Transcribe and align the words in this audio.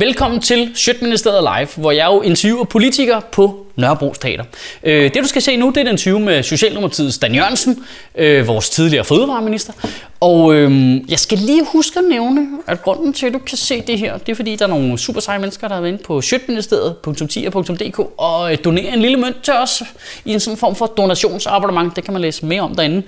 Velkommen 0.00 0.40
til 0.40 0.70
Sjøtministeriet 0.74 1.42
Live, 1.42 1.68
hvor 1.76 1.90
jeg 1.90 2.06
jo 2.06 2.20
interviewer 2.20 2.64
politikere 2.64 3.22
på 3.32 3.66
Nørrebro 3.76 4.14
Teater. 4.20 4.44
Øh, 4.82 5.14
det 5.14 5.22
du 5.22 5.28
skal 5.28 5.42
se 5.42 5.56
nu, 5.56 5.68
det 5.68 5.76
er 5.76 5.84
den 5.84 5.92
interview 5.92 6.18
med 6.18 6.42
Socialdemokratiets 6.42 7.18
Dan 7.18 7.34
Jørgensen, 7.34 7.84
øh, 8.14 8.46
vores 8.46 8.70
tidligere 8.70 9.04
fødevareminister. 9.04 9.72
Og 10.20 10.54
øh, 10.54 11.00
jeg 11.10 11.18
skal 11.18 11.38
lige 11.38 11.64
huske 11.72 11.98
at 11.98 12.04
nævne, 12.08 12.48
at 12.66 12.82
grunden 12.82 13.12
til, 13.12 13.26
at 13.26 13.32
du 13.32 13.38
kan 13.38 13.56
se 13.58 13.80
det 13.80 13.98
her, 13.98 14.18
det 14.18 14.28
er 14.28 14.36
fordi, 14.36 14.56
der 14.56 14.64
er 14.64 14.68
nogle 14.68 14.98
super 14.98 15.20
seje 15.20 15.38
mennesker, 15.38 15.68
der 15.68 15.74
har 15.74 15.82
været 15.82 15.92
inde 15.92 16.04
på 16.04 16.20
sjøtministeriet.10.dk 16.20 17.98
og 18.18 18.52
øh, 18.52 18.58
donerer 18.64 18.92
en 18.92 19.00
lille 19.00 19.16
mønt 19.16 19.42
til 19.42 19.54
os 19.54 19.82
i 20.24 20.32
en 20.32 20.40
sådan 20.40 20.56
form 20.56 20.76
for 20.76 20.86
donationsabonnement. 20.86 21.96
Det 21.96 22.04
kan 22.04 22.12
man 22.12 22.22
læse 22.22 22.46
mere 22.46 22.60
om 22.60 22.74
derinde. 22.74 23.02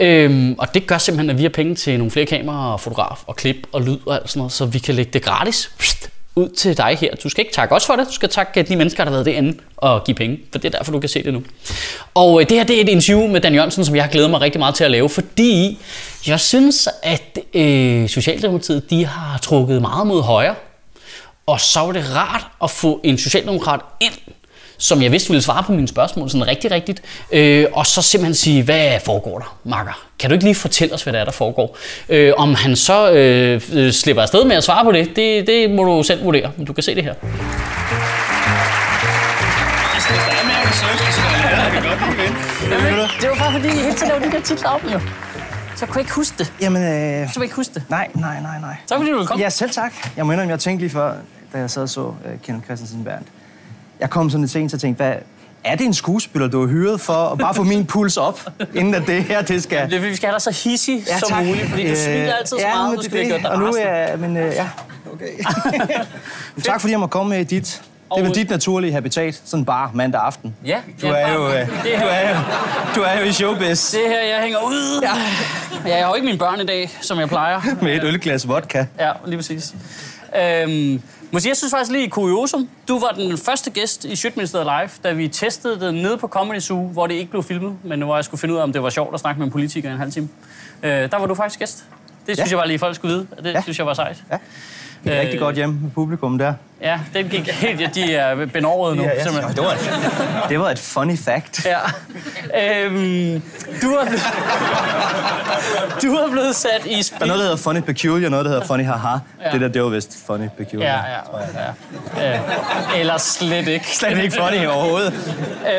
Øh, 0.00 0.54
og 0.58 0.74
det 0.74 0.86
gør 0.86 0.98
simpelthen, 0.98 1.30
at 1.30 1.38
vi 1.38 1.42
har 1.42 1.50
penge 1.50 1.74
til 1.74 1.98
nogle 1.98 2.10
flere 2.10 2.26
kameraer, 2.26 2.72
og 2.72 2.80
fotograf 2.80 3.18
og 3.26 3.36
klip 3.36 3.66
og 3.72 3.82
lyd 3.82 3.98
og 4.06 4.14
alt 4.14 4.30
sådan 4.30 4.40
noget, 4.40 4.52
så 4.52 4.66
vi 4.66 4.78
kan 4.78 4.94
lægge 4.94 5.10
det 5.12 5.22
gratis 5.22 5.70
ud 6.36 6.48
til 6.48 6.76
dig 6.76 6.98
her. 7.00 7.14
Du 7.14 7.28
skal 7.28 7.44
ikke 7.44 7.54
takke 7.54 7.74
os 7.74 7.86
for 7.86 7.96
det, 7.96 8.06
du 8.08 8.12
skal 8.12 8.28
takke 8.28 8.62
de 8.62 8.76
mennesker, 8.76 9.04
der 9.04 9.10
har 9.10 9.16
været 9.16 9.26
derinde 9.26 9.58
og 9.76 10.04
give 10.04 10.14
penge, 10.14 10.38
for 10.52 10.58
det 10.58 10.74
er 10.74 10.78
derfor, 10.78 10.92
du 10.92 11.00
kan 11.00 11.08
se 11.08 11.22
det 11.22 11.32
nu. 11.32 11.42
Og 12.14 12.40
øh, 12.40 12.48
det 12.48 12.56
her 12.56 12.64
det 12.64 12.76
er 12.76 12.80
et 12.80 12.88
interview 12.88 13.26
med 13.26 13.40
Dan 13.40 13.54
Jørgensen, 13.54 13.84
som 13.84 13.96
jeg 13.96 14.04
har 14.04 14.10
glædet 14.10 14.30
mig 14.30 14.40
rigtig 14.40 14.58
meget 14.58 14.74
til 14.74 14.84
at 14.84 14.90
lave, 14.90 15.08
fordi 15.08 15.78
jeg 16.26 16.40
synes, 16.40 16.88
at 17.02 17.38
øh, 17.54 18.08
Socialdemokratiet 18.08 18.90
de 18.90 19.06
har 19.06 19.38
trukket 19.38 19.80
meget 19.80 20.06
mod 20.06 20.22
højre, 20.22 20.54
og 21.46 21.60
så 21.60 21.80
var 21.80 21.92
det 21.92 22.04
rart 22.14 22.46
at 22.62 22.70
få 22.70 23.00
en 23.04 23.18
socialdemokrat 23.18 23.80
ind, 24.00 24.12
som 24.78 25.02
jeg 25.02 25.12
vidste 25.12 25.28
ville 25.30 25.42
svare 25.42 25.62
på 25.62 25.72
mine 25.72 25.88
spørgsmål 25.88 26.30
sådan 26.30 26.46
rigtig 26.46 26.70
rigtigt, 26.70 27.02
øh, 27.32 27.66
og 27.72 27.86
så 27.86 28.02
simpelthen 28.02 28.34
sige, 28.34 28.62
hvad 28.62 29.00
foregår 29.04 29.38
der, 29.38 29.58
Marker? 29.64 30.06
Kan 30.18 30.30
du 30.30 30.34
ikke 30.34 30.44
lige 30.44 30.54
fortælle 30.54 30.94
os, 30.94 31.02
hvad 31.02 31.12
der 31.12 31.18
er, 31.20 31.24
der 31.24 31.32
foregår? 31.32 31.76
Øh, 32.08 32.32
om 32.36 32.54
han 32.54 32.76
så 32.76 33.10
øh, 33.12 33.60
øh, 33.72 33.92
slipper 33.92 34.22
afsted 34.22 34.44
med 34.44 34.56
at 34.56 34.64
svare 34.64 34.84
på 34.84 34.92
det, 34.92 35.16
det, 35.16 35.46
det 35.46 35.70
må 35.70 35.84
du 35.84 36.02
selv 36.02 36.24
vurdere, 36.24 36.50
men 36.56 36.66
du 36.66 36.72
kan 36.72 36.82
se 36.82 36.94
det 36.94 37.04
her. 37.04 37.14
Det 43.20 43.28
var 43.28 43.36
bare 43.38 43.52
fordi, 43.52 43.66
jeg 43.68 43.74
hele 43.74 43.94
tiden 43.94 44.08
lavede 44.08 44.24
de 44.26 44.30
der 44.36 44.40
titler 44.42 44.68
op, 44.68 44.84
jo. 44.92 45.00
Så 45.76 45.86
kunne 45.86 45.94
jeg 45.96 46.00
ikke 46.00 46.14
huske 46.14 46.34
det. 46.38 46.52
Jamen, 46.60 46.82
øh, 46.82 46.88
Så 46.88 46.94
kunne 46.94 47.40
jeg 47.40 47.42
ikke 47.42 47.56
huske 47.56 47.74
det. 47.74 47.82
nej, 47.88 48.08
nej, 48.14 48.40
nej, 48.40 48.60
nej. 48.60 48.76
Tak 48.86 48.98
fordi 48.98 49.10
du 49.10 49.24
komme. 49.24 49.44
Ja, 49.44 49.50
selv 49.50 49.70
tak. 49.70 49.92
Jeg 50.16 50.26
må 50.26 50.32
indrømme, 50.32 50.50
jeg 50.50 50.60
tænkte 50.60 50.82
lige 50.84 50.92
før, 50.92 51.14
da 51.52 51.58
jeg 51.58 51.70
sad 51.70 51.82
og 51.82 51.88
så 51.88 52.00
uh, 52.00 52.14
Kenneth 52.44 52.64
Christensen 52.66 53.04
Berndt. 53.04 53.26
Jeg 54.00 54.10
kom 54.10 54.30
sådan 54.30 54.40
lidt 54.42 54.52
sent 54.52 54.74
og 54.74 54.80
tænkte, 54.80 55.04
hvad, 55.04 55.14
er 55.64 55.74
det 55.76 55.86
en 55.86 55.94
skuespiller, 55.94 56.48
du 56.48 56.60
har 56.60 56.68
hyret 56.68 57.00
for 57.00 57.12
at 57.12 57.38
bare 57.38 57.54
få 57.54 57.62
min 57.62 57.86
puls 57.86 58.16
op, 58.16 58.40
inden 58.74 58.94
at 58.94 59.02
det 59.06 59.22
her, 59.24 59.42
det 59.42 59.62
skal... 59.62 59.90
Det 59.90 59.96
er 59.96 60.00
vi 60.00 60.16
skal 60.16 60.26
have 60.26 60.34
dig 60.34 60.42
så 60.42 60.50
hissig 60.70 61.04
ja, 61.08 61.18
som 61.18 61.44
muligt, 61.44 61.68
fordi 61.68 61.82
du 61.82 61.90
Øh, 61.90 61.96
smiler 61.96 62.32
altid 62.34 62.58
så 62.58 62.66
ja, 62.66 62.74
meget, 62.74 62.96
du 62.96 63.02
det, 63.02 63.10
skal 63.10 63.42
dig 63.42 63.50
Og 63.50 63.58
nu 63.58 63.74
er 63.78 64.16
men 64.16 64.36
øh, 64.36 64.52
ja, 64.54 64.68
okay. 65.12 65.26
tak 66.64 66.80
fordi 66.80 66.90
jeg 66.90 67.00
må 67.00 67.06
komme 67.06 67.30
med 67.30 67.40
i 67.40 67.44
dit. 67.44 67.82
Det 68.14 68.20
er 68.20 68.22
vel 68.26 68.34
dit 68.34 68.50
naturlige 68.50 68.92
habitat, 68.92 69.42
sådan 69.44 69.64
bare 69.64 69.90
mandag 69.94 70.20
aften. 70.20 70.54
Ja, 70.66 70.78
Du 71.02 71.06
ja, 71.06 71.12
er 71.12 71.32
jo, 71.34 71.48
øh, 71.48 71.54
det 71.54 71.68
du 71.84 72.06
er 72.10 72.30
jo, 72.30 72.36
du 72.94 73.00
er 73.00 73.20
jo 73.20 73.24
i 73.26 73.32
showbiz 73.32 73.90
Det 73.92 74.00
her, 74.08 74.20
jeg 74.22 74.42
hænger 74.42 74.58
ud. 74.58 75.00
Ja. 75.02 75.10
Jeg 75.90 76.02
har 76.04 76.08
jo 76.08 76.14
ikke 76.14 76.24
mine 76.24 76.38
børn 76.38 76.60
i 76.60 76.66
dag, 76.66 76.98
som 77.00 77.18
jeg 77.20 77.28
plejer. 77.28 77.60
med 77.82 77.94
et 77.96 78.04
ølglas 78.04 78.48
vodka. 78.48 78.84
Ja, 78.98 79.10
lige 79.26 79.36
præcis. 79.38 79.74
Øhm, 80.42 81.02
måske 81.32 81.48
jeg 81.48 81.56
synes 81.56 81.70
faktisk 81.72 81.92
lige 81.92 82.04
i 82.04 82.08
kuriosum. 82.08 82.68
Du 82.88 82.98
var 82.98 83.08
den 83.10 83.38
første 83.38 83.70
gæst 83.70 84.04
i 84.04 84.16
Sjøtministeriet 84.16 84.66
Live, 84.66 84.90
da 85.04 85.12
vi 85.12 85.28
testede 85.28 85.80
det 85.80 85.94
nede 85.94 86.18
på 86.18 86.28
Comedy 86.28 86.58
Zoo, 86.60 86.86
hvor 86.88 87.06
det 87.06 87.14
ikke 87.14 87.30
blev 87.30 87.42
filmet, 87.42 87.76
men 87.84 88.02
hvor 88.02 88.14
jeg 88.14 88.24
skulle 88.24 88.40
finde 88.40 88.54
ud 88.54 88.58
af, 88.58 88.62
om 88.62 88.72
det 88.72 88.82
var 88.82 88.90
sjovt 88.90 89.14
at 89.14 89.20
snakke 89.20 89.38
med 89.38 89.46
en 89.46 89.52
politiker 89.52 89.88
i 89.88 89.92
en 89.92 89.98
halv 89.98 90.12
time. 90.12 90.28
Øh, 90.82 90.90
der 90.90 91.16
var 91.18 91.26
du 91.26 91.34
faktisk 91.34 91.58
gæst. 91.58 91.84
Det 92.26 92.36
synes 92.36 92.50
Ja. 92.50 92.56
jeg 92.56 92.58
bare 92.58 92.68
lige, 92.68 92.78
folk 92.78 92.94
skulle 92.96 93.14
vide. 93.14 93.26
Det 93.44 93.52
Ja. 93.54 93.62
synes 93.62 93.78
jeg 93.78 93.86
var 93.86 93.94
sejt. 93.94 94.22
Ja. 94.30 94.36
Det 95.06 95.12
er 95.14 95.18
Øh, 95.18 95.22
rigtig 95.24 95.40
godt 95.40 95.56
hjem 95.56 95.68
med 95.68 95.90
publikum 95.90 96.38
der. 96.38 96.54
Ja, 96.82 97.00
den 97.14 97.28
gik 97.28 97.48
helt... 97.52 97.80
Ja, 97.80 97.88
de 97.94 98.14
er 98.14 98.46
benåret 98.46 98.96
nu, 98.96 99.02
simpelthen. 99.22 99.56
Det 99.56 99.64
var, 99.64 99.70
et, 99.72 100.48
det 100.48 100.60
var 100.60 100.70
et 100.70 100.78
funny 100.78 101.18
fact. 101.18 101.66
Ja. 101.66 101.78
Øhm, 102.84 103.42
du, 103.82 103.90
er 103.94 104.04
blevet, 104.06 104.22
du 106.02 106.14
er 106.14 106.30
blevet 106.30 106.56
sat 106.56 106.80
i 106.86 106.90
Der 106.90 106.98
er 106.98 107.02
spil. 107.02 107.26
noget, 107.26 107.38
der 107.40 107.44
hedder 107.44 107.56
funny 107.56 107.80
peculiar, 107.80 108.28
noget, 108.30 108.44
der 108.44 108.50
hedder 108.50 108.66
funny 108.66 108.84
haha. 108.84 109.08
Ja. 109.44 109.50
Det 109.52 109.60
der, 109.60 109.68
det 109.68 109.82
var 109.82 109.88
vist 109.88 110.16
funny 110.26 110.48
peculiar. 110.58 110.88
Ja, 110.88 111.40
ja, 112.18 112.30
ja. 112.30 112.34
Øh, 112.34 113.00
eller 113.00 113.18
slet 113.18 113.68
ikke. 113.68 113.96
Slet 113.96 114.18
ikke 114.18 114.36
funny 114.36 114.66
overhovedet. 114.66 115.14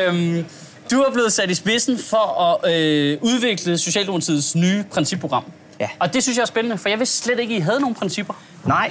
Øhm, 0.06 0.44
du 0.90 1.00
er 1.00 1.12
blevet 1.12 1.32
sat 1.32 1.50
i 1.50 1.54
spidsen 1.54 1.98
for 2.10 2.42
at 2.64 2.74
øh, 2.74 3.18
udvikle 3.20 3.78
Socialdemokratiets 3.78 4.56
nye 4.56 4.84
principprogram. 4.92 5.44
Ja. 5.80 5.88
Og 5.98 6.14
det 6.14 6.22
synes 6.22 6.38
jeg 6.38 6.42
er 6.42 6.46
spændende, 6.46 6.78
for 6.78 6.88
jeg 6.88 6.98
vidste 6.98 7.24
slet 7.24 7.38
ikke, 7.38 7.56
I 7.56 7.60
havde 7.60 7.80
nogle 7.80 7.94
principper. 7.94 8.34
Nej, 8.64 8.90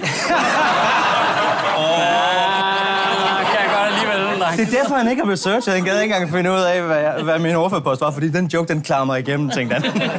det 4.58 4.68
er 4.68 4.82
derfor, 4.82 4.96
han 4.96 5.10
ikke 5.10 5.24
har 5.26 5.32
researchet. 5.32 5.74
Han 5.74 5.84
gad 5.84 6.02
ikke 6.02 6.16
engang 6.16 6.32
finde 6.32 6.52
ud 6.52 6.60
af, 6.60 6.82
hvad, 6.82 6.98
jeg, 6.98 7.24
hvad 7.24 7.40
min 7.40 7.56
overførpost 7.56 8.02
var, 8.02 8.12
fordi 8.12 8.30
den 8.30 8.46
joke, 8.46 8.74
den 8.74 8.82
klarer 8.82 9.06
mig 9.06 9.20
igennem, 9.20 9.50
tænkte 9.50 9.76
han. 9.76 10.02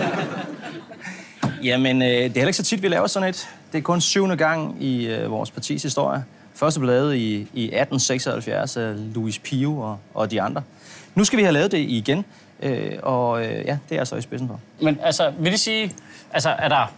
Jamen, 1.62 2.02
øh, 2.02 2.08
det 2.08 2.16
er 2.16 2.22
heller 2.22 2.46
ikke 2.46 2.52
så 2.52 2.62
tit, 2.62 2.82
vi 2.82 2.88
laver 2.88 3.06
sådan 3.06 3.28
et. 3.28 3.48
Det 3.72 3.78
er 3.78 3.82
kun 3.82 4.00
syvende 4.00 4.36
gang 4.36 4.82
i 4.82 5.06
øh, 5.06 5.30
vores 5.30 5.50
partis 5.50 5.82
historie. 5.82 6.24
Første 6.54 6.80
blev 6.80 6.90
lavet 6.90 7.14
i, 7.14 7.34
i 7.34 7.64
1876 7.64 8.76
af 8.76 9.14
Louis 9.14 9.38
Pio 9.38 9.78
og, 9.78 9.98
og 10.14 10.30
de 10.30 10.42
andre. 10.42 10.62
Nu 11.14 11.24
skal 11.24 11.36
vi 11.36 11.42
have 11.42 11.52
lavet 11.52 11.72
det 11.72 11.78
igen, 11.78 12.24
øh, 12.62 12.92
og 13.02 13.44
øh, 13.44 13.50
ja, 13.50 13.78
det 13.88 13.94
er 13.94 13.96
jeg 13.96 14.06
så 14.06 14.16
i 14.16 14.20
spidsen 14.22 14.48
for. 14.48 14.60
Men 14.82 14.98
altså, 15.02 15.32
vil 15.38 15.52
det 15.52 15.60
sige... 15.60 15.94
Altså, 16.32 16.50
er 16.58 16.69
der... 16.69 16.92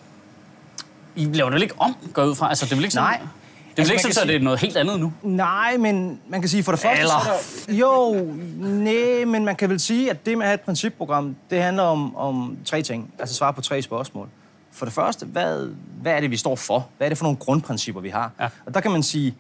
I 1.17 1.25
laver 1.25 1.51
det 1.51 1.55
vel 1.55 1.63
ikke 1.63 1.75
om, 1.79 1.97
går 2.13 2.25
ud 2.25 2.35
fra? 2.35 2.49
Altså, 2.49 2.67
det 2.67 2.77
vel 2.77 2.85
ikke 2.85 2.95
sådan... 2.95 3.09
Nej. 3.09 3.21
Det 3.71 3.79
er 3.79 3.83
Altså, 3.83 3.93
ikke 3.93 4.03
sådan, 4.03 4.15
kan 4.15 4.23
at 4.23 4.29
det 4.29 4.37
er 4.37 4.41
noget 4.45 4.61
helt 4.61 4.77
andet 4.77 5.01
nu? 5.01 5.13
Nej, 5.23 5.77
men 5.77 6.21
man 6.29 6.41
kan 6.41 6.49
sige 6.49 6.63
for 6.63 6.73
det 6.73 6.81
første... 6.81 7.01
Eller- 7.01 7.21
så 7.25 7.31
er 7.31 7.73
der- 7.73 7.75
Jo, 7.79 8.15
nej, 8.59 9.25
men 9.25 9.45
man 9.45 9.57
kan 9.57 9.69
vel 9.71 9.81
sige, 9.81 10.11
at 10.11 10.27
det 10.27 10.39
med 10.39 10.45
at 10.45 10.49
have 10.49 10.55
et 10.55 10.61
principprogram, 10.61 11.37
det 11.51 11.63
handler 11.63 11.83
om, 11.83 12.17
om 12.17 12.57
tre 12.65 12.83
ting. 12.83 13.13
Altså 13.19 13.35
svare 13.35 13.53
på 13.53 13.61
tre 13.61 13.83
spørgsmål. 13.83 14.29
For 14.73 14.87
det 14.87 14.93
første, 14.95 15.27
hvad, 15.27 15.69
hvad 16.03 16.13
er 16.13 16.21
det, 16.21 16.31
vi 16.31 16.37
står 16.37 16.57
for? 16.57 16.89
Hvad 16.97 17.07
er 17.07 17.09
det 17.09 17.19
for 17.19 17.25
nogle 17.25 17.37
grundprincipper, 17.37 18.01
vi 18.01 18.09
har? 18.09 18.31
Ja. 18.41 18.49
Og 18.67 18.75
der 18.75 18.81
kan 18.81 18.91
man 18.91 19.03
sige, 19.03 19.35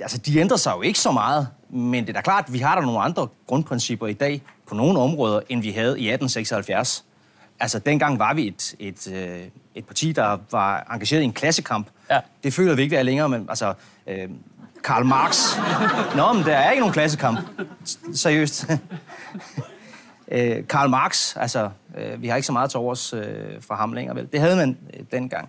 altså 0.00 0.18
de 0.18 0.38
ændrer 0.38 0.56
sig 0.56 0.72
jo 0.76 0.82
ikke 0.82 0.98
så 0.98 1.12
meget, 1.12 1.48
men 1.70 2.02
det 2.04 2.08
er 2.08 2.12
da 2.12 2.20
klart, 2.20 2.44
at 2.46 2.52
vi 2.52 2.58
har 2.58 2.74
der 2.74 2.82
nogle 2.82 3.00
andre 3.00 3.28
grundprincipper 3.46 4.06
i 4.06 4.12
dag 4.12 4.42
på 4.72 4.76
nogle 4.76 4.98
områder, 4.98 5.40
end 5.48 5.62
vi 5.62 5.70
havde 5.70 6.00
i 6.00 6.08
1876. 6.08 7.04
Altså, 7.60 7.78
dengang 7.78 8.18
var 8.18 8.34
vi 8.34 8.46
et, 8.46 8.74
et, 8.78 9.12
øh, 9.12 9.40
et 9.74 9.86
parti, 9.86 10.12
der 10.12 10.38
var 10.50 10.86
engageret 10.92 11.20
i 11.20 11.24
en 11.24 11.32
klassekamp. 11.32 11.86
Ja. 12.10 12.20
Det 12.44 12.54
føler 12.54 12.74
vi 12.74 12.82
ikke, 12.82 12.90
vi 12.90 12.96
er 12.96 13.02
længere, 13.02 13.28
men 13.28 13.46
altså... 13.48 13.74
Øh, 14.06 14.28
Karl 14.84 15.04
Marx. 15.04 15.56
Nå, 16.16 16.32
men 16.32 16.44
der 16.44 16.56
er 16.56 16.70
ikke 16.70 16.80
nogen 16.80 16.92
klassekamp. 16.92 17.38
Seriøst. 18.14 18.66
øh, 20.28 20.66
Karl 20.68 20.90
Marx, 20.90 21.36
altså, 21.36 21.70
øh, 21.98 22.22
vi 22.22 22.28
har 22.28 22.36
ikke 22.36 22.46
så 22.46 22.52
meget 22.52 22.70
til 22.70 22.78
overs 22.78 23.12
øh, 23.12 23.22
fra 23.60 23.76
ham 23.76 23.92
længere, 23.92 24.16
vel? 24.16 24.28
Det 24.32 24.40
havde 24.40 24.56
man 24.56 24.78
øh, 24.94 25.00
dengang. 25.12 25.48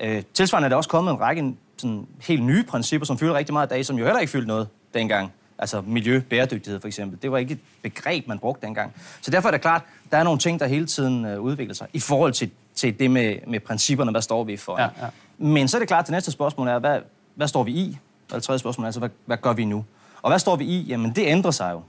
Øh, 0.00 0.22
tilsvarende 0.34 0.64
er 0.64 0.68
der 0.68 0.76
også 0.76 0.90
kommet 0.90 1.12
en 1.12 1.20
række 1.20 1.54
sådan, 1.76 2.06
helt 2.20 2.42
nye 2.42 2.62
principper, 2.62 3.06
som 3.06 3.18
fylder 3.18 3.34
rigtig 3.34 3.52
meget 3.52 3.66
i 3.66 3.70
dag, 3.70 3.86
som 3.86 3.98
jo 3.98 4.04
heller 4.04 4.20
ikke 4.20 4.30
fyldte 4.30 4.48
noget 4.48 4.68
dengang. 4.94 5.32
Altså 5.62 5.80
miljø, 5.86 6.20
bæredygtighed 6.30 6.80
for 6.80 6.88
eksempel. 6.88 7.22
Det 7.22 7.32
var 7.32 7.38
ikke 7.38 7.52
et 7.52 7.60
begreb, 7.82 8.26
man 8.26 8.38
brugte 8.38 8.66
dengang. 8.66 8.94
Så 9.20 9.30
derfor 9.30 9.48
er 9.48 9.52
det 9.52 9.60
klart, 9.60 9.82
der 10.10 10.16
er 10.16 10.22
nogle 10.22 10.38
ting, 10.38 10.60
der 10.60 10.66
hele 10.66 10.86
tiden 10.86 11.24
øh, 11.24 11.40
udvikler 11.40 11.74
sig 11.74 11.86
i 11.92 12.00
forhold 12.00 12.32
til, 12.32 12.50
til 12.74 12.98
det 12.98 13.10
med, 13.10 13.36
med 13.46 13.60
principperne, 13.60 14.10
hvad 14.10 14.22
står 14.22 14.44
vi 14.44 14.56
for. 14.56 14.80
Ja, 14.80 14.88
ja. 15.00 15.06
Men 15.38 15.68
så 15.68 15.76
er 15.76 15.78
det 15.78 15.88
klart, 15.88 16.02
at 16.02 16.06
det 16.06 16.12
næste 16.12 16.30
spørgsmål 16.30 16.68
er, 16.68 16.78
hvad, 16.78 17.00
hvad 17.34 17.48
står 17.48 17.62
vi 17.62 17.72
i? 17.72 17.98
Og 18.30 18.34
det 18.34 18.42
tredje 18.42 18.58
spørgsmål 18.58 18.84
er 18.84 18.86
altså, 18.86 19.00
hvad, 19.00 19.10
hvad 19.26 19.36
gør 19.36 19.52
vi 19.52 19.64
nu? 19.64 19.84
Og 20.22 20.30
hvad 20.30 20.38
står 20.38 20.56
vi 20.56 20.64
i? 20.64 20.82
Jamen, 20.82 21.12
det 21.16 21.26
ændrer 21.26 21.50
sig 21.50 21.72
jo. 21.72 21.82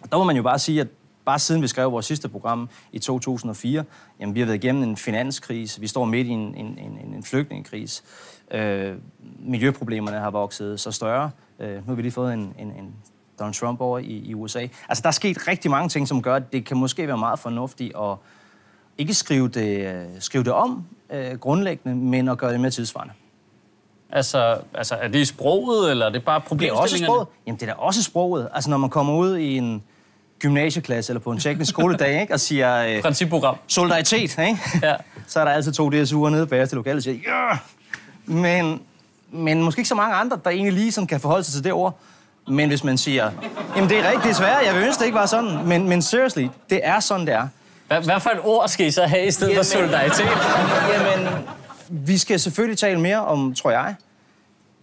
Og 0.00 0.12
der 0.12 0.18
må 0.18 0.24
man 0.24 0.36
jo 0.36 0.42
bare 0.42 0.58
sige, 0.58 0.80
at 0.80 0.88
bare 1.24 1.38
siden 1.38 1.62
vi 1.62 1.66
skrev 1.66 1.92
vores 1.92 2.06
sidste 2.06 2.28
program 2.28 2.68
i 2.92 2.98
2004, 2.98 3.84
jamen 4.20 4.34
vi 4.34 4.40
har 4.40 4.46
været 4.46 4.64
igennem 4.64 4.82
en 4.82 4.96
finanskrise, 4.96 5.80
vi 5.80 5.86
står 5.86 6.04
midt 6.04 6.26
i 6.26 6.30
en, 6.30 6.54
en, 6.54 6.78
en, 6.78 7.14
en 7.14 7.24
flygtningekrise, 7.24 8.02
øh, 8.50 8.94
miljøproblemerne 9.38 10.18
har 10.18 10.30
vokset 10.30 10.80
så 10.80 10.90
større, 10.90 11.30
øh, 11.58 11.74
nu 11.74 11.82
har 11.86 11.94
vi 11.94 12.02
lige 12.02 12.12
fået 12.12 12.34
en, 12.34 12.54
en, 12.58 12.66
en 12.66 12.94
Donald 13.38 13.54
Trump 13.54 13.80
over 13.80 13.98
i, 13.98 14.04
i 14.04 14.34
USA. 14.34 14.66
Altså 14.88 15.02
der 15.02 15.08
er 15.08 15.12
sket 15.12 15.48
rigtig 15.48 15.70
mange 15.70 15.88
ting, 15.88 16.08
som 16.08 16.22
gør, 16.22 16.36
at 16.36 16.52
det 16.52 16.64
kan 16.64 16.76
måske 16.76 17.06
være 17.06 17.18
meget 17.18 17.38
fornuftigt 17.38 17.92
at 17.96 18.16
ikke 18.98 19.14
skrive 19.14 19.48
det, 19.48 19.94
øh, 19.94 20.04
skrive 20.20 20.44
det 20.44 20.52
om 20.52 20.84
øh, 21.12 21.38
grundlæggende, 21.38 21.96
men 21.96 22.28
at 22.28 22.38
gøre 22.38 22.52
det 22.52 22.60
mere 22.60 22.70
tidsvarende. 22.70 23.14
Altså, 24.10 24.58
altså, 24.74 24.94
er 24.94 25.08
det 25.08 25.18
i 25.18 25.24
sproget, 25.24 25.90
eller 25.90 26.06
er 26.06 26.10
det 26.10 26.24
bare 26.24 26.40
Det 26.40 26.44
er 26.44 26.46
også 26.46 26.48
problemstillingerne? 26.48 27.06
sproget. 27.06 27.28
Jamen, 27.46 27.60
det 27.60 27.68
er 27.68 27.74
da 27.74 27.80
også 27.80 28.02
sproget. 28.02 28.48
Altså, 28.54 28.70
når 28.70 28.76
man 28.76 28.90
kommer 28.90 29.14
ud 29.14 29.36
i 29.36 29.56
en 29.56 29.82
gymnasieklasse 30.38 31.12
eller 31.12 31.20
på 31.20 31.32
en 31.32 31.38
teknisk 31.38 31.70
skoledag, 31.70 32.20
ikke, 32.20 32.34
og 32.34 32.40
siger 32.40 32.96
øh, 32.96 33.02
Principprogram. 33.02 33.56
solidaritet, 33.66 34.38
ikke? 34.38 34.58
Ja. 34.82 34.94
så 35.26 35.40
er 35.40 35.44
der 35.44 35.52
altid 35.52 35.72
to 35.72 35.90
DSU'er 35.90 36.28
nede 36.28 36.46
bag 36.46 36.68
til 36.68 36.76
lokalet 36.76 36.96
og 36.96 37.02
siger, 37.02 37.18
ja! 37.26 37.58
Men, 38.26 38.82
men 39.32 39.62
måske 39.62 39.78
ikke 39.78 39.88
så 39.88 39.94
mange 39.94 40.14
andre, 40.14 40.38
der 40.44 40.50
egentlig 40.50 40.72
lige 40.72 40.92
sådan 40.92 41.06
kan 41.06 41.20
forholde 41.20 41.44
sig 41.44 41.54
til 41.54 41.64
det 41.64 41.72
ord. 41.72 41.98
Men 42.48 42.68
hvis 42.68 42.84
man 42.84 42.98
siger, 42.98 43.30
jamen 43.76 43.90
det 43.90 43.98
er 43.98 44.02
rigtigt, 44.02 44.24
det 44.24 44.36
svært, 44.36 44.66
jeg 44.66 44.74
vil 44.74 44.84
ønske, 44.84 45.00
det 45.00 45.06
ikke 45.06 45.18
var 45.18 45.26
sådan. 45.26 45.68
Men, 45.68 45.88
men 45.88 46.02
seriously, 46.02 46.46
det 46.70 46.80
er 46.82 47.00
sådan, 47.00 47.26
det 47.26 47.34
er. 47.34 47.48
Hvad, 47.86 48.02
hvad 48.02 48.20
for 48.20 48.30
et 48.30 48.40
ord 48.44 48.68
skal 48.68 48.86
I 48.86 48.90
så 48.90 49.06
have 49.06 49.26
i 49.26 49.30
stedet 49.30 49.56
for 49.56 49.62
solidaritet? 49.62 50.28
Jamen, 50.92 51.28
vi 51.90 52.18
skal 52.18 52.40
selvfølgelig 52.40 52.78
tale 52.78 53.00
mere 53.00 53.26
om, 53.26 53.54
tror 53.54 53.70
jeg, 53.70 53.94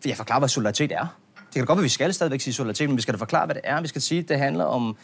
jeg 0.06 0.18
forklarer, 0.18 0.40
hvad 0.40 0.50
solidaritet 0.50 0.92
er. 0.92 1.06
Det 1.36 1.54
kan 1.54 1.62
da 1.62 1.66
godt 1.66 1.78
være, 1.78 1.82
at 1.82 1.84
vi 1.84 1.90
skal 1.90 2.14
stadigvæk 2.14 2.42
sige 2.42 2.54
solidaritet, 2.54 2.90
men 2.90 2.98
vi 2.98 3.02
skal 3.02 3.14
da 3.14 3.18
forklare, 3.20 3.46
hvad 3.46 3.56
det 3.56 3.64
er. 3.64 3.82
Vi 3.82 3.88
skal 3.88 4.02
sige, 4.02 4.20
at 4.22 4.30
det 4.30 4.40
handler 4.40 4.66
om 4.66 4.98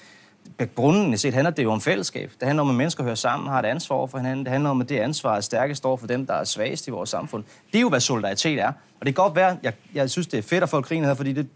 grundlæggende 0.76 1.18
set 1.18 1.34
handler 1.34 1.52
det 1.52 1.64
jo 1.64 1.72
om 1.72 1.82
fællesskab. 1.82 2.32
Det 2.40 2.48
handler 2.48 2.64
om, 2.64 2.70
at 2.70 2.76
mennesker 2.76 3.04
hører 3.04 3.16
sammen, 3.16 3.50
har 3.50 3.60
et 3.60 3.66
ansvar 3.66 3.96
over 3.96 4.08
for 4.08 4.18
hinanden. 4.18 4.46
Det 4.46 4.52
handler 4.52 4.70
om, 4.70 4.82
at 4.82 4.90
det 4.90 5.00
ansvar 5.00 5.36
er 5.36 5.42
stærkest 5.42 5.86
over 5.86 5.98
for 5.98 6.08
dem, 6.08 6.26
der 6.26 6.34
er 6.34 6.44
svagest 6.44 6.88
i 6.88 6.92
vores 6.92 7.10
samfund. 7.10 7.44
Det 7.72 7.78
er 7.78 7.82
jo, 7.82 7.90
hvad 7.90 8.00
solidaritet 8.00 8.60
er. 8.60 8.68
Og 8.68 9.06
det 9.06 9.16
kan 9.16 9.24
godt 9.24 9.36
være, 9.36 9.58
jeg, 9.64 9.74
jeg 9.94 10.10
synes, 10.10 10.28
det 10.28 10.38
er 10.38 10.42
fedt 10.42 10.64
at 10.64 10.70
folk 10.70 10.86
griner 10.86 11.08
her, 11.08 11.14
fordi 11.14 11.34
det 11.34 11.48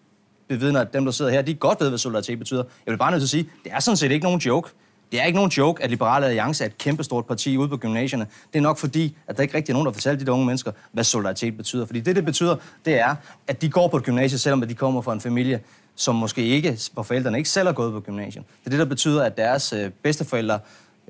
bevidner, 0.47 0.81
at 0.81 0.93
dem, 0.93 1.05
der 1.05 1.11
sidder 1.11 1.31
her, 1.31 1.41
de 1.41 1.53
godt 1.53 1.81
ved, 1.81 1.89
hvad 1.89 1.99
solidaritet 1.99 2.39
betyder. 2.39 2.63
Jeg 2.85 2.91
vil 2.91 2.97
bare 2.97 3.11
nødt 3.11 3.21
til 3.21 3.25
at 3.25 3.29
sige, 3.29 3.49
det 3.63 3.71
er 3.73 3.79
sådan 3.79 3.97
set 3.97 4.11
ikke 4.11 4.23
nogen 4.23 4.39
joke. 4.39 4.69
Det 5.11 5.21
er 5.21 5.25
ikke 5.25 5.35
nogen 5.35 5.51
joke, 5.51 5.83
at 5.83 5.89
Liberale 5.89 6.25
Alliance 6.25 6.63
er 6.63 6.67
et 6.67 6.77
kæmpestort 6.77 7.25
parti 7.25 7.57
ude 7.57 7.69
på 7.69 7.77
gymnasierne. 7.77 8.27
Det 8.53 8.59
er 8.59 8.63
nok 8.63 8.77
fordi, 8.77 9.17
at 9.27 9.37
der 9.37 9.43
ikke 9.43 9.57
rigtig 9.57 9.71
er 9.71 9.73
nogen, 9.73 9.85
der 9.85 9.93
fortæller 9.93 10.25
de 10.25 10.31
unge 10.31 10.45
mennesker, 10.45 10.71
hvad 10.91 11.03
solidaritet 11.03 11.57
betyder. 11.57 11.85
Fordi 11.85 11.99
det, 11.99 12.15
det 12.15 12.25
betyder, 12.25 12.55
det 12.85 12.99
er, 12.99 13.15
at 13.47 13.61
de 13.61 13.69
går 13.69 13.87
på 13.87 13.97
et 13.97 14.03
gymnasie, 14.03 14.37
selvom 14.37 14.61
de 14.61 14.73
kommer 14.73 15.01
fra 15.01 15.13
en 15.13 15.21
familie, 15.21 15.59
som 15.95 16.15
måske 16.15 16.41
ikke, 16.41 16.79
hvor 16.93 17.03
forældrene 17.03 17.37
ikke 17.37 17.49
selv 17.49 17.67
har 17.67 17.73
gået 17.73 17.93
på 17.93 17.99
gymnasiet. 17.99 18.45
Det 18.59 18.65
er 18.65 18.69
det, 18.69 18.79
der 18.79 18.85
betyder, 18.85 19.23
at 19.23 19.37
deres 19.37 19.73
øh, 19.73 19.91
bedsteforældre 20.03 20.59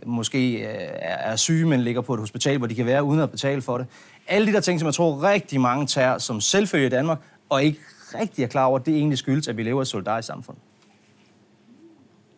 måske 0.05 0.53
øh, 0.53 0.89
er 0.99 1.35
syge, 1.35 1.65
men 1.65 1.81
ligger 1.81 2.01
på 2.01 2.13
et 2.13 2.19
hospital, 2.19 2.57
hvor 2.57 2.67
de 2.67 2.75
kan 2.75 2.85
være 2.85 3.03
uden 3.03 3.19
at 3.19 3.31
betale 3.31 3.61
for 3.61 3.77
det. 3.77 3.87
Alle 4.27 4.47
de 4.47 4.53
der 4.53 4.59
ting, 4.59 4.79
som 4.79 4.85
jeg 4.85 4.93
tror 4.93 5.23
rigtig 5.23 5.61
mange 5.61 5.87
tager 5.87 6.17
som 6.17 6.41
selvfølge 6.41 6.85
i 6.85 6.89
Danmark, 6.89 7.19
og 7.49 7.63
ikke 7.63 7.79
rigtig 8.19 8.43
er 8.43 8.47
klar 8.47 8.65
over, 8.65 8.79
det 8.79 8.95
egentlig 8.95 9.17
skyldes, 9.17 9.47
at 9.47 9.57
vi 9.57 9.63
lever 9.63 9.81
i 9.81 9.83
et 9.83 9.87
solidarisk 9.87 10.27
samfund. 10.27 10.57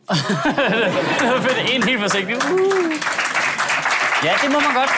det 0.09 0.15
var 1.29 1.41
fedt. 1.41 1.75
En 1.75 1.83
helt 1.83 2.01
forsigtigt. 2.01 2.37
Uh. 2.37 2.93
Ja, 4.23 4.33
det 4.41 4.51
må 4.51 4.59
man 4.59 4.73
godt. 4.73 4.89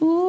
uh. 0.00 0.23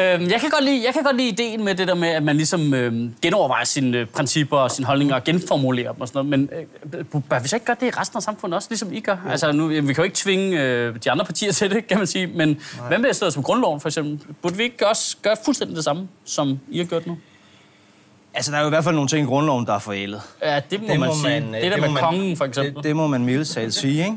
Øhm, 0.00 0.30
jeg, 0.30 0.40
kan 0.40 0.50
godt 0.50 0.64
lide, 0.64 0.84
jeg 0.84 0.94
kan 0.94 1.02
godt 1.02 1.16
lide 1.16 1.28
ideen 1.28 1.64
med 1.64 1.74
det 1.74 1.88
der 1.88 1.94
med, 1.94 2.08
at 2.08 2.22
man 2.22 2.36
ligesom 2.36 2.74
øh, 2.74 3.10
genovervejer 3.22 3.64
sine 3.64 3.98
øh, 3.98 4.06
principper 4.06 4.56
og 4.56 4.70
sine 4.70 4.86
holdninger 4.86 5.14
og 5.14 5.24
genformulerer 5.24 5.92
dem 5.92 6.00
og 6.00 6.08
sådan 6.08 6.26
noget. 6.26 6.48
Men 6.48 6.50
øh, 7.14 7.22
bør 7.28 7.38
vi 7.40 7.48
så 7.48 7.56
ikke 7.56 7.66
gøre 7.66 7.76
det 7.80 7.86
i 7.86 7.90
resten 7.90 8.16
af 8.16 8.22
samfundet 8.22 8.56
også, 8.56 8.68
ligesom 8.70 8.92
I 8.92 9.00
gør? 9.00 9.16
Ja. 9.26 9.30
Altså, 9.30 9.52
nu, 9.52 9.66
vi 9.66 9.80
kan 9.80 9.96
jo 9.96 10.02
ikke 10.02 10.16
tvinge 10.16 10.62
øh, 10.62 10.96
de 11.04 11.10
andre 11.10 11.24
partier 11.24 11.52
til 11.52 11.70
det, 11.70 11.86
kan 11.86 11.98
man 11.98 12.06
sige. 12.06 12.26
Men 12.26 12.48
Nej. 12.48 12.88
hvad 12.88 12.98
med 12.98 13.08
det 13.08 13.32
som 13.32 13.42
grundloven, 13.42 13.80
for 13.80 13.88
eksempel? 13.88 14.20
Burde 14.42 14.56
vi 14.56 14.62
ikke 14.62 14.88
også 14.88 15.16
gøre 15.22 15.36
fuldstændig 15.44 15.76
det 15.76 15.84
samme, 15.84 16.08
som 16.24 16.58
I 16.70 16.78
har 16.78 16.84
gjort 16.84 17.06
nu? 17.06 17.16
Altså, 18.36 18.52
der 18.52 18.58
er 18.58 18.60
jo 18.60 18.66
i 18.66 18.70
hvert 18.70 18.84
fald 18.84 18.94
nogle 18.94 19.08
ting 19.08 19.26
i 19.26 19.28
grundloven, 19.28 19.66
der 19.66 19.74
er 19.74 19.78
forældet. 19.78 20.20
Ja, 20.42 20.60
det 20.70 20.80
må, 20.80 20.88
det 20.88 21.00
man, 21.00 21.08
må 21.08 21.14
man 21.22 21.42
sige. 21.42 21.62
Det 21.62 21.72
der 21.72 21.80
med 21.80 21.88
man, 21.88 22.02
kongen, 22.02 22.36
for 22.36 22.44
eksempel. 22.44 22.74
Det, 22.74 22.84
det 22.84 22.96
må 22.96 23.06
man 23.06 23.24
mildt 23.24 23.74
sige, 23.74 24.04
ikke? 24.04 24.16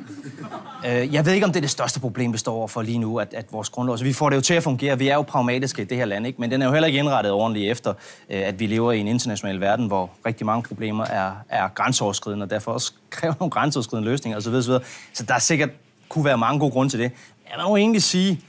Uh, 0.84 1.14
jeg 1.14 1.26
ved 1.26 1.34
ikke, 1.34 1.46
om 1.46 1.52
det 1.52 1.60
er 1.60 1.62
det 1.62 1.70
største 1.70 2.00
problem, 2.00 2.34
vi 2.34 2.38
står 2.38 2.54
overfor 2.54 2.82
lige 2.82 2.98
nu, 2.98 3.20
at, 3.20 3.34
at 3.34 3.46
vores 3.52 3.70
grundlov... 3.70 3.94
Altså, 3.94 4.06
vi 4.06 4.14
får 4.14 4.30
det 4.30 4.36
jo 4.36 4.42
til 4.42 4.54
at 4.54 4.64
fungere. 4.64 5.00
Vi 5.00 5.08
er 5.08 5.16
jo 5.16 5.22
pragmatiske 5.22 5.82
i 5.82 5.86
det 5.86 5.98
her 5.98 6.06
land, 6.06 6.28
ikke? 6.28 6.42
Men 6.42 6.52
den 6.52 6.62
er 6.62 6.66
jo 6.66 6.72
heller 6.72 6.88
ikke 6.88 7.00
indrettet 7.00 7.32
ordentligt 7.32 7.72
efter, 7.72 7.92
uh, 7.92 7.96
at 8.30 8.60
vi 8.60 8.68
lever 8.68 8.92
i 8.92 9.00
en 9.00 9.08
international 9.08 9.62
verden, 9.62 9.88
hvor 9.88 10.10
rigtig 10.26 10.46
mange 10.46 10.64
problemer 10.64 11.06
er, 11.06 11.32
er 11.50 11.68
grænseoverskridende, 11.68 12.44
og 12.44 12.50
derfor 12.50 12.72
også 12.72 12.94
kræver 13.10 13.34
nogle 13.40 13.52
grænseoverskridende 13.52 14.12
løsninger 14.12 14.38
osv. 14.38 14.54
osv. 14.54 14.74
Så 15.14 15.24
der 15.24 15.34
er 15.34 15.40
sikkert 15.40 15.70
kunne 16.10 16.26
være 16.26 16.38
mange 16.38 16.60
gode 16.60 16.72
grunde 16.72 16.92
til 16.92 17.00
det. 17.00 17.12
Jeg 17.58 17.66
må 17.68 17.76
egentlig 17.76 18.04
sige, 18.04 18.42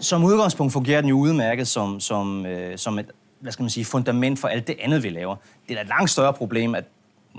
som 0.00 0.24
udgangspunkt 0.24 0.72
fungerer 0.72 1.00
den 1.00 1.10
jo 1.10 1.18
udmærket 1.18 1.68
som, 1.68 2.00
som, 2.00 2.46
øh, 2.46 2.78
som 2.78 2.98
et 2.98 3.06
hvad 3.46 3.52
skal 3.52 3.62
man 3.62 3.70
sige, 3.70 3.84
fundament 3.84 4.38
for 4.38 4.48
alt 4.48 4.66
det 4.66 4.76
andet, 4.80 5.02
vi 5.02 5.08
laver. 5.08 5.36
Det 5.68 5.76
er 5.76 5.80
et 5.80 5.88
langt 5.88 6.10
større 6.10 6.32
problem, 6.32 6.74
at 6.74 6.84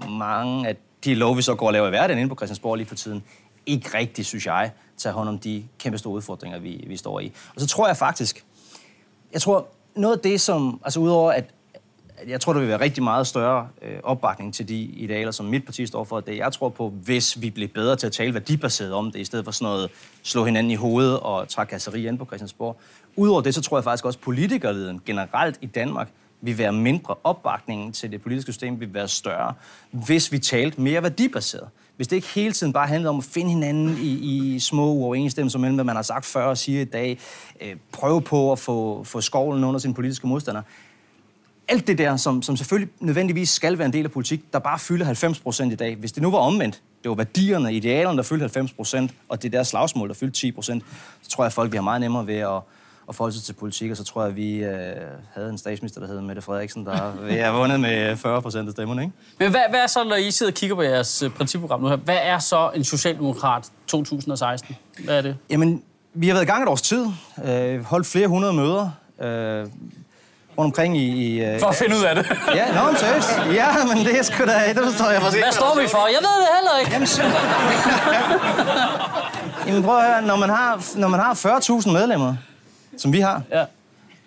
mange 0.09 0.67
af 0.67 0.75
de 1.03 1.15
lov, 1.15 1.37
vi 1.37 1.41
så 1.41 1.55
går 1.55 1.67
og 1.67 1.73
laver 1.73 1.87
i 1.87 1.89
hverdagen 1.89 2.19
inde 2.19 2.29
på 2.29 2.35
Christiansborg 2.35 2.75
lige 2.75 2.87
for 2.87 2.95
tiden, 2.95 3.23
ikke 3.65 3.97
rigtig, 3.97 4.25
synes 4.25 4.45
jeg, 4.45 4.71
tager 4.97 5.13
hånd 5.13 5.29
om 5.29 5.39
de 5.39 5.63
kæmpe 5.79 5.97
store 5.97 6.13
udfordringer, 6.13 6.59
vi, 6.59 6.83
vi 6.87 6.97
står 6.97 7.19
i. 7.19 7.31
Og 7.55 7.61
så 7.61 7.67
tror 7.67 7.87
jeg 7.87 7.97
faktisk, 7.97 8.45
jeg 9.33 9.41
tror, 9.41 9.67
noget 9.95 10.15
af 10.15 10.21
det, 10.21 10.41
som, 10.41 10.81
altså 10.83 10.99
udover 10.99 11.31
at, 11.31 11.45
jeg 12.27 12.41
tror, 12.41 12.53
der 12.53 12.59
vil 12.59 12.69
være 12.69 12.79
rigtig 12.79 13.03
meget 13.03 13.27
større 13.27 13.67
øh, 13.81 13.97
opbakning 14.03 14.53
til 14.53 14.67
de 14.69 14.81
idealer, 14.81 15.31
som 15.31 15.45
mit 15.45 15.65
parti 15.65 15.85
står 15.85 16.03
for. 16.03 16.19
Det 16.19 16.37
jeg 16.37 16.53
tror 16.53 16.69
på, 16.69 16.89
hvis 16.89 17.41
vi 17.41 17.49
bliver 17.49 17.69
bedre 17.73 17.95
til 17.95 18.07
at 18.07 18.13
tale 18.13 18.33
værdibaseret 18.33 18.93
om 18.93 19.11
det, 19.11 19.19
i 19.19 19.25
stedet 19.25 19.45
for 19.45 19.51
sådan 19.51 19.65
noget 19.73 19.89
slå 20.23 20.45
hinanden 20.45 20.71
i 20.71 20.75
hovedet 20.75 21.19
og 21.19 21.49
trakasseri 21.49 22.07
ind 22.07 22.17
på 22.17 22.25
Christiansborg. 22.25 22.79
Udover 23.15 23.41
det, 23.41 23.55
så 23.55 23.61
tror 23.61 23.77
jeg 23.77 23.83
faktisk 23.83 24.05
også, 24.05 24.17
at 24.19 24.23
politikerleden 24.23 25.01
generelt 25.05 25.57
i 25.61 25.65
Danmark 25.65 26.09
vil 26.41 26.57
være 26.57 26.73
mindre. 26.73 27.15
Opbakningen 27.23 27.91
til 27.91 28.11
det 28.11 28.21
politiske 28.21 28.51
system 28.51 28.79
vil 28.79 28.93
være 28.93 29.07
større, 29.07 29.53
hvis 29.91 30.31
vi 30.31 30.39
talte 30.39 30.81
mere 30.81 31.03
værdibaseret. 31.03 31.67
Hvis 31.95 32.07
det 32.07 32.15
ikke 32.15 32.27
hele 32.27 32.53
tiden 32.53 32.73
bare 32.73 32.87
handler 32.87 33.09
om 33.09 33.17
at 33.17 33.23
finde 33.23 33.49
hinanden 33.49 33.97
i, 34.01 34.11
i 34.55 34.59
små 34.59 34.85
uoverensstemmelser 34.85 35.59
mellem, 35.59 35.75
hvad 35.75 35.85
man 35.85 35.95
har 35.95 36.03
sagt 36.03 36.25
før 36.25 36.45
og 36.45 36.57
siger 36.57 36.81
i 36.81 36.85
dag, 36.85 37.19
øh, 37.61 37.75
prøve 37.91 38.21
på 38.21 38.51
at 38.51 38.59
få, 38.59 39.03
få 39.03 39.21
skovlen 39.21 39.63
under 39.63 39.79
sine 39.79 39.93
politiske 39.93 40.27
modstandere 40.27 40.63
alt 41.67 41.87
det 41.87 41.97
der, 41.97 42.17
som, 42.17 42.41
som 42.41 42.57
selvfølgelig 42.57 42.93
nødvendigvis 42.99 43.49
skal 43.49 43.77
være 43.77 43.85
en 43.85 43.93
del 43.93 44.05
af 44.05 44.11
politik, 44.11 44.53
der 44.53 44.59
bare 44.59 44.79
fylder 44.79 45.05
90 45.05 45.39
procent 45.39 45.73
i 45.73 45.75
dag. 45.75 45.95
Hvis 45.95 46.11
det 46.11 46.23
nu 46.23 46.31
var 46.31 46.37
omvendt, 46.37 46.81
det 47.03 47.09
var 47.09 47.15
værdierne, 47.15 47.73
idealerne, 47.73 48.17
der 48.17 48.23
fyldte 48.23 48.43
90 48.43 48.73
procent, 48.73 49.11
og 49.29 49.43
det 49.43 49.53
der 49.53 49.63
slagsmål, 49.63 50.07
der 50.07 50.15
fyldte 50.15 50.39
10 50.39 50.51
procent, 50.51 50.83
så 51.21 51.29
tror 51.29 51.43
jeg, 51.43 51.47
at 51.47 51.53
folk 51.53 51.71
vi 51.71 51.77
har 51.77 51.81
meget 51.83 52.01
nemmere 52.01 52.27
ved 52.27 52.35
at, 52.35 52.61
at 53.09 53.15
forholde 53.15 53.35
sig 53.35 53.43
til 53.43 53.53
politik, 53.53 53.91
og 53.91 53.97
så 53.97 54.03
tror 54.03 54.21
jeg, 54.21 54.29
at 54.29 54.35
vi 54.35 54.57
øh, 54.57 54.95
havde 55.33 55.49
en 55.49 55.57
statsminister, 55.57 56.01
der 56.01 56.07
hed 56.07 56.21
Mette 56.21 56.41
Frederiksen, 56.41 56.85
der 56.85 56.95
har 57.43 57.51
vundet 57.51 57.79
med 57.79 58.15
40 58.15 58.41
procent 58.41 58.67
af 58.67 58.71
stemmerne. 58.71 59.01
Ikke? 59.01 59.13
Men 59.39 59.51
hvad, 59.51 59.61
hvad 59.69 59.79
er 59.79 59.87
så, 59.87 60.03
når 60.03 60.15
I 60.15 60.31
sidder 60.31 60.51
og 60.51 60.55
kigger 60.55 60.75
på 60.75 60.81
jeres 60.81 61.23
øh, 61.23 61.29
principprogram 61.29 61.81
nu 61.81 61.87
her, 61.87 61.95
hvad 61.95 62.19
er 62.21 62.39
så 62.39 62.71
en 62.75 62.83
socialdemokrat 62.83 63.71
2016? 63.87 64.75
Hvad 65.03 65.17
er 65.17 65.21
det? 65.21 65.37
Jamen, 65.49 65.83
vi 66.13 66.27
har 66.27 66.33
været 66.33 66.43
i 66.43 66.47
gang 66.47 66.63
et 66.63 66.69
års 66.69 66.81
tid, 66.81 67.05
øh, 67.45 67.83
holdt 67.83 68.07
flere 68.07 68.27
hundrede 68.27 68.53
møder, 68.53 68.89
øh, 69.21 69.67
rundt 70.57 70.69
omkring 70.71 70.97
i... 70.97 71.05
i 71.05 71.53
uh, 71.53 71.59
for 71.59 71.67
at 71.67 71.75
finde 71.75 71.95
ud 71.95 72.03
af 72.03 72.15
det. 72.15 72.25
ja, 72.55 72.73
nå, 72.75 72.85
men 72.85 72.95
seriøst. 72.95 73.29
Ja, 73.53 73.67
men 73.95 74.05
det 74.05 74.19
er 74.19 74.23
sgu 74.23 74.45
da... 74.45 74.73
Det 74.75 74.83
forstår 74.83 75.09
jeg 75.09 75.21
faktisk 75.21 75.43
Hvad 75.43 75.51
står 75.51 75.79
vi 75.81 75.87
for? 75.87 76.07
Jeg 76.07 76.19
ved 76.21 76.35
det 76.41 76.47
heller 76.57 76.77
ikke. 76.79 76.91
Jamen, 76.91 77.07
så... 77.07 77.23
Jamen 79.67 79.83
prøv 79.83 79.97
at 79.97 80.05
høre, 80.05 80.21
når 80.21 80.35
man 80.35 80.49
har, 80.49 80.97
når 80.99 81.07
man 81.07 81.19
har 81.19 81.33
40.000 81.33 81.91
medlemmer, 81.91 82.35
som 82.97 83.13
vi 83.13 83.19
har, 83.19 83.41
ja. 83.51 83.63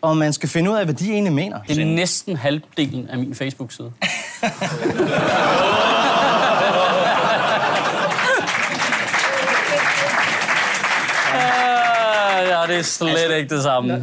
og 0.02 0.16
man 0.16 0.32
skal 0.32 0.48
finde 0.48 0.70
ud 0.70 0.76
af, 0.76 0.84
hvad 0.84 0.94
de 0.94 1.12
egentlig 1.12 1.32
mener. 1.32 1.58
Det 1.68 1.78
er 1.78 1.84
næsten 1.84 2.36
halvdelen 2.36 3.08
af 3.08 3.18
min 3.18 3.34
Facebook-side. 3.34 3.92
ja, 12.48 12.62
det 12.68 12.78
er 12.78 12.82
slet 12.82 13.36
ikke 13.36 13.54
det 13.54 13.62
samme 13.62 14.02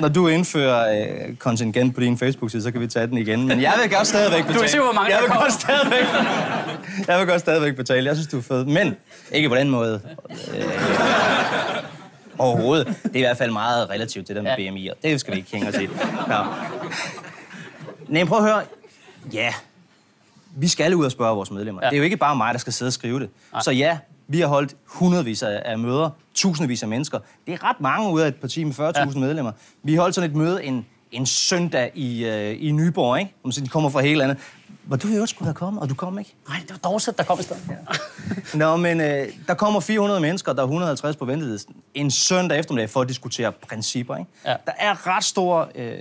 når 0.00 0.08
du 0.08 0.28
indfører 0.28 1.06
øh, 1.28 1.36
kontingent 1.36 1.94
på 1.94 2.00
din 2.00 2.18
Facebook-side, 2.18 2.62
så 2.62 2.70
kan 2.70 2.80
vi 2.80 2.86
tage 2.86 3.06
den 3.06 3.18
igen. 3.18 3.46
Men 3.48 3.60
jeg 3.62 3.74
vil 3.82 3.96
godt 3.96 4.06
stadigvæk 4.06 4.42
betale. 4.42 4.58
Du 4.58 4.64
er 4.64 4.68
sikker, 4.68 4.84
hvor 4.84 4.92
mange 4.92 5.14
jeg 5.14 5.22
vil 5.22 5.30
godt 5.30 5.52
stadigvæk, 5.52 6.06
Jeg 7.08 7.18
vil 7.18 7.26
godt 7.26 7.40
stadigvæk 7.40 7.76
betale. 7.76 8.06
Jeg 8.06 8.16
synes, 8.16 8.28
du 8.28 8.38
er 8.38 8.42
fed. 8.42 8.64
Men 8.64 8.96
ikke 9.32 9.48
på 9.48 9.54
den 9.54 9.70
måde. 9.70 10.00
Øh, 10.56 10.64
overhovedet. 12.38 12.86
Det 12.86 13.14
er 13.14 13.18
i 13.18 13.20
hvert 13.20 13.36
fald 13.36 13.50
meget 13.50 13.90
relativt, 13.90 14.28
det 14.28 14.36
der 14.36 14.42
med 14.42 14.50
ja. 14.58 14.70
BMI. 14.70 14.88
Og 14.88 14.96
det 15.02 15.20
skal 15.20 15.34
vi 15.34 15.38
ikke 15.38 15.50
hænge 15.52 15.68
os 15.68 15.74
i. 15.74 15.88
Ja. 16.28 16.42
Nej, 18.08 18.24
prøv 18.24 18.38
at 18.38 18.44
høre. 18.44 18.62
Ja, 19.32 19.54
vi 20.56 20.68
skal 20.68 20.94
ud 20.94 21.04
og 21.04 21.12
spørge 21.12 21.36
vores 21.36 21.50
medlemmer. 21.50 21.80
Ja. 21.82 21.90
Det 21.90 21.96
er 21.96 21.98
jo 21.98 22.04
ikke 22.04 22.16
bare 22.16 22.36
mig, 22.36 22.54
der 22.54 22.58
skal 22.60 22.72
sidde 22.72 22.88
og 22.88 22.92
skrive 22.92 23.20
det. 23.20 23.30
Nej. 23.52 23.62
Så 23.62 23.70
ja, 23.70 23.98
vi 24.28 24.40
har 24.40 24.46
holdt 24.46 24.76
hundredvis 24.84 25.42
af, 25.42 25.78
møder, 25.78 26.10
tusindvis 26.34 26.82
af 26.82 26.88
mennesker. 26.88 27.18
Det 27.46 27.54
er 27.54 27.64
ret 27.64 27.80
mange 27.80 28.12
ud 28.12 28.20
af 28.20 28.28
et 28.28 28.36
parti 28.36 28.64
med 28.64 28.74
40.000 28.74 28.98
ja. 28.98 29.04
medlemmer. 29.04 29.52
Vi 29.82 29.94
holdt 29.94 30.14
sådan 30.14 30.30
et 30.30 30.36
møde 30.36 30.64
en, 30.64 30.86
en 31.12 31.26
søndag 31.26 31.90
i, 31.94 32.24
øh, 32.24 32.56
i 32.60 32.70
Nyborg, 32.70 33.18
ikke? 33.18 33.34
Om 33.44 33.50
de 33.50 33.68
kommer 33.68 33.90
fra 33.90 34.00
hele 34.00 34.18
landet. 34.18 34.38
Hvor 34.84 34.96
du 34.96 35.08
jo 35.08 35.26
skulle 35.26 35.46
have 35.46 35.54
kommet, 35.54 35.82
og 35.82 35.88
du 35.88 35.94
kom 35.94 36.18
ikke. 36.18 36.34
Nej, 36.48 36.58
det 36.60 36.70
var 36.70 36.90
Dorset, 36.90 37.18
der 37.18 37.24
kom 37.24 37.40
i 37.40 37.42
stedet. 37.42 37.62
Ja. 38.54 38.58
Nå, 38.58 38.76
men 38.76 39.00
øh, 39.00 39.28
der 39.46 39.54
kommer 39.54 39.80
400 39.80 40.20
mennesker, 40.20 40.52
der 40.52 40.62
er 40.62 40.66
150 40.66 41.16
på 41.16 41.24
ventelisten. 41.24 41.76
En 41.94 42.10
søndag 42.10 42.58
eftermiddag 42.58 42.90
for 42.90 43.00
at 43.00 43.08
diskutere 43.08 43.52
principper, 43.52 44.16
ikke? 44.16 44.30
Ja. 44.44 44.56
Der 44.66 44.72
er 44.78 45.06
ret 45.06 45.24
stor... 45.24 45.70
Øh, 45.74 45.98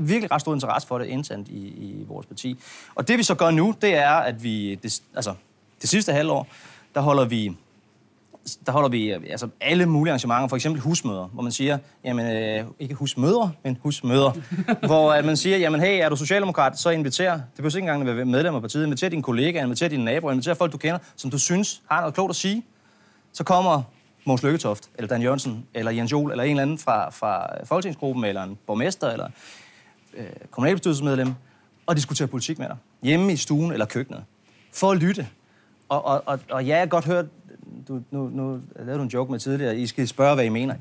virkelig 0.00 0.30
ret 0.30 0.40
stor 0.40 0.54
interesse 0.54 0.88
for 0.88 0.98
det 0.98 1.06
internt 1.06 1.48
i, 1.48 1.66
i 1.66 2.04
vores 2.08 2.26
parti. 2.26 2.58
Og 2.94 3.08
det 3.08 3.18
vi 3.18 3.22
så 3.22 3.34
gør 3.34 3.50
nu, 3.50 3.74
det 3.82 3.94
er, 3.94 4.10
at 4.10 4.42
vi 4.42 4.74
det, 4.74 5.02
altså, 5.14 5.34
det 5.80 5.90
sidste 5.90 6.12
halvår, 6.12 6.46
der 6.94 7.00
holder 7.00 7.24
vi 7.24 7.56
der 8.66 8.72
holder 8.72 8.88
vi 8.88 9.10
altså, 9.10 9.48
alle 9.60 9.86
mulige 9.86 10.10
arrangementer, 10.12 10.48
for 10.48 10.56
eksempel 10.56 10.82
husmøder, 10.82 11.26
hvor 11.26 11.42
man 11.42 11.52
siger, 11.52 11.78
jamen, 12.04 12.26
øh, 12.36 12.64
ikke 12.78 12.94
husmøder, 12.94 13.48
men 13.64 13.78
husmøder, 13.82 14.32
hvor 14.86 15.12
at 15.12 15.24
man 15.24 15.36
siger, 15.36 15.56
jamen 15.56 15.80
hey, 15.80 16.04
er 16.04 16.08
du 16.08 16.16
socialdemokrat, 16.16 16.78
så 16.78 16.90
inviter, 16.90 17.32
det 17.32 17.42
behøver 17.56 17.76
ikke 17.76 17.78
engang 17.78 18.08
at 18.08 18.16
være 18.16 18.24
medlem 18.24 18.54
af 18.54 18.60
partiet, 18.60 18.84
inviter 18.84 19.08
dine 19.08 19.22
kollegaer, 19.22 19.64
inviter 19.64 19.88
dine 19.88 20.04
naboer, 20.04 20.32
inviter 20.32 20.54
folk, 20.54 20.72
du 20.72 20.78
kender, 20.78 20.98
som 21.16 21.30
du 21.30 21.38
synes 21.38 21.82
har 21.90 22.00
noget 22.00 22.14
klogt 22.14 22.30
at 22.30 22.36
sige. 22.36 22.64
Så 23.32 23.44
kommer 23.44 23.82
Måns 24.24 24.42
Lykketoft, 24.42 24.90
eller 24.94 25.08
Dan 25.08 25.22
Jørgensen, 25.22 25.66
eller 25.74 25.92
Jens 25.92 26.12
Jol, 26.12 26.30
eller 26.30 26.44
en 26.44 26.50
eller 26.50 26.62
anden 26.62 26.78
fra, 26.78 27.10
fra 27.10 27.64
Folketingsgruppen, 27.64 28.24
eller 28.24 28.42
en 28.42 28.58
borgmester, 28.66 29.10
eller 29.10 29.28
øh, 30.14 30.26
kommunalbestyrelsesmedlem, 30.50 31.34
og 31.86 31.96
diskuterer 31.96 32.28
politik 32.28 32.58
med 32.58 32.68
dig. 32.68 32.76
Hjemme 33.02 33.32
i 33.32 33.36
stuen 33.36 33.72
eller 33.72 33.86
køkkenet. 33.86 34.24
For 34.72 34.90
at 34.90 34.98
lytte. 34.98 35.28
Og, 35.90 36.04
og, 36.04 36.22
og, 36.26 36.40
og 36.50 36.64
ja, 36.64 36.68
jeg 36.68 36.78
har 36.78 36.86
godt 36.86 37.04
hørt, 37.04 37.24
du, 37.88 38.00
nu, 38.10 38.28
nu 38.28 38.60
lavede 38.76 38.98
du 38.98 39.02
en 39.02 39.08
joke 39.08 39.30
med 39.30 39.38
tidligere, 39.38 39.76
I 39.76 39.86
skal 39.86 40.08
spørge, 40.08 40.34
hvad 40.34 40.44
I 40.44 40.48
mener. 40.48 40.74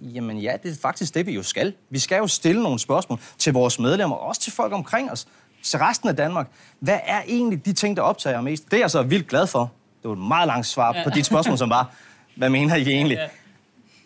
Jamen 0.00 0.38
ja, 0.38 0.56
det 0.62 0.70
er 0.70 0.76
faktisk 0.82 1.14
det, 1.14 1.26
vi 1.26 1.32
jo 1.32 1.42
skal. 1.42 1.72
Vi 1.90 1.98
skal 1.98 2.18
jo 2.18 2.26
stille 2.26 2.62
nogle 2.62 2.78
spørgsmål 2.78 3.18
til 3.38 3.52
vores 3.52 3.78
medlemmer, 3.78 4.16
og 4.16 4.28
også 4.28 4.40
til 4.40 4.52
folk 4.52 4.72
omkring 4.72 5.10
os, 5.10 5.26
til 5.62 5.78
resten 5.78 6.08
af 6.08 6.16
Danmark. 6.16 6.48
Hvad 6.80 6.98
er 7.04 7.22
egentlig 7.28 7.64
de 7.64 7.72
ting, 7.72 7.96
der 7.96 8.02
optager 8.02 8.40
mest? 8.40 8.64
Det 8.64 8.76
er 8.76 8.80
jeg 8.80 8.90
så 8.90 9.02
vildt 9.02 9.28
glad 9.28 9.46
for. 9.46 9.72
Det 10.02 10.08
var 10.08 10.12
et 10.12 10.28
meget 10.28 10.46
langt 10.46 10.66
svar 10.66 10.96
på 11.04 11.10
dit 11.10 11.26
spørgsmål, 11.26 11.58
som 11.58 11.70
var, 11.70 11.94
hvad 12.36 12.50
mener 12.50 12.74
I 12.74 12.82
egentlig? 12.82 13.18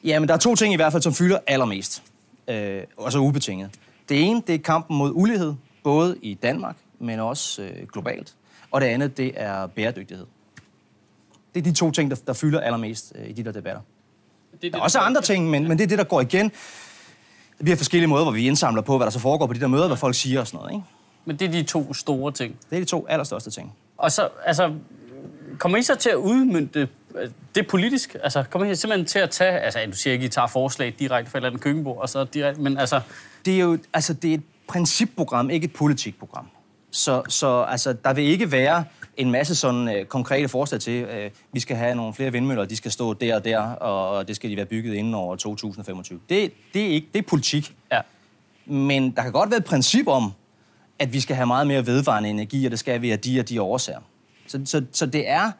Ja, 0.04 0.18
men 0.18 0.28
der 0.28 0.34
er 0.34 0.38
to 0.38 0.54
ting 0.54 0.72
i 0.72 0.76
hvert 0.76 0.92
fald, 0.92 1.02
som 1.02 1.14
fylder 1.14 1.38
allermest. 1.46 2.02
Øh, 2.48 2.82
og 2.96 3.12
så 3.12 3.18
ubetinget. 3.18 3.70
Det 4.08 4.22
ene, 4.22 4.42
det 4.46 4.54
er 4.54 4.58
kampen 4.58 4.96
mod 4.96 5.12
ulighed, 5.14 5.54
både 5.84 6.16
i 6.22 6.34
Danmark, 6.34 6.76
men 6.98 7.20
også 7.20 7.62
øh, 7.62 7.86
globalt. 7.92 8.34
Og 8.70 8.80
det 8.80 8.86
andet, 8.86 9.16
det 9.16 9.32
er 9.36 9.66
bæredygtighed. 9.66 10.26
Det 11.54 11.60
er 11.60 11.64
de 11.64 11.72
to 11.72 11.90
ting, 11.90 12.10
der, 12.10 12.16
der 12.26 12.32
fylder 12.32 12.60
allermest 12.60 13.12
øh, 13.14 13.30
i 13.30 13.32
de 13.32 13.44
der 13.44 13.52
debatter. 13.52 13.80
Det, 14.52 14.62
det, 14.62 14.72
der 14.72 14.78
er 14.78 14.82
også 14.82 14.98
andre 14.98 15.22
ting, 15.22 15.50
men, 15.50 15.68
men 15.68 15.78
det 15.78 15.84
er 15.84 15.88
det, 15.88 15.98
der 15.98 16.04
går 16.04 16.20
igen. 16.20 16.52
Vi 17.58 17.70
har 17.70 17.76
forskellige 17.76 18.08
måder, 18.08 18.24
hvor 18.24 18.32
vi 18.32 18.46
indsamler 18.46 18.82
på, 18.82 18.96
hvad 18.96 19.04
der 19.04 19.10
så 19.10 19.18
foregår 19.18 19.46
på 19.46 19.52
de 19.52 19.60
der 19.60 19.66
møder, 19.66 19.86
hvad 19.86 19.96
folk 19.96 20.14
siger 20.14 20.40
og 20.40 20.46
sådan 20.46 20.58
noget. 20.58 20.72
Ikke? 20.72 20.84
Men 21.24 21.36
det 21.36 21.48
er 21.48 21.52
de 21.52 21.62
to 21.62 21.94
store 21.94 22.32
ting. 22.32 22.56
Det 22.70 22.76
er 22.76 22.80
de 22.80 22.86
to 22.86 23.06
allerstørste 23.08 23.50
ting. 23.50 23.76
Og 23.96 24.12
så, 24.12 24.28
altså, 24.44 24.72
kommer 25.58 25.78
I 25.78 25.82
så 25.82 25.94
til 25.94 26.10
at 26.10 26.16
udmynde 26.16 26.88
øh, 27.14 27.30
det 27.54 27.66
politisk? 27.66 28.16
Altså, 28.22 28.44
kommer 28.50 28.70
I 28.70 28.74
simpelthen 28.74 29.06
til 29.06 29.18
at 29.18 29.30
tage, 29.30 29.58
altså, 29.58 29.78
du 29.86 29.96
siger 29.96 30.12
ikke, 30.12 30.24
I 30.24 30.28
tager 30.28 30.46
forslag 30.46 30.94
direkte 30.98 31.30
fra 31.30 31.38
et 31.38 31.40
eller 31.40 31.48
andet 31.48 31.62
køkkenbord, 31.62 31.98
og 31.98 32.08
så 32.08 32.24
direkte, 32.24 32.60
men 32.60 32.78
altså... 32.78 33.00
Det 33.44 33.54
er 33.54 33.58
jo, 33.58 33.78
altså, 33.94 34.12
det 34.12 34.30
er 34.30 34.34
et 34.34 34.42
principprogram, 34.68 35.50
ikke 35.50 35.64
et 35.64 35.72
politikprogram. 35.72 36.46
Så, 36.90 37.22
så 37.28 37.62
altså, 37.62 37.92
der 37.92 38.12
vil 38.12 38.24
ikke 38.24 38.52
være 38.52 38.84
en 39.18 39.30
masse 39.30 39.54
sådan 39.54 39.88
øh, 39.88 40.04
konkrete 40.06 40.48
forslag 40.48 40.80
til, 40.80 41.04
øh, 41.04 41.30
vi 41.52 41.60
skal 41.60 41.76
have 41.76 41.94
nogle 41.94 42.14
flere 42.14 42.32
vindmøller, 42.32 42.64
de 42.64 42.76
skal 42.76 42.90
stå 42.90 43.14
der 43.14 43.36
og 43.36 43.44
der, 43.44 43.60
og 43.60 44.28
det 44.28 44.36
skal 44.36 44.50
de 44.50 44.56
være 44.56 44.66
bygget 44.66 44.94
inden 44.94 45.14
over 45.14 45.36
2025. 45.36 46.20
Det, 46.28 46.52
det, 46.74 46.82
er, 46.82 46.88
ikke, 46.88 47.08
det 47.12 47.18
er 47.18 47.28
politik. 47.28 47.76
Ja. 47.92 48.00
Men 48.66 49.10
der 49.10 49.22
kan 49.22 49.32
godt 49.32 49.50
være 49.50 49.58
et 49.58 49.64
princip 49.64 50.06
om, 50.06 50.32
at 50.98 51.12
vi 51.12 51.20
skal 51.20 51.36
have 51.36 51.46
meget 51.46 51.66
mere 51.66 51.86
vedvarende 51.86 52.28
energi, 52.28 52.64
og 52.64 52.70
det 52.70 52.78
skal 52.78 53.02
vi 53.02 53.10
af 53.10 53.18
de 53.18 53.40
og 53.40 53.48
de 53.48 53.62
årsager. 53.62 54.00
Så, 54.46 54.60
så, 54.64 54.84
så 54.92 55.06
det 55.06 55.28
er 55.28 55.50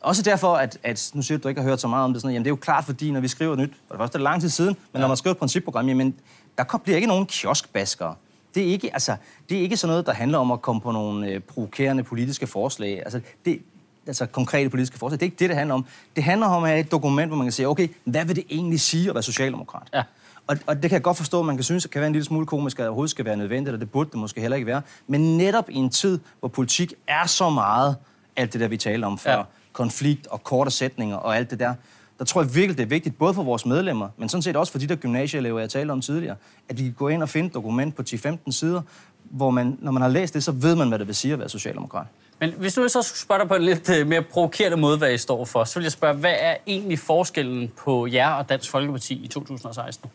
også 0.00 0.22
derfor, 0.22 0.54
at, 0.54 0.78
at 0.82 1.10
nu 1.14 1.22
siger 1.22 1.38
du, 1.38 1.40
at 1.40 1.44
du 1.44 1.48
ikke 1.48 1.60
har 1.60 1.68
hørt 1.68 1.80
så 1.80 1.88
meget 1.88 2.04
om 2.04 2.12
det, 2.12 2.22
sådan, 2.22 2.32
jamen 2.32 2.44
det 2.44 2.48
er 2.48 2.52
jo 2.52 2.56
klart, 2.56 2.84
fordi 2.84 3.10
når 3.10 3.20
vi 3.20 3.28
skriver 3.28 3.56
nyt, 3.56 3.72
for 3.88 3.94
det 3.94 4.00
første 4.00 4.18
er 4.18 4.22
lang 4.22 4.40
tid 4.40 4.48
siden, 4.48 4.76
men 4.92 4.98
ja. 4.98 5.00
når 5.00 5.08
man 5.08 5.16
skriver 5.16 5.34
et 5.34 5.38
principprogram, 5.38 5.88
jamen 5.88 6.14
der 6.58 6.80
bliver 6.84 6.96
ikke 6.96 7.08
nogen 7.08 7.26
kioskbaskere. 7.26 8.14
Det 8.54 8.62
er 8.62 8.66
ikke, 8.66 8.90
altså, 8.92 9.16
det 9.48 9.58
er 9.58 9.62
ikke 9.62 9.76
sådan 9.76 9.90
noget, 9.90 10.06
der 10.06 10.12
handler 10.12 10.38
om 10.38 10.50
at 10.50 10.62
komme 10.62 10.80
på 10.80 10.92
nogle 10.92 11.28
øh, 11.28 11.40
provokerende 11.40 12.02
politiske 12.02 12.46
forslag. 12.46 12.98
Altså, 13.04 13.20
det, 13.44 13.62
altså 14.06 14.26
konkrete 14.26 14.70
politiske 14.70 14.98
forslag. 14.98 15.20
Det 15.20 15.22
er 15.22 15.26
ikke 15.26 15.38
det, 15.38 15.48
det 15.48 15.56
handler 15.56 15.74
om. 15.74 15.86
Det 16.16 16.24
handler 16.24 16.46
om 16.46 16.64
at 16.64 16.70
have 16.70 16.80
et 16.80 16.92
dokument, 16.92 17.28
hvor 17.28 17.36
man 17.36 17.46
kan 17.46 17.52
sige, 17.52 17.68
okay, 17.68 17.88
hvad 18.04 18.24
vil 18.24 18.36
det 18.36 18.44
egentlig 18.50 18.80
sige 18.80 19.08
at 19.08 19.14
være 19.14 19.22
socialdemokrat? 19.22 19.88
Ja. 19.94 20.02
Og, 20.46 20.56
og 20.66 20.82
det 20.82 20.90
kan 20.90 20.92
jeg 20.92 21.02
godt 21.02 21.16
forstå, 21.16 21.40
at 21.40 21.46
man 21.46 21.56
kan 21.56 21.64
synes, 21.64 21.84
at 21.84 21.88
det 21.88 21.92
kan 21.92 22.00
være 22.00 22.06
en 22.06 22.12
lille 22.12 22.24
smule 22.24 22.46
komisk, 22.46 22.78
at 22.78 22.78
det 22.78 22.88
overhovedet 22.88 23.10
skal 23.10 23.24
være 23.24 23.36
nødvendigt, 23.36 23.74
og 23.74 23.80
det 23.80 23.90
burde 23.90 24.10
det 24.10 24.18
måske 24.18 24.40
heller 24.40 24.56
ikke 24.56 24.66
være. 24.66 24.82
Men 25.06 25.36
netop 25.36 25.70
i 25.70 25.74
en 25.74 25.90
tid, 25.90 26.18
hvor 26.40 26.48
politik 26.48 26.94
er 27.06 27.26
så 27.26 27.50
meget 27.50 27.96
alt 28.36 28.52
det 28.52 28.60
der, 28.60 28.68
vi 28.68 28.76
taler 28.76 29.06
om 29.06 29.18
før, 29.18 29.36
ja. 29.36 29.42
konflikt 29.72 30.26
og 30.26 30.44
korte 30.44 30.70
sætninger 30.70 31.16
og 31.16 31.36
alt 31.36 31.50
det 31.50 31.58
der, 31.58 31.74
der 32.22 32.26
tror 32.26 32.42
jeg 32.42 32.54
virkelig, 32.54 32.78
det 32.78 32.84
er 32.84 32.88
vigtigt, 32.88 33.18
både 33.18 33.34
for 33.34 33.42
vores 33.42 33.66
medlemmer, 33.66 34.08
men 34.16 34.28
sådan 34.28 34.42
set 34.42 34.56
også 34.56 34.72
for 34.72 34.78
de 34.78 34.86
der 34.86 34.94
gymnasieelever, 34.94 35.60
jeg 35.60 35.70
talte 35.70 35.92
om 35.92 36.00
tidligere, 36.00 36.36
at 36.68 36.78
de 36.78 36.82
kan 36.82 36.92
gå 36.92 37.08
ind 37.08 37.22
og 37.22 37.28
finde 37.28 37.46
et 37.46 37.54
dokument 37.54 37.96
på 37.96 38.02
10-15 38.08 38.36
sider, 38.50 38.82
hvor 39.24 39.50
man, 39.50 39.78
når 39.80 39.92
man 39.92 40.02
har 40.02 40.08
læst 40.08 40.34
det, 40.34 40.44
så 40.44 40.52
ved 40.52 40.76
man, 40.76 40.88
hvad 40.88 40.98
det 40.98 41.06
vil 41.06 41.14
sige 41.14 41.32
at 41.32 41.38
være 41.38 41.48
socialdemokrat. 41.48 42.06
Men 42.40 42.54
hvis 42.58 42.74
du 42.74 42.88
så 42.88 43.02
skulle 43.02 43.18
spørge 43.18 43.40
dig 43.40 43.48
på 43.48 43.54
en 43.54 43.62
lidt 43.62 43.90
øh, 43.90 44.06
mere 44.06 44.22
provokerende 44.22 44.76
måde, 44.76 44.98
hvad 44.98 45.12
I 45.12 45.18
står 45.18 45.44
for, 45.44 45.64
så 45.64 45.78
vil 45.78 45.82
jeg 45.82 45.92
spørge, 45.92 46.14
hvad 46.14 46.34
er 46.38 46.56
egentlig 46.66 46.98
forskellen 46.98 47.70
på 47.84 48.06
jer 48.06 48.30
og 48.30 48.48
Dansk 48.48 48.70
Folkeparti 48.70 49.14
i 49.14 49.28
2016? 49.28 50.10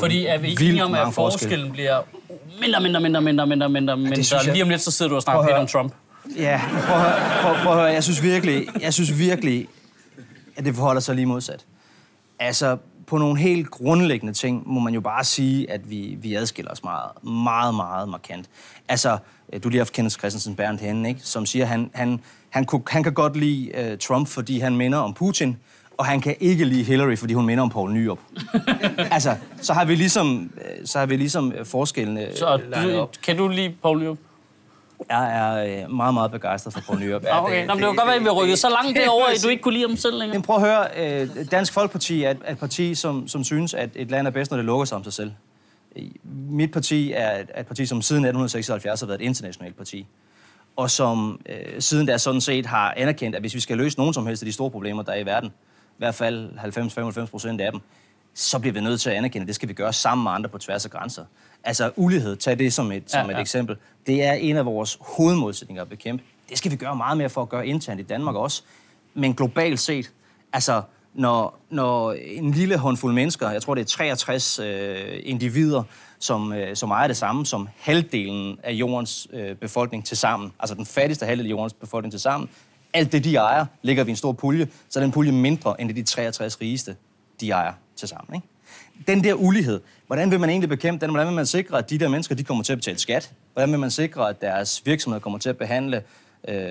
Fordi 0.00 0.26
er 0.26 0.38
vi 0.38 0.56
enige 0.60 0.84
om, 0.84 0.94
at 0.94 1.14
forskellen 1.14 1.72
bliver 1.72 2.00
mindre, 2.60 2.80
mindre, 2.80 3.00
mindre, 3.00 3.20
mindre, 3.20 3.46
mindre, 3.46 3.68
mindre, 3.68 3.96
mindre. 3.96 4.36
Ja, 4.46 4.52
lige 4.52 4.62
om 4.62 4.68
lidt, 4.68 4.80
så 4.80 4.90
sidder 4.90 5.08
du 5.08 5.16
og 5.16 5.22
snakker 5.22 5.54
om 5.54 5.66
Trump. 5.66 5.92
Ja, 6.36 6.60
prøv 6.86 6.96
at, 6.96 7.02
høre, 7.02 7.42
prøv, 7.42 7.54
prøv 7.62 7.72
at 7.72 7.78
høre. 7.78 7.92
Jeg 7.92 8.04
synes 8.04 8.22
virkelig, 8.22 8.66
jeg 8.80 8.94
synes 8.94 9.18
virkelig, 9.18 9.68
at 10.60 10.66
det 10.66 10.74
forholder 10.74 11.00
sig 11.00 11.14
lige 11.14 11.26
modsat. 11.26 11.66
Altså, 12.38 12.76
på 13.06 13.18
nogle 13.18 13.38
helt 13.38 13.70
grundlæggende 13.70 14.32
ting 14.32 14.62
må 14.66 14.80
man 14.80 14.94
jo 14.94 15.00
bare 15.00 15.24
sige, 15.24 15.70
at 15.70 15.90
vi, 15.90 16.16
vi 16.20 16.34
adskiller 16.34 16.70
os 16.70 16.84
meget, 16.84 17.10
meget, 17.24 17.74
meget 17.74 18.08
markant. 18.08 18.46
Altså, 18.88 19.18
du 19.62 19.68
lige 19.68 19.78
har 19.78 19.84
haft 19.84 19.92
Kenneth 19.92 20.18
Christensen 20.18 20.56
Berndt 20.56 20.80
henne, 20.80 21.08
ikke? 21.08 21.20
som 21.22 21.46
siger, 21.46 21.64
at 21.64 21.68
han, 21.68 21.90
han, 21.94 22.20
han, 22.50 22.64
kunne, 22.64 22.82
han 22.88 23.02
kan 23.02 23.14
godt 23.14 23.36
lide 23.36 23.90
uh, 23.92 23.98
Trump, 23.98 24.28
fordi 24.28 24.58
han 24.58 24.76
minder 24.76 24.98
om 24.98 25.14
Putin, 25.14 25.56
og 25.98 26.06
han 26.06 26.20
kan 26.20 26.36
ikke 26.40 26.64
lide 26.64 26.82
Hillary, 26.82 27.16
fordi 27.16 27.34
hun 27.34 27.46
minder 27.46 27.64
om 27.64 27.70
Paul 27.70 27.92
Nyrup. 27.92 28.18
altså, 29.10 29.36
så 29.62 29.72
har 29.72 29.84
vi 29.84 29.94
ligesom, 29.94 30.50
øh, 30.56 30.86
så 30.86 30.98
har 30.98 31.06
vi 31.06 31.16
ligesom 31.16 31.52
øh, 31.52 31.66
forskellene 31.66 32.28
Så 32.36 32.56
du, 32.56 33.08
kan 33.22 33.36
du 33.36 33.48
lide 33.48 33.74
Paul 33.82 33.98
Nyrup? 33.98 34.18
Jeg 35.08 35.36
er 35.38 35.82
øh, 35.84 35.90
meget, 35.90 36.14
meget 36.14 36.30
begejstret 36.30 36.74
for 36.74 36.80
Poul 36.80 36.98
Nyrup. 36.98 37.22
Ja, 37.24 37.44
okay. 37.44 37.58
det, 37.58 37.66
Nå, 37.66 37.74
det, 37.74 37.80
det 37.80 37.88
var 37.88 37.94
godt 37.94 38.16
at 38.16 38.24
vi 38.24 38.28
rykket 38.28 38.58
så 38.58 38.68
langt 38.68 38.98
derover, 38.98 39.26
at 39.26 39.42
du 39.42 39.48
ikke 39.48 39.62
kunne 39.62 39.74
lide 39.74 39.88
ham 39.88 39.96
selv 39.96 40.18
længere. 40.18 40.38
Men 40.38 40.42
prøv 40.42 40.56
at 40.56 40.62
høre. 40.62 40.86
Øh, 40.96 41.28
Dansk 41.50 41.72
Folkeparti 41.72 42.22
er 42.22 42.30
et, 42.30 42.38
et 42.50 42.58
parti, 42.58 42.94
som, 42.94 43.28
som 43.28 43.44
synes, 43.44 43.74
at 43.74 43.90
et 43.94 44.10
land 44.10 44.26
er 44.26 44.30
bedst, 44.30 44.50
når 44.50 44.58
det 44.58 44.66
lukker 44.66 44.84
sig 44.84 44.96
om 44.96 45.04
sig 45.04 45.12
selv. 45.12 45.32
Mit 46.50 46.72
parti 46.72 47.12
er 47.12 47.38
et, 47.38 47.50
et 47.58 47.66
parti, 47.66 47.86
som 47.86 48.02
siden 48.02 48.24
1976 48.24 49.00
har 49.00 49.06
været 49.06 49.20
et 49.20 49.24
internationalt 49.24 49.76
parti. 49.76 50.06
Og 50.76 50.90
som 50.90 51.40
øh, 51.48 51.80
siden 51.80 52.06
da 52.06 52.18
sådan 52.18 52.40
set 52.40 52.66
har 52.66 52.94
anerkendt, 52.96 53.36
at 53.36 53.42
hvis 53.42 53.54
vi 53.54 53.60
skal 53.60 53.76
løse 53.76 53.98
nogen 53.98 54.14
som 54.14 54.26
helst 54.26 54.42
af 54.42 54.46
de 54.46 54.52
store 54.52 54.70
problemer, 54.70 55.02
der 55.02 55.12
er 55.12 55.18
i 55.18 55.26
verden, 55.26 55.48
i 55.48 55.98
hvert 55.98 56.14
fald 56.14 56.50
90-95 57.22 57.26
procent 57.26 57.60
af 57.60 57.72
dem, 57.72 57.80
så 58.34 58.58
bliver 58.58 58.72
vi 58.72 58.80
nødt 58.80 59.00
til 59.00 59.10
at 59.10 59.16
anerkende, 59.16 59.42
at 59.42 59.46
det 59.46 59.54
skal 59.54 59.68
vi 59.68 59.74
gøre 59.74 59.92
sammen 59.92 60.22
med 60.24 60.32
andre 60.32 60.50
på 60.50 60.58
tværs 60.58 60.84
af 60.84 60.90
grænser. 60.90 61.24
Altså 61.64 61.90
ulighed, 61.96 62.36
tag 62.36 62.58
det 62.58 62.72
som 62.72 62.92
et, 62.92 63.10
som 63.10 63.30
ja, 63.30 63.36
et 63.36 63.40
eksempel. 63.40 63.76
Det 64.06 64.24
er 64.24 64.32
en 64.32 64.56
af 64.56 64.66
vores 64.66 64.98
hovedmålsætninger 65.00 65.82
at 65.82 65.88
bekæmpe. 65.88 66.24
Det 66.48 66.58
skal 66.58 66.70
vi 66.70 66.76
gøre 66.76 66.96
meget 66.96 67.18
mere 67.18 67.30
for 67.30 67.42
at 67.42 67.48
gøre 67.48 67.66
internt 67.66 68.00
i 68.00 68.02
Danmark 68.02 68.36
også. 68.36 68.62
Men 69.14 69.34
globalt 69.34 69.80
set, 69.80 70.12
altså 70.52 70.82
når, 71.14 71.60
når 71.70 72.12
en 72.12 72.50
lille 72.50 72.76
håndfuld 72.76 73.14
mennesker, 73.14 73.50
jeg 73.50 73.62
tror 73.62 73.74
det 73.74 73.82
er 73.82 73.86
63 73.86 74.58
øh, 74.58 75.20
individer, 75.22 75.82
som, 76.18 76.52
øh, 76.52 76.76
som 76.76 76.90
ejer 76.90 77.06
det 77.06 77.16
samme 77.16 77.46
som 77.46 77.68
halvdelen 77.78 78.58
af 78.62 78.72
jordens 78.72 79.28
øh, 79.32 79.56
befolkning 79.56 80.04
til 80.04 80.16
sammen, 80.16 80.52
altså 80.60 80.74
den 80.74 80.86
fattigste 80.86 81.26
halvdel 81.26 81.46
af 81.46 81.50
jordens 81.50 81.72
befolkning 81.72 82.12
til 82.12 82.20
sammen, 82.20 82.48
alt 82.92 83.12
det, 83.12 83.24
de 83.24 83.36
ejer, 83.36 83.66
ligger 83.82 84.04
vi 84.04 84.10
i 84.10 84.12
en 84.12 84.16
stor 84.16 84.32
pulje, 84.32 84.68
så 84.88 85.00
er 85.00 85.02
den 85.02 85.12
pulje 85.12 85.32
mindre 85.32 85.80
end 85.80 85.88
det, 85.88 85.96
de 85.96 86.02
63 86.02 86.60
rigeste, 86.60 86.96
de 87.40 87.50
ejer 87.50 87.72
til 88.00 88.08
sammen. 88.08 88.34
Ikke? 88.34 88.46
den 89.06 89.24
der 89.24 89.34
ulighed, 89.34 89.80
hvordan 90.06 90.30
vil 90.30 90.40
man 90.40 90.50
egentlig 90.50 90.68
bekæmpe 90.68 91.00
den? 91.00 91.10
Hvordan 91.10 91.26
vil 91.26 91.36
man 91.36 91.46
sikre, 91.46 91.78
at 91.78 91.90
de 91.90 91.98
der 91.98 92.08
mennesker 92.08 92.34
de 92.34 92.44
kommer 92.44 92.64
til 92.64 92.72
at 92.72 92.78
betale 92.78 92.98
skat? 92.98 93.32
Hvordan 93.52 93.70
vil 93.70 93.78
man 93.78 93.90
sikre, 93.90 94.28
at 94.28 94.40
deres 94.40 94.82
virksomheder 94.84 95.20
kommer 95.20 95.38
til 95.38 95.48
at 95.48 95.58
behandle 95.58 96.02
øh, 96.48 96.70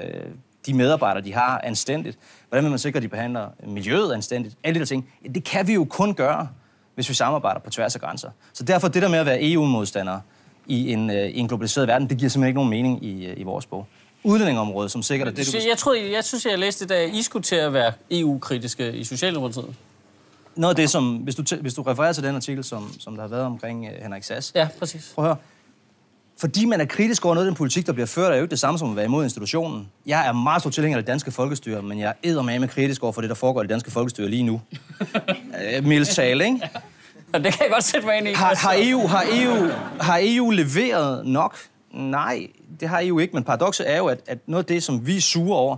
de 0.65 0.73
medarbejdere, 0.73 1.23
de 1.23 1.33
har, 1.33 1.61
anstændigt? 1.63 2.17
Hvordan 2.49 2.63
vil 2.63 2.69
man 2.69 2.79
sikre, 2.79 2.97
at 2.97 3.03
de 3.03 3.07
behandler 3.07 3.47
miljøet 3.67 4.13
anstændigt? 4.13 4.55
Alle 4.63 4.75
de 4.75 4.79
der 4.79 4.85
ting. 4.85 5.09
Det 5.35 5.43
kan 5.43 5.67
vi 5.67 5.73
jo 5.73 5.85
kun 5.85 6.13
gøre, 6.13 6.49
hvis 6.95 7.09
vi 7.09 7.13
samarbejder 7.13 7.59
på 7.59 7.69
tværs 7.69 7.95
af 7.95 8.01
grænser. 8.01 8.29
Så 8.53 8.63
derfor 8.63 8.87
det 8.87 9.01
der 9.01 9.09
med 9.09 9.19
at 9.19 9.25
være 9.25 9.51
EU-modstander 9.51 10.19
i 10.67 10.93
en, 10.93 11.09
øh, 11.09 11.29
i 11.29 11.39
en 11.39 11.47
globaliseret 11.47 11.87
verden, 11.87 12.09
det 12.09 12.17
giver 12.17 12.29
simpelthen 12.29 12.47
ikke 12.47 12.57
nogen 12.57 12.69
mening 12.69 13.05
i, 13.05 13.25
øh, 13.25 13.39
i 13.39 13.43
vores 13.43 13.65
bog 13.65 13.87
udlændingområdet, 14.23 14.91
som 14.91 15.03
sikkert 15.03 15.27
er 15.27 15.31
det, 15.31 15.53
du... 15.53 15.57
Jeg, 15.69 15.77
troede, 15.77 16.11
jeg 16.11 16.23
synes, 16.23 16.45
jeg 16.45 16.59
læste 16.59 16.87
det, 16.87 16.93
at 16.93 17.13
I 17.13 17.21
skulle 17.21 17.43
til 17.43 17.55
at 17.55 17.73
være 17.73 17.93
EU-kritiske 18.11 18.93
i 18.93 19.03
Socialdemokratiet 19.03 19.75
noget 20.59 20.71
af 20.71 20.75
det, 20.75 20.89
som, 20.89 21.15
hvis 21.15 21.35
du, 21.35 21.43
hvis 21.61 21.73
du 21.73 21.81
refererer 21.81 22.13
til 22.13 22.23
den 22.23 22.35
artikel, 22.35 22.63
som, 22.63 22.93
som 22.99 23.15
der 23.15 23.21
har 23.21 23.29
været 23.29 23.43
omkring 23.43 23.87
uh, 23.87 24.03
Henrik 24.03 24.23
Sass. 24.23 24.51
Ja, 24.55 24.67
præcis. 24.79 25.11
Prøv 25.15 25.25
at 25.25 25.29
høre. 25.29 25.37
Fordi 26.37 26.65
man 26.65 26.81
er 26.81 26.85
kritisk 26.85 27.25
over 27.25 27.35
noget 27.35 27.47
af 27.47 27.51
den 27.51 27.57
politik, 27.57 27.87
der 27.87 27.93
bliver 27.93 28.05
ført, 28.05 28.31
er 28.31 28.35
jo 28.35 28.41
ikke 28.41 28.51
det 28.51 28.59
samme 28.59 28.79
som 28.79 28.89
at 28.89 28.95
være 28.95 29.05
imod 29.05 29.23
institutionen. 29.23 29.89
Jeg 30.05 30.27
er 30.27 30.31
meget 30.31 30.61
stor 30.61 30.69
tilhænger 30.69 30.97
af 30.97 31.03
det 31.03 31.07
danske 31.07 31.31
folkestyre, 31.31 31.81
men 31.81 31.99
jeg 31.99 32.13
er 32.23 32.41
med 32.41 32.67
kritisk 32.67 33.03
over 33.03 33.13
for 33.13 33.21
det, 33.21 33.29
der 33.29 33.35
foregår 33.35 33.61
i 33.61 33.63
det 33.63 33.69
danske 33.69 33.91
folkestyre 33.91 34.29
lige 34.29 34.43
nu. 34.43 34.61
Mils 35.89 36.15
tale, 36.15 36.45
ikke? 36.45 36.69
Ja, 37.33 37.39
det 37.39 37.53
kan 37.53 37.61
jeg 37.61 37.71
godt 37.71 37.83
sætte 37.83 38.07
mig 38.07 38.17
ind 38.17 38.27
i. 38.27 38.33
Har, 38.33 38.55
har, 38.55 38.75
EU, 38.77 39.07
har, 39.07 39.25
EU, 39.31 39.69
har 39.99 40.19
EU 40.21 40.49
leveret 40.49 41.25
nok? 41.25 41.57
Nej, 41.93 42.47
det 42.79 42.89
har 42.89 43.01
EU 43.03 43.19
ikke, 43.19 43.33
men 43.33 43.43
paradokset 43.43 43.91
er 43.91 43.97
jo, 43.97 44.05
at, 44.05 44.19
at 44.27 44.37
noget 44.47 44.63
af 44.63 44.67
det, 44.67 44.83
som 44.83 45.07
vi 45.07 45.19
suger 45.19 45.55
over, 45.55 45.77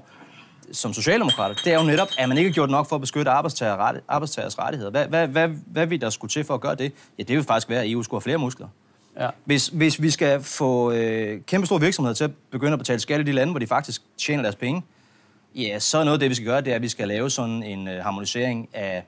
som 0.73 0.93
socialdemokrater, 0.93 1.55
det 1.63 1.73
er 1.73 1.79
jo 1.79 1.85
netop, 1.85 2.07
at 2.17 2.29
man 2.29 2.37
ikke 2.37 2.49
har 2.49 2.53
gjort 2.53 2.69
nok 2.69 2.89
for 2.89 2.95
at 2.95 3.01
beskytte 3.01 3.31
arbejdstager, 3.31 3.99
arbejdstagers 4.07 4.59
rettigheder. 4.59 4.91
Hvad, 4.91 5.07
hvad, 5.07 5.27
hvad, 5.27 5.47
hvad 5.47 5.85
vil 5.85 6.01
der 6.01 6.09
skulle 6.09 6.29
til 6.29 6.43
for 6.43 6.53
at 6.53 6.61
gøre 6.61 6.75
det? 6.75 6.93
Ja, 7.17 7.23
det 7.23 7.35
vil 7.35 7.43
faktisk 7.43 7.69
være, 7.69 7.81
at 7.81 7.91
EU 7.91 8.03
skulle 8.03 8.19
have 8.19 8.23
flere 8.23 8.37
muskler. 8.37 8.67
Ja. 9.19 9.29
Hvis, 9.45 9.67
hvis 9.67 10.01
vi 10.01 10.09
skal 10.09 10.43
få 10.43 10.91
øh, 10.91 11.41
kæmpe 11.41 11.65
store 11.65 11.79
virksomheder 11.79 12.15
til 12.15 12.23
at 12.23 12.31
begynde 12.51 12.73
at 12.73 12.79
betale 12.79 12.99
skat 12.99 13.19
i 13.19 13.23
de 13.23 13.31
lande, 13.31 13.51
hvor 13.51 13.59
de 13.59 13.67
faktisk 13.67 14.01
tjener 14.17 14.43
deres 14.43 14.55
penge, 14.55 14.83
ja, 15.55 15.79
så 15.79 15.97
er 15.97 16.03
noget 16.03 16.15
af 16.15 16.19
det, 16.19 16.29
vi 16.29 16.35
skal 16.35 16.45
gøre, 16.45 16.61
det 16.61 16.71
er, 16.71 16.75
at 16.75 16.81
vi 16.81 16.89
skal 16.89 17.07
lave 17.07 17.29
sådan 17.29 17.63
en 17.63 17.87
øh, 17.87 18.03
harmonisering 18.03 18.69
af 18.73 19.03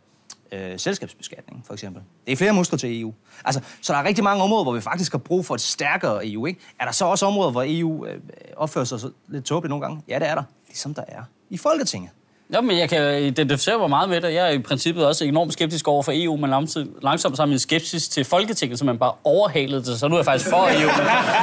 øh, 0.51 0.79
selskabsbeskatning, 0.79 1.63
for 1.65 1.73
eksempel. 1.73 2.01
Det 2.25 2.31
er 2.31 2.35
flere 2.35 2.53
muskler 2.53 2.77
til 2.77 3.01
EU. 3.01 3.13
Altså, 3.45 3.61
så 3.81 3.93
der 3.93 3.99
er 3.99 4.03
rigtig 4.03 4.23
mange 4.23 4.43
områder, 4.43 4.63
hvor 4.63 4.73
vi 4.73 4.81
faktisk 4.81 5.11
har 5.11 5.19
brug 5.19 5.45
for 5.45 5.55
et 5.55 5.61
stærkere 5.61 6.27
EU. 6.27 6.45
Ikke? 6.45 6.59
Er 6.79 6.85
der 6.85 6.91
så 6.91 7.05
også 7.05 7.25
områder, 7.25 7.51
hvor 7.51 7.63
EU 7.67 8.05
øh, 8.05 8.19
opfører 8.57 8.85
sig 8.85 8.99
lidt 9.27 9.45
tåbeligt 9.45 9.69
nogle 9.69 9.85
gange? 9.85 10.01
Ja, 10.07 10.19
det 10.19 10.29
er 10.29 10.35
der. 10.35 10.43
Ligesom 10.73 10.93
der 10.93 11.03
er 11.07 11.21
i 11.49 11.57
Folketinget. 11.57 12.09
Jamen, 12.53 12.77
jeg 12.77 12.89
kan 12.89 13.23
identificere 13.23 13.79
mig 13.79 13.89
meget 13.89 14.09
med 14.09 14.21
det. 14.21 14.33
Jeg 14.33 14.47
er 14.47 14.51
i 14.51 14.59
princippet 14.59 15.05
også 15.07 15.25
enormt 15.25 15.53
skeptisk 15.53 15.87
over 15.87 16.03
for 16.03 16.11
EU, 16.15 16.35
men 16.35 16.49
langsomt, 16.49 16.89
langsomt 17.01 17.37
så 17.37 17.43
er 17.43 17.47
min 17.47 17.59
skepsis 17.59 18.09
til 18.09 18.25
Folketinget, 18.25 18.79
som 18.79 18.85
man 18.85 18.97
bare 18.97 19.11
overhalede 19.23 19.83
det. 19.83 19.99
Så 19.99 20.07
nu 20.07 20.15
er 20.15 20.19
jeg 20.19 20.25
faktisk 20.25 20.49
for 20.49 20.57
EU. 20.57 20.89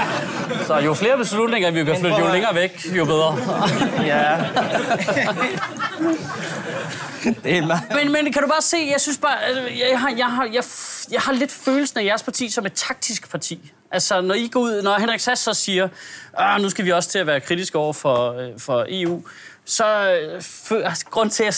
Så 0.66 0.78
jo 0.78 0.94
flere 0.94 1.16
beslutninger, 1.16 1.70
vi 1.70 1.84
kan 1.84 1.96
flytte, 1.96 2.16
jo 2.18 2.32
længere 2.32 2.54
væk, 2.54 2.86
jo 2.96 3.04
bedre. 3.04 3.36
Ja. 4.12 4.36
det 7.44 7.56
er 7.56 7.66
meget... 7.66 7.82
Men, 7.94 8.12
men 8.12 8.32
kan 8.32 8.42
du 8.42 8.48
bare 8.48 8.62
se, 8.62 8.88
jeg 8.92 9.00
synes 9.00 9.18
bare, 9.18 9.38
øh, 9.50 9.78
jeg 9.78 10.00
har, 10.00 10.14
jeg, 10.16 10.26
har, 10.26 10.44
jeg, 10.44 10.64
jeg 11.12 11.20
har 11.20 11.32
lidt 11.32 11.52
følelsen 11.52 11.98
af 11.98 12.04
jeres 12.04 12.22
parti 12.22 12.50
som 12.50 12.66
et 12.66 12.72
taktisk 12.72 13.30
parti. 13.30 13.72
Altså, 13.92 14.20
når 14.20 14.34
I 14.34 14.48
går 14.48 14.60
ud, 14.60 14.82
når 14.82 14.98
Henrik 14.98 15.20
Sass 15.20 15.42
så 15.42 15.54
siger, 15.54 15.88
ah, 16.34 16.62
nu 16.62 16.70
skal 16.70 16.84
vi 16.84 16.92
også 16.92 17.08
til 17.08 17.18
at 17.18 17.26
være 17.26 17.40
kritiske 17.40 17.78
over 17.78 17.92
for, 17.92 18.32
øh, 18.32 18.48
for 18.58 18.86
EU, 18.88 19.22
så 19.64 20.12
øh, 20.12 20.42
altså, 20.84 21.06
grund 21.10 21.30
til, 21.30 21.44
at 21.44 21.54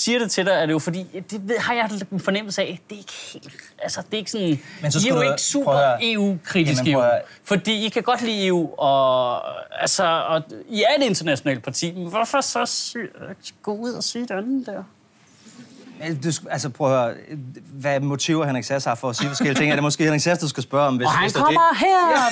siger 0.00 0.18
det 0.18 0.30
til 0.30 0.46
dig, 0.46 0.52
er 0.52 0.66
det 0.66 0.72
jo 0.72 0.78
fordi, 0.78 1.06
det 1.30 1.48
ved, 1.48 1.58
har 1.58 1.74
jeg 1.74 1.90
en 2.12 2.20
fornemmelse 2.20 2.62
af, 2.62 2.80
det 2.90 2.94
er 2.94 2.98
ikke 2.98 3.12
helt, 3.32 3.52
altså 3.82 4.00
det 4.02 4.14
er 4.14 4.18
ikke 4.18 4.30
sådan, 4.30 4.60
Men 4.82 4.92
så 4.92 4.98
I 4.98 5.10
er 5.10 5.14
jo 5.14 5.20
du- 5.20 5.22
ikke 5.30 5.42
super. 5.42 5.96
EU-kritiske 6.02 6.90
Jamen, 6.90 7.04
jo. 7.04 7.10
Fordi 7.44 7.86
I 7.86 7.88
kan 7.88 8.02
godt 8.02 8.22
lide 8.22 8.46
EU, 8.46 8.74
og, 8.78 9.42
altså, 9.80 10.04
og 10.28 10.42
I 10.68 10.82
er 10.82 11.02
et 11.02 11.06
internationalt 11.06 11.62
parti, 11.64 11.92
men 11.92 12.08
hvorfor 12.08 12.40
så 12.40 12.66
sy- 12.66 12.96
gå 13.62 13.72
ud 13.74 13.92
og 13.92 14.04
sige 14.04 14.22
det 14.22 14.30
andet 14.30 14.66
der? 14.66 14.82
Du, 16.24 16.28
sk- 16.28 16.46
altså 16.50 16.68
prøv 16.68 16.92
at 16.96 17.02
høre, 17.04 17.14
hvad 17.72 18.00
motiver 18.00 18.46
Henrik 18.46 18.64
Sass 18.64 18.84
har 18.86 18.94
for 18.94 19.10
at 19.10 19.16
sige 19.16 19.28
forskellige 19.28 19.58
ting, 19.58 19.70
er 19.70 19.74
det 19.76 19.82
måske 19.82 20.04
Henrik 20.04 20.20
Sass, 20.20 20.40
du 20.40 20.48
skal 20.48 20.62
spørge 20.62 20.86
om, 20.86 20.96
hvis, 20.96 21.06
Og 21.06 21.12
han 21.12 21.22
hvis 21.24 21.32
det 21.32 21.40
er 21.40 21.44
kommer 21.44 21.74
her! 21.78 22.30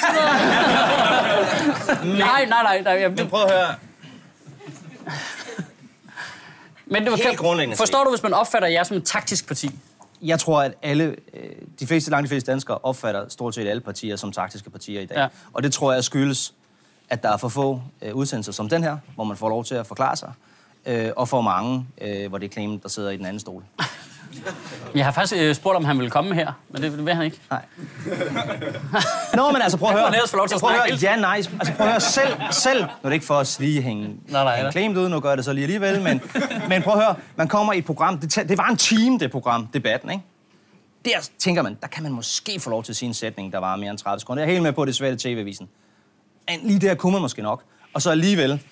Det. 2.03 2.19
nej, 2.19 2.45
nej, 2.45 2.63
nej. 2.63 2.81
nej 2.83 2.93
jeg, 2.93 3.11
det. 3.11 3.19
Men 3.19 3.29
prøv 3.29 3.43
at 3.43 3.51
høre, 3.53 3.75
men 6.90 7.02
det 7.02 7.11
var, 7.11 7.16
helt 7.16 7.38
grundlæggende 7.38 7.76
Forstår 7.76 8.04
du, 8.04 8.11
hvis 8.11 8.23
man 8.23 8.35
opfatter 8.35 8.68
jer 8.68 8.83
som 8.83 8.97
et 8.97 9.04
taktisk 9.04 9.47
parti? 9.47 9.71
jeg 10.23 10.40
tror, 10.40 10.62
at 10.62 10.75
alle, 10.83 11.16
øh, 11.35 11.50
de 11.80 11.87
fleste, 11.87 12.11
langt 12.11 12.25
de 12.25 12.28
fleste 12.28 12.50
danskere 12.50 12.78
opfatter 12.83 13.28
stort 13.28 13.54
set 13.54 13.68
alle 13.68 13.80
partier 13.80 14.16
som 14.16 14.33
taktiske 14.33 14.71
partier 14.71 15.00
i 15.00 15.07
dag. 15.07 15.18
Ja. 15.18 15.28
Og 15.52 15.62
det 15.62 15.73
tror 15.73 15.92
jeg 15.92 16.04
skyldes, 16.04 16.54
at 17.09 17.23
der 17.23 17.33
er 17.33 17.37
for 17.37 17.49
få 17.49 17.83
øh, 18.02 18.14
udsendelser 18.14 18.52
som 18.52 18.68
den 18.68 18.83
her, 18.83 18.97
hvor 19.14 19.25
man 19.25 19.37
får 19.37 19.49
lov 19.49 19.64
til 19.64 19.75
at 19.75 19.87
forklare 19.87 20.16
sig, 20.16 20.33
øh, 20.87 21.11
og 21.16 21.28
for 21.28 21.40
mange, 21.40 21.87
øh, 22.00 22.28
hvor 22.28 22.38
det 22.38 22.47
er 22.47 22.52
Clement, 22.52 22.83
der 22.83 22.88
sidder 22.88 23.11
i 23.11 23.16
den 23.16 23.26
anden 23.26 23.40
stol. 23.40 23.64
Jeg 24.95 25.05
har 25.05 25.13
faktisk 25.13 25.35
øh, 25.43 25.55
spurgt, 25.55 25.77
om 25.77 25.85
han 25.85 25.99
ville 25.99 26.11
komme 26.11 26.35
her, 26.35 26.53
men 26.69 26.83
det 26.83 27.07
vil 27.07 27.15
han 27.15 27.25
ikke. 27.25 27.41
Nej. 27.51 27.63
Nå, 29.35 29.51
men 29.53 29.63
altså 29.63 29.79
prøv 29.79 29.89
at 29.89 30.01
høre. 30.01 30.29
få 30.29 30.37
lov 30.37 30.49
til 30.49 30.55
at 30.55 30.61
prøv 30.61 30.71
at 30.71 30.77
høre. 30.77 30.99
Ja, 31.03 31.17
nej. 31.17 31.37
Altså 31.37 31.73
prøv 31.77 31.87
at 31.87 31.93
høre. 31.93 32.01
Selv, 32.01 32.35
selv, 32.51 32.81
nu 32.81 32.89
er 33.03 33.09
det 33.09 33.13
ikke 33.13 33.27
for 33.27 33.35
at 33.35 33.57
lige 33.61 33.83
hænge, 33.83 34.05
Nej, 34.29 34.45
nej, 34.45 34.57
hænge. 34.57 34.73
Clement 34.73 34.99
ud, 34.99 35.09
nu 35.09 35.21
gør 35.21 35.29
jeg 35.29 35.37
det 35.37 35.45
så 35.45 35.53
lige 35.53 35.65
alligevel, 35.65 36.03
men, 36.03 36.21
men 36.69 36.83
prøv 36.83 36.95
at 36.95 37.05
høre. 37.05 37.15
Man 37.37 37.49
kommer 37.49 37.73
i 37.73 37.79
et 37.79 37.85
program, 37.85 38.19
det, 38.19 38.49
det 38.49 38.59
var 38.59 38.69
en 38.69 38.77
time, 38.77 39.19
det 39.19 39.31
program, 39.31 39.67
debatten, 39.67 40.11
ikke? 40.11 40.23
Der 41.05 41.29
tænker 41.39 41.63
man, 41.63 41.77
der 41.81 41.87
kan 41.87 42.03
man 42.03 42.13
måske 42.13 42.61
få 42.61 42.71
lov 42.71 42.83
til 42.83 42.93
at 42.93 42.97
sige 42.97 43.07
en 43.07 43.15
sætning, 43.15 43.53
der 43.53 43.59
var 43.59 43.77
mere 43.77 43.91
end 43.91 43.99
30 43.99 44.21
sekunder. 44.21 44.43
Jeg 44.43 44.49
er 44.49 44.53
helt 44.53 44.63
med 44.63 44.73
på, 44.73 44.85
det 44.85 44.95
svært 44.95 45.25
i 45.25 45.29
TV-avisen. 45.29 45.69
Lige 46.63 46.79
der 46.79 46.95
kunne 46.95 47.13
man 47.13 47.21
måske 47.21 47.43
nok. 47.43 47.63
Og 47.95 48.03
så 48.03 48.11
alligevel, 48.11 48.63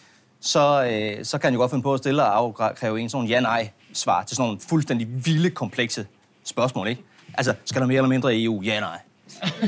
så, 0.41 0.85
øh, 0.91 1.25
så 1.25 1.39
kan 1.39 1.47
han 1.47 1.55
jo 1.55 1.61
godt 1.61 1.71
finde 1.71 1.83
på 1.83 1.95
at 1.95 1.99
stille 1.99 2.23
og 2.23 2.37
afkræve 2.37 3.01
en 3.01 3.09
sådan 3.09 3.29
ja-nej-svar 3.97 4.23
til 4.23 4.37
sådan 4.37 4.47
nogle 4.49 4.61
fuldstændig 4.69 5.27
vilde, 5.27 5.51
komplekse 5.51 6.07
spørgsmål, 6.45 6.89
ikke? 6.89 7.03
Altså, 7.35 7.55
skal 7.65 7.81
der 7.81 7.87
mere 7.87 7.97
eller 7.97 8.09
mindre 8.09 8.37
i 8.37 8.45
EU? 8.45 8.63
Ja, 8.63 8.81
nej. 8.81 8.99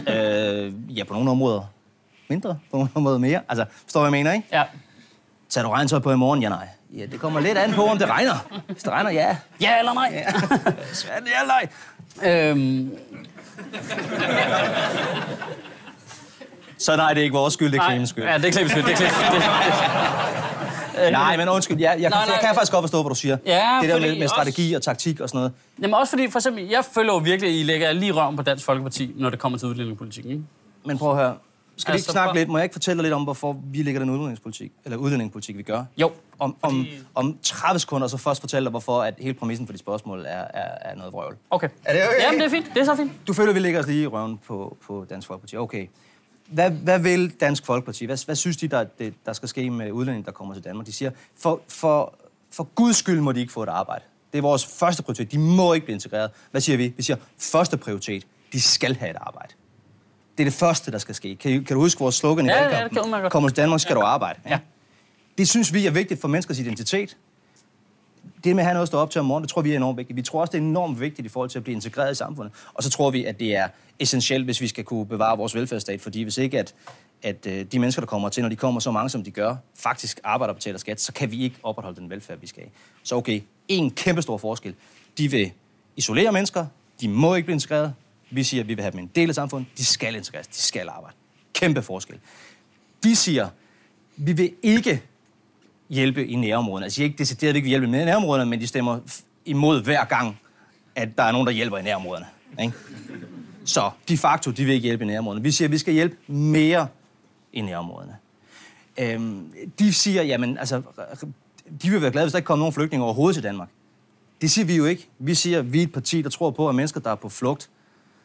øh, 0.14 0.72
ja, 0.98 1.04
på 1.04 1.14
nogle 1.14 1.30
områder 1.30 1.62
mindre, 2.28 2.58
på 2.70 2.76
nogle 2.76 2.90
områder 2.94 3.18
mere. 3.18 3.40
Altså, 3.48 3.64
forstår 3.84 4.00
hvad 4.00 4.06
jeg 4.06 4.12
mener, 4.12 4.32
ikke? 4.32 4.46
Ja. 4.52 4.62
Tager 5.48 5.64
du 5.64 5.70
regntøj 5.70 5.98
på 5.98 6.12
i 6.12 6.16
morgen? 6.16 6.42
Ja, 6.42 6.48
nej. 6.48 6.68
Ja, 6.96 7.06
det 7.06 7.20
kommer 7.20 7.40
lidt 7.40 7.58
an 7.58 7.72
på, 7.72 7.84
om 7.84 7.98
det 7.98 8.08
regner. 8.08 8.62
Hvis 8.66 8.82
det 8.82 8.92
regner, 8.92 9.10
ja. 9.10 9.36
Ja 9.60 9.78
eller 9.78 9.92
nej? 9.94 10.10
Ja. 10.12 10.32
Svært, 10.92 11.22
ja, 11.26 11.46
nej. 11.46 11.68
øhm, 12.50 12.90
Så 16.78 16.96
nej, 16.96 17.14
det 17.14 17.20
er 17.20 17.24
ikke 17.24 17.36
vores 17.36 17.54
skyld, 17.54 17.72
det 17.72 17.78
er. 17.78 17.88
Clemens 17.88 18.08
skyld. 18.10 18.24
Ja, 18.24 18.38
det 18.38 18.44
er 18.44 18.52
Clemens 18.52 18.72
skyld. 18.72 18.84
Det 18.84 18.92
er 18.92 18.96
Clemens 18.96 19.14
skyld. 19.16 19.42
Det, 21.04 21.12
Nej, 21.12 21.36
men 21.36 21.48
undskyld, 21.48 21.78
jeg, 21.80 21.84
jeg, 21.90 21.98
kan, 22.00 22.10
Nej, 22.10 22.24
nej. 22.26 22.32
jeg 22.34 22.40
kan 22.46 22.54
faktisk 22.54 22.72
godt 22.72 22.82
forstå, 22.82 23.02
hvad 23.02 23.08
du 23.10 23.14
siger. 23.14 23.36
Ja, 23.46 23.78
det 23.82 23.88
der 23.90 24.00
med, 24.00 24.14
med 24.14 24.22
også- 24.22 24.28
strategi 24.34 24.72
og 24.74 24.82
taktik 24.82 25.20
og 25.20 25.28
sådan 25.28 25.38
noget. 25.38 25.52
Jamen 25.82 25.94
også 25.94 26.10
fordi, 26.10 26.30
for 26.30 26.38
eksempel, 26.38 26.68
jeg 26.68 26.84
føler 26.94 27.12
jo 27.12 27.18
virkelig, 27.18 27.50
at 27.54 27.60
I 27.60 27.62
lægger 27.62 27.92
lige 27.92 28.12
røven 28.12 28.36
på 28.36 28.42
Dansk 28.42 28.64
Folkeparti, 28.64 29.10
når 29.16 29.30
det 29.30 29.38
kommer 29.38 29.58
til 29.58 29.68
udlændingepolitikken. 29.68 30.32
Ikke? 30.32 30.44
Men 30.84 30.98
prøv 30.98 31.10
at 31.10 31.16
høre. 31.16 31.36
Skal 31.76 31.92
vi 31.92 31.96
Altså, 31.96 32.04
ikke 32.04 32.12
snakke 32.12 32.30
for- 32.30 32.34
lidt? 32.34 32.48
Må 32.48 32.58
jeg 32.58 32.62
ikke 32.64 32.72
fortælle 32.72 32.98
dig 32.98 33.02
lidt 33.02 33.14
om, 33.14 33.22
hvorfor 33.22 33.56
vi 33.72 33.82
lægger 33.82 34.00
den 34.00 34.10
udlændingepolitik, 34.10 34.72
eller 34.84 34.98
udlændingepolitik, 34.98 35.56
vi 35.56 35.62
gør? 35.62 35.84
Jo. 35.96 36.10
Om, 36.38 36.56
om, 36.62 36.70
Fordi- 36.70 36.98
om 37.14 37.38
30 37.42 37.78
sekunder, 37.78 38.06
så 38.08 38.16
først 38.16 38.40
fortælle 38.40 38.64
dig, 38.66 38.70
hvorfor 38.70 39.02
at 39.02 39.14
hele 39.18 39.34
præmissen 39.34 39.66
for 39.66 39.72
dit 39.72 39.80
spørgsmål 39.80 40.24
er, 40.28 40.44
er, 40.54 40.90
er 40.90 40.94
noget 40.96 41.12
vrøvl. 41.12 41.36
Okay. 41.50 41.68
Er 41.84 41.92
det 41.92 42.02
okay? 42.08 42.22
Jamen, 42.22 42.40
det 42.40 42.46
er 42.46 42.50
fint. 42.50 42.66
Det 42.74 42.80
er 42.80 42.84
så 42.84 42.96
fint. 42.96 43.12
Du 43.26 43.32
føler, 43.32 43.52
vi 43.52 43.58
lægger 43.58 43.80
os 43.80 43.86
lige 43.86 44.02
i 44.02 44.06
røven 44.06 44.38
på, 44.46 44.76
på 44.86 45.06
Dansk 45.10 45.28
Folkeparti. 45.28 45.56
Okay. 45.56 45.86
Hvad, 46.48 46.70
hvad 46.70 46.98
vil 46.98 47.30
Dansk 47.40 47.66
Folkeparti? 47.66 48.04
Hvad, 48.04 48.24
hvad 48.24 48.34
synes 48.36 48.56
de, 48.56 48.68
der, 48.68 48.84
det, 48.84 49.14
der 49.26 49.32
skal 49.32 49.48
ske 49.48 49.70
med 49.70 49.92
udlændinge, 49.92 50.26
der 50.26 50.32
kommer 50.32 50.54
til 50.54 50.64
Danmark? 50.64 50.86
De 50.86 50.92
siger, 50.92 51.10
for, 51.38 51.60
for, 51.68 52.14
for 52.52 52.64
guds 52.74 52.96
skyld 52.96 53.20
må 53.20 53.32
de 53.32 53.40
ikke 53.40 53.52
få 53.52 53.62
et 53.62 53.68
arbejde. 53.68 54.04
Det 54.32 54.38
er 54.38 54.42
vores 54.42 54.66
første 54.66 55.02
prioritet. 55.02 55.32
De 55.32 55.38
må 55.38 55.72
ikke 55.72 55.84
blive 55.86 55.94
integreret. 55.94 56.30
Hvad 56.50 56.60
siger 56.60 56.76
vi? 56.76 56.92
Vi 56.96 57.02
siger, 57.02 57.16
første 57.38 57.76
prioritet, 57.76 58.26
de 58.52 58.60
skal 58.60 58.94
have 58.96 59.10
et 59.10 59.16
arbejde. 59.20 59.54
Det 60.38 60.44
er 60.44 60.50
det 60.50 60.54
første, 60.58 60.90
der 60.92 60.98
skal 60.98 61.14
ske. 61.14 61.36
Kan, 61.36 61.50
I- 61.50 61.58
kan 61.64 61.74
du 61.76 61.80
huske 61.80 61.98
vores 62.00 62.14
slogan 62.14 62.46
i 62.46 62.48
Ja, 62.48 62.56
ja, 62.56 62.64
det 62.64 62.72
valgkampen? 62.72 63.20
kan. 63.20 63.30
Kommer 63.30 63.48
til 63.48 63.56
Danmark, 63.56 63.80
skal 63.80 63.96
du 63.96 64.00
arbejde. 64.00 64.40
Ja. 64.46 64.58
Det 65.38 65.48
synes 65.48 65.74
vi 65.74 65.86
er 65.86 65.90
vigtigt 65.90 66.20
for 66.20 66.28
menneskers 66.28 66.58
identitet. 66.58 67.16
Det 68.44 68.56
med 68.56 68.62
at 68.62 68.66
have 68.66 68.74
noget 68.74 68.82
at 68.82 68.88
stå 68.88 68.98
op 68.98 69.10
til 69.10 69.18
om 69.18 69.24
morgenen, 69.24 69.42
det 69.42 69.52
tror 69.52 69.62
vi 69.62 69.72
er 69.72 69.76
enormt 69.76 69.98
vigtigt. 69.98 70.16
Vi 70.16 70.22
tror 70.22 70.40
også, 70.40 70.52
det 70.52 70.58
er 70.58 70.62
enormt 70.62 71.00
vigtigt 71.00 71.26
i 71.26 71.28
forhold 71.28 71.50
til 71.50 71.58
at 71.58 71.64
blive 71.64 71.74
integreret 71.74 72.12
i 72.12 72.14
samfundet. 72.14 72.54
Og 72.74 72.82
så 72.82 72.90
tror 72.90 73.10
vi, 73.10 73.24
at 73.24 73.40
det 73.40 73.56
er 73.56 73.68
essentielt, 73.98 74.44
hvis 74.44 74.60
vi 74.60 74.68
skal 74.68 74.84
kunne 74.84 75.06
bevare 75.06 75.36
vores 75.36 75.54
velfærdsstat. 75.54 76.00
Fordi 76.00 76.22
hvis 76.22 76.38
ikke, 76.38 76.58
at, 76.58 76.74
at 77.22 77.46
øh, 77.46 77.64
de 77.72 77.78
mennesker, 77.78 78.02
der 78.02 78.06
kommer 78.06 78.28
til, 78.28 78.42
når 78.42 78.48
de 78.48 78.56
kommer 78.56 78.80
så 78.80 78.90
mange, 78.90 79.08
som 79.08 79.24
de 79.24 79.30
gør, 79.30 79.56
faktisk 79.74 80.20
arbejder 80.24 80.52
og 80.52 80.56
betaler 80.56 80.78
skat, 80.78 81.00
så 81.00 81.12
kan 81.12 81.30
vi 81.30 81.42
ikke 81.42 81.56
opretholde 81.62 82.00
den 82.00 82.10
velfærd, 82.10 82.40
vi 82.40 82.46
skal 82.46 82.62
have. 82.62 82.70
Så 83.02 83.16
okay, 83.16 83.40
en 83.68 83.90
kæmpe 83.90 84.22
stor 84.22 84.38
forskel. 84.38 84.74
De 85.18 85.30
vil 85.30 85.52
isolere 85.96 86.32
mennesker, 86.32 86.66
de 87.00 87.08
må 87.08 87.34
ikke 87.34 87.46
blive 87.46 87.54
integreret. 87.54 87.94
Vi 88.30 88.42
siger, 88.42 88.62
at 88.62 88.68
vi 88.68 88.74
vil 88.74 88.82
have 88.82 88.92
dem 88.92 89.00
en 89.00 89.10
del 89.14 89.28
af 89.28 89.34
samfundet. 89.34 89.68
De 89.78 89.84
skal 89.84 90.14
integreres, 90.14 90.46
de 90.46 90.56
skal 90.56 90.88
arbejde. 90.88 91.16
Kæmpe 91.52 91.82
forskel. 91.82 92.18
De 93.04 93.16
siger, 93.16 93.48
vi 94.16 94.32
vil 94.32 94.52
ikke 94.62 95.02
hjælpe 95.88 96.26
i 96.26 96.34
nærområderne. 96.34 96.84
Altså, 96.84 96.98
de 96.98 97.02
er 97.02 97.04
ikke 97.04 97.18
decideret, 97.18 97.48
at 97.48 97.54
vi 97.54 97.58
ikke 97.58 97.64
vil 97.64 97.70
hjælpe 97.70 97.86
med 97.86 98.04
nærområderne, 98.04 98.50
men 98.50 98.60
de 98.60 98.66
stemmer 98.66 98.98
imod 99.44 99.82
hver 99.84 100.04
gang, 100.04 100.40
at 100.94 101.08
der 101.18 101.22
er 101.22 101.32
nogen, 101.32 101.46
der 101.46 101.52
hjælper 101.52 101.78
i 101.78 101.82
nærområderne. 101.82 102.26
Ikke? 102.60 102.72
Så 103.64 103.90
de 104.08 104.18
facto, 104.18 104.50
de 104.50 104.64
vil 104.64 104.74
ikke 104.74 104.84
hjælpe 104.84 105.04
i 105.04 105.06
nærområderne. 105.06 105.42
Vi 105.42 105.50
siger, 105.50 105.68
at 105.68 105.72
vi 105.72 105.78
skal 105.78 105.94
hjælpe 105.94 106.32
mere 106.32 106.88
i 107.52 107.60
nærområderne. 107.60 108.16
Øhm, 108.98 109.52
de 109.78 109.92
siger, 109.92 110.22
jamen, 110.22 110.58
altså, 110.58 110.82
de 111.82 111.90
vil 111.90 112.02
være 112.02 112.10
glade, 112.10 112.24
hvis 112.24 112.32
der 112.32 112.38
ikke 112.38 112.46
kommer 112.46 112.60
nogen 112.60 112.72
flygtninge 112.72 113.04
overhovedet 113.04 113.34
til 113.34 113.42
Danmark. 113.42 113.68
Det 114.40 114.50
siger 114.50 114.64
vi 114.64 114.76
jo 114.76 114.84
ikke. 114.84 115.08
Vi 115.18 115.34
siger, 115.34 115.58
at 115.58 115.72
vi 115.72 115.78
er 115.78 115.82
et 115.82 115.92
parti, 115.92 116.22
der 116.22 116.30
tror 116.30 116.50
på, 116.50 116.68
at 116.68 116.74
mennesker, 116.74 117.00
der 117.00 117.10
er 117.10 117.14
på 117.14 117.28
flugt, 117.28 117.70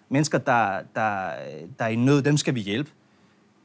mennesker, 0.09 0.37
der, 0.37 0.79
der, 0.95 1.29
der 1.79 1.85
er 1.85 1.87
i 1.87 1.95
nød, 1.95 2.21
dem 2.21 2.37
skal 2.37 2.55
vi 2.55 2.59
hjælpe. 2.59 2.91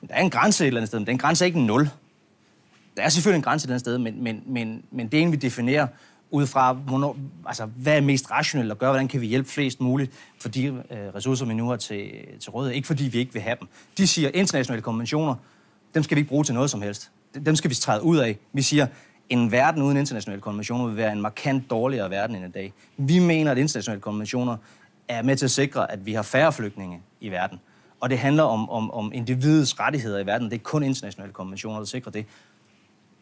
Men 0.01 0.09
der 0.09 0.15
er 0.15 0.21
en 0.21 0.31
grænse 0.31 0.65
et 0.65 0.67
eller 0.67 0.81
andet 0.81 0.89
sted, 0.89 0.99
men 0.99 1.07
den 1.07 1.19
grænse 1.19 1.45
er 1.45 1.47
ikke 1.47 1.61
nul. 1.61 1.89
Der 2.99 3.05
er 3.05 3.09
selvfølgelig 3.09 3.39
en 3.39 3.43
grænse 3.43 3.65
et 3.65 3.67
eller 3.67 3.75
andet 3.75 3.81
sted, 3.81 3.99
men, 3.99 4.23
men, 4.23 4.43
men, 4.47 4.83
men 4.91 5.09
det 5.09 5.19
er 5.19 5.23
en, 5.23 5.33
vi 5.33 5.37
definerer 5.37 5.87
ud 6.31 6.47
fra, 6.47 6.73
hvornår, 6.73 7.17
altså, 7.47 7.67
hvad 7.67 7.97
er 7.97 8.01
mest 8.01 8.31
rationelt 8.31 8.71
at 8.71 8.79
gøre, 8.79 8.91
hvordan 8.91 9.09
kan 9.09 9.21
vi 9.21 9.27
hjælpe 9.27 9.49
flest 9.49 9.81
muligt 9.81 10.13
for 10.41 10.49
de 10.49 10.67
øh, 10.67 10.83
ressourcer, 11.15 11.47
vi 11.47 11.55
nu 11.55 11.69
har 11.69 11.77
til, 11.77 12.11
til 12.41 12.51
rådighed. 12.51 12.77
Ikke 12.77 12.87
fordi 12.87 13.05
vi 13.05 13.19
ikke 13.19 13.33
vil 13.33 13.43
have 13.43 13.57
dem. 13.61 13.69
De 13.99 14.07
siger, 14.07 14.31
internationale 14.35 14.83
konventioner, 14.83 15.35
dem 15.95 16.03
skal 16.03 16.15
vi 16.15 16.21
ikke 16.21 16.29
bruge 16.29 16.45
til 16.45 16.55
noget 16.55 16.71
som 16.71 16.83
helst. 16.83 17.11
Dem 17.47 17.57
skal 17.57 17.71
vi 17.71 17.75
træde 17.75 18.03
ud 18.03 18.17
af. 18.17 18.39
Vi 18.53 18.63
siger, 18.63 18.87
en 19.29 19.53
verden 19.53 19.83
uden 19.83 19.97
internationale 19.97 20.41
konventioner 20.41 20.87
vil 20.87 20.97
være 20.97 21.13
en 21.13 21.21
markant 21.21 21.71
dårligere 21.71 22.11
verden 22.11 22.37
end 22.37 22.45
i 22.45 22.51
dag. 22.51 22.73
Vi 22.97 23.19
mener, 23.19 23.51
at 23.51 23.59
internationale 23.59 24.01
konventioner 24.01 24.57
er 25.09 25.23
med 25.23 25.37
til 25.37 25.45
at 25.45 25.51
sikre, 25.51 25.93
at 25.93 26.07
vi 26.07 26.13
har 26.13 26.23
færre 26.23 26.53
flygtninge 26.53 27.01
i 27.21 27.29
verden. 27.29 27.61
Og 28.01 28.11
det 28.11 28.19
handler 28.19 28.43
om, 28.43 28.71
om, 28.71 28.91
om 28.91 29.13
individets 29.15 29.81
rettigheder 29.81 30.19
i 30.19 30.27
verden. 30.27 30.51
Det 30.51 30.55
er 30.57 30.63
kun 30.63 30.83
internationale 30.83 31.33
konventioner, 31.33 31.79
der 31.79 31.87
sikrer 31.87 32.13
det. 32.13 32.27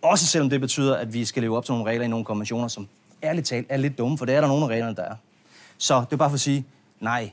Også 0.03 0.27
selvom 0.27 0.51
det 0.51 0.61
betyder, 0.61 0.97
at 0.97 1.15
vi 1.15 1.25
skal 1.25 1.43
leve 1.43 1.57
op 1.57 1.65
til 1.65 1.73
nogle 1.73 1.91
regler 1.91 2.05
i 2.05 2.09
nogle 2.09 2.25
konventioner, 2.25 2.69
som 2.69 2.89
ærligt 3.23 3.47
talt 3.47 3.67
er 3.69 3.77
lidt 3.77 3.99
dumme, 3.99 4.19
for 4.19 4.25
det 4.25 4.35
er 4.35 4.41
der 4.41 4.49
nogle 4.49 4.65
af 4.65 4.69
reglerne, 4.69 4.97
der 4.97 5.03
er. 5.03 5.15
Så 5.79 6.01
det 6.01 6.13
er 6.13 6.17
bare 6.17 6.31
for 6.31 6.35
at 6.35 6.41
sige, 6.41 6.65
nej, 7.01 7.31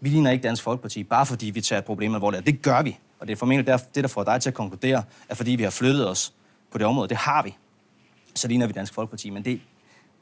vi 0.00 0.08
ligner 0.08 0.30
ikke 0.30 0.42
Dansk 0.42 0.62
Folkeparti, 0.62 1.04
bare 1.04 1.26
fordi 1.26 1.50
vi 1.50 1.60
tager 1.60 1.82
problemer 1.82 2.16
alvorligt. 2.16 2.40
Og 2.40 2.46
Det 2.46 2.62
gør 2.62 2.82
vi. 2.82 2.98
Og 3.20 3.26
det 3.26 3.32
er 3.32 3.36
formentlig 3.36 3.66
der, 3.66 3.76
det, 3.76 4.04
der 4.04 4.08
får 4.08 4.24
dig 4.24 4.40
til 4.40 4.50
at 4.50 4.54
konkludere, 4.54 5.02
at 5.28 5.36
fordi 5.36 5.50
vi 5.50 5.62
har 5.62 5.70
flyttet 5.70 6.08
os 6.08 6.32
på 6.70 6.78
det 6.78 6.86
område, 6.86 7.08
det 7.08 7.16
har 7.16 7.42
vi, 7.42 7.56
så 8.34 8.48
ligner 8.48 8.66
vi 8.66 8.72
Dansk 8.72 8.94
Folkeparti. 8.94 9.30
Men 9.30 9.44
det, 9.44 9.60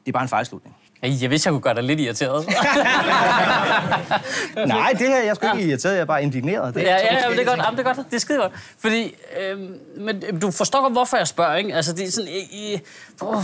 det 0.05 0.11
er 0.11 0.11
bare 0.11 0.23
en 0.23 0.29
fejlslutning. 0.29 0.75
Jeg 1.03 1.29
vidste, 1.29 1.47
jeg 1.47 1.51
kunne 1.53 1.61
gøre 1.61 1.75
dig 1.75 1.83
lidt 1.83 1.99
irriteret. 1.99 2.45
Nej, 4.67 4.91
det 4.99 5.07
her, 5.07 5.23
jeg 5.23 5.35
skal 5.35 5.49
ikke 5.57 5.69
irriteret, 5.69 5.93
jeg 5.93 6.01
er 6.01 6.05
bare 6.05 6.23
indigneret. 6.23 6.75
Det 6.75 6.89
er 6.89 6.95
ja, 6.95 6.95
ja, 6.95 7.13
ja, 7.13 7.31
det 7.31 7.39
er 7.39 7.45
godt. 7.45 7.59
Jamen, 7.59 7.77
det 7.77 7.87
er 7.87 7.93
godt. 7.93 8.05
Det 8.09 8.15
er 8.15 8.19
skide 8.19 8.39
godt. 8.39 8.51
Fordi, 8.77 9.15
øhm, 9.39 9.79
men 9.97 10.39
du 10.39 10.51
forstår 10.51 10.81
godt, 10.81 10.93
hvorfor 10.93 11.17
jeg 11.17 11.27
spørger, 11.27 11.55
ikke? 11.55 11.75
Altså, 11.75 11.93
det 11.93 12.07
er 12.07 12.11
sådan... 12.11 12.29
I, 12.51 12.79
uh, 13.21 13.43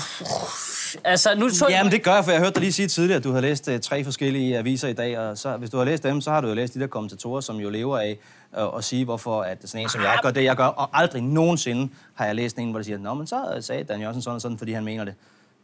altså, 1.03 1.35
nu 1.37 1.49
så... 1.49 1.65
Jamen, 1.69 1.91
det 1.91 2.03
gør 2.03 2.13
jeg, 2.15 2.23
for 2.23 2.31
jeg 2.31 2.39
hørte 2.39 2.53
dig 2.53 2.61
lige 2.61 2.73
sige 2.73 2.87
tidligere, 2.87 3.17
at 3.17 3.23
du 3.23 3.31
har 3.31 3.41
læst 3.41 3.67
uh, 3.67 3.79
tre 3.79 4.03
forskellige 4.03 4.57
aviser 4.57 4.87
i 4.87 4.93
dag, 4.93 5.19
og 5.19 5.37
så, 5.37 5.57
hvis 5.57 5.69
du 5.69 5.77
har 5.77 5.85
læst 5.85 6.03
dem, 6.03 6.21
så 6.21 6.31
har 6.31 6.41
du 6.41 6.47
jo 6.47 6.53
læst 6.53 6.73
de 6.73 6.79
der 6.79 6.87
kommentatorer, 6.87 7.41
som 7.41 7.55
jo 7.55 7.69
lever 7.69 7.97
af 7.99 8.17
uh, 8.57 8.77
at 8.77 8.83
sige, 8.83 9.05
hvorfor 9.05 9.41
at 9.41 9.57
sådan 9.65 9.81
en 9.81 9.89
som 9.89 10.01
jeg 10.01 10.19
gør 10.23 10.31
det, 10.31 10.43
jeg 10.43 10.55
gør, 10.55 10.65
og 10.65 10.89
aldrig 10.93 11.21
nogensinde 11.21 11.89
har 12.13 12.25
jeg 12.25 12.35
læst 12.35 12.57
en, 12.57 12.71
hvor 12.71 12.79
de 12.79 12.85
siger, 12.85 12.97
Nå, 12.97 13.13
men 13.13 13.27
så 13.27 13.57
sagde 13.61 13.83
Dan 13.83 13.99
Jørgensen 13.99 14.21
sådan 14.21 14.35
og 14.35 14.41
sådan, 14.41 14.57
fordi 14.57 14.71
han 14.71 14.83
mener 14.83 15.05
det. 15.05 15.13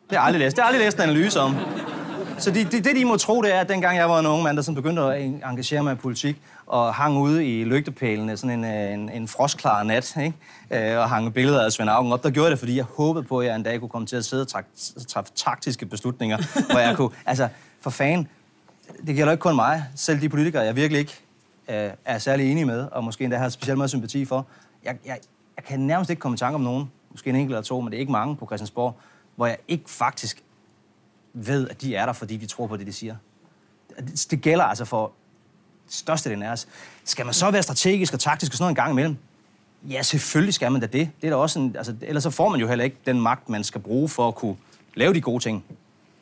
Det 0.09 0.17
har 0.17 0.17
jeg 0.17 0.23
aldrig 0.23 0.39
læst. 0.39 0.55
Det 0.55 0.63
har 0.63 0.69
jeg 0.69 0.75
aldrig 0.75 0.85
læst 0.85 0.97
en 0.97 1.03
analyse 1.03 1.39
om. 1.39 1.55
Så 2.37 2.51
det, 2.51 2.71
det, 2.71 2.85
det, 2.85 2.95
de 2.95 3.05
må 3.05 3.17
tro, 3.17 3.41
det 3.41 3.55
er, 3.55 3.59
at 3.59 3.69
dengang 3.69 3.97
jeg 3.97 4.09
var 4.09 4.19
en 4.19 4.25
ung 4.25 4.43
mand, 4.43 4.57
der 4.57 4.63
sådan 4.63 4.75
begyndte 4.75 5.01
at 5.01 5.21
engagere 5.21 5.83
mig 5.83 5.93
i 5.93 5.95
politik, 5.95 6.41
og 6.65 6.93
hang 6.93 7.17
ude 7.17 7.45
i 7.45 7.63
lygtepælene 7.63 8.37
sådan 8.37 8.59
en, 8.59 8.65
øh, 8.65 8.93
en, 8.93 9.09
en 9.09 9.27
frostklar 9.27 9.83
nat, 9.83 10.17
ikke? 10.17 10.91
Øh, 10.91 10.97
og 10.97 11.09
hang 11.09 11.33
billeder 11.33 11.65
af 11.65 11.71
Svend 11.71 11.89
Augen 11.89 12.13
op, 12.13 12.23
der 12.23 12.29
gjorde 12.29 12.51
det, 12.51 12.59
fordi 12.59 12.75
jeg 12.75 12.83
håbede 12.83 13.23
på, 13.23 13.39
at 13.39 13.47
jeg 13.47 13.55
en 13.55 13.63
dag 13.63 13.79
kunne 13.79 13.89
komme 13.89 14.07
til 14.07 14.15
at 14.15 14.25
sidde 14.25 14.41
og 14.41 14.47
træffe 15.07 15.31
taktiske 15.35 15.85
beslutninger, 15.85 16.37
hvor 16.71 16.79
jeg 16.79 16.95
kunne, 16.95 17.09
altså, 17.25 17.47
for 17.81 17.89
fan, 17.89 18.27
det 19.07 19.15
gælder 19.15 19.31
ikke 19.31 19.41
kun 19.41 19.55
mig, 19.55 19.85
selv 19.95 20.21
de 20.21 20.29
politikere, 20.29 20.63
jeg 20.63 20.75
virkelig 20.75 20.99
ikke 20.99 21.23
øh, 21.69 21.91
er 22.05 22.17
særlig 22.17 22.51
enig 22.51 22.67
med, 22.67 22.87
og 22.91 23.03
måske 23.03 23.23
endda 23.23 23.37
har 23.37 23.49
specielt 23.49 23.77
meget 23.77 23.89
sympati 23.89 24.25
for, 24.25 24.45
jeg, 24.83 24.95
jeg, 25.05 25.17
jeg 25.55 25.63
kan 25.63 25.79
nærmest 25.79 26.09
ikke 26.09 26.19
komme 26.19 26.35
i 26.35 26.37
tanke 26.37 26.55
om 26.55 26.61
nogen, 26.61 26.91
måske 27.11 27.29
en 27.29 27.35
enkelt 27.35 27.51
eller 27.51 27.63
to, 27.63 27.81
men 27.81 27.91
det 27.91 27.97
er 27.97 27.99
ikke 27.99 28.11
mange 28.11 28.35
på 28.35 28.45
Christiansborg, 28.45 28.95
hvor 29.36 29.48
jeg 29.48 29.58
ikke 29.67 29.89
faktisk 29.89 30.43
ved, 31.34 31.69
at 31.69 31.82
de 31.82 31.96
er 31.96 32.06
der, 32.06 32.13
fordi 32.13 32.38
de 32.38 32.46
tror 32.46 32.67
på 32.67 32.78
det, 32.78 32.88
de 32.88 32.93
siger. 32.93 33.15
Det 34.32 34.41
gælder 34.41 34.65
altså 34.65 34.86
for 34.86 35.12
størstedelen 35.88 36.43
af 36.43 36.52
os. 36.52 36.67
Skal 37.04 37.26
man 37.26 37.34
så 37.34 37.52
være 37.52 37.63
strategisk 37.63 38.13
og 38.13 38.19
taktisk 38.19 38.52
og 38.52 38.58
sådan 38.58 38.63
noget 38.63 38.72
en 38.72 38.76
gang 38.76 38.91
imellem? 38.91 39.17
Ja, 39.89 40.02
selvfølgelig 40.02 40.54
skal 40.54 40.72
man 40.72 40.82
da 40.82 40.88
det. 40.88 41.10
det 41.22 41.28
er 41.28 41.32
da 41.32 41.36
også 41.36 41.60
en, 41.60 41.76
altså, 41.78 41.96
ellers 42.02 42.24
så 42.24 42.30
får 42.30 42.50
man 42.50 42.60
jo 42.60 42.67
heller 42.67 42.86
ikke 42.86 42.98
den 43.06 43.22
magt, 43.22 43.50
man 43.50 43.63
skal 43.63 43.82
bruge 43.82 44.10
for 44.10 44.28
at 44.28 44.36
kunne 44.36 44.56
lave 44.96 45.13
de 45.13 45.22
gode 45.22 45.43
ting. 45.43 45.63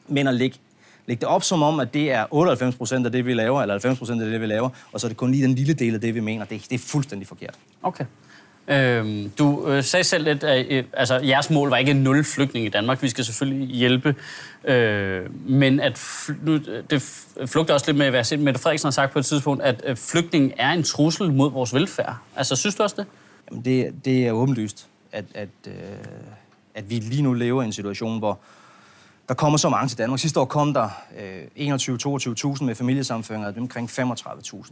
Men 0.07 0.27
at 0.27 0.33
lægge, 0.33 0.57
lægge 1.05 1.21
det 1.21 1.27
op 1.27 1.43
som 1.43 1.63
om, 1.63 1.79
at 1.79 1.93
det 1.93 2.11
er 2.11 2.25
98 2.31 2.75
procent 2.75 3.05
af 3.05 3.11
det, 3.11 3.25
vi 3.25 3.33
laver, 3.33 3.61
eller 3.61 3.73
90 3.73 3.99
procent 3.99 4.21
af 4.21 4.29
det, 4.29 4.41
vi 4.41 4.45
laver, 4.45 4.69
og 4.91 4.99
så 4.99 5.07
er 5.07 5.09
det 5.09 5.17
kun 5.17 5.31
lige 5.31 5.43
den 5.43 5.55
lille 5.55 5.73
del 5.73 5.93
af 5.93 6.01
det, 6.01 6.15
vi 6.15 6.19
mener, 6.19 6.45
det, 6.45 6.65
det 6.69 6.75
er 6.75 6.79
fuldstændig 6.79 7.27
forkert. 7.27 7.59
Okay. 7.83 8.05
Øhm, 8.71 9.29
du 9.29 9.67
øh, 9.67 9.83
sagde 9.83 10.03
selv 10.03 10.23
lidt, 10.23 10.43
at 10.43 10.65
øh, 10.69 10.83
altså, 10.93 11.19
jeres 11.19 11.49
mål 11.49 11.69
var 11.69 11.77
ikke 11.77 11.93
nul 11.93 12.23
flygtninge 12.23 12.67
i 12.67 12.69
Danmark. 12.69 13.01
Vi 13.01 13.09
skal 13.09 13.25
selvfølgelig 13.25 13.67
hjælpe. 13.67 14.15
Øh, 14.63 15.49
men 15.49 15.79
at 15.79 15.97
fl- 15.97 16.45
nu, 16.45 16.59
det 16.89 17.25
flugter 17.45 17.73
også 17.73 17.85
lidt 17.87 17.97
med, 17.97 18.09
hvad 18.09 18.37
Mette 18.37 18.59
Frederiksen 18.59 18.87
har 18.87 18.91
sagt 18.91 19.13
på 19.13 19.19
et 19.19 19.25
tidspunkt, 19.25 19.63
at 19.63 19.83
øh, 19.85 19.95
flygtning 19.95 20.53
er 20.57 20.71
en 20.71 20.83
trussel 20.83 21.33
mod 21.33 21.51
vores 21.51 21.73
velfærd. 21.73 22.15
Altså, 22.35 22.55
synes 22.55 22.75
du 22.75 22.83
også 22.83 22.95
det? 22.99 23.05
Jamen, 23.51 23.65
det, 23.65 24.05
det 24.05 24.27
er 24.27 24.31
åbenlyst, 24.31 24.87
at, 25.11 25.25
at, 25.33 25.49
øh, 25.67 25.73
at 26.75 26.89
vi 26.89 26.95
lige 26.95 27.21
nu 27.21 27.33
lever 27.33 27.61
i 27.61 27.65
en 27.65 27.73
situation, 27.73 28.19
hvor 28.19 28.39
der 29.27 29.33
kommer 29.33 29.57
så 29.57 29.69
mange 29.69 29.87
til 29.87 29.97
Danmark. 29.97 30.19
Sidste 30.19 30.39
år 30.39 30.45
kom 30.45 30.73
der 30.73 30.89
øh, 31.19 31.73
21-22.000 32.55 32.63
med 32.63 32.75
familiesamføringer, 32.75 33.47
og 33.47 33.53
omkring 33.57 33.89
35.000. 33.89 34.71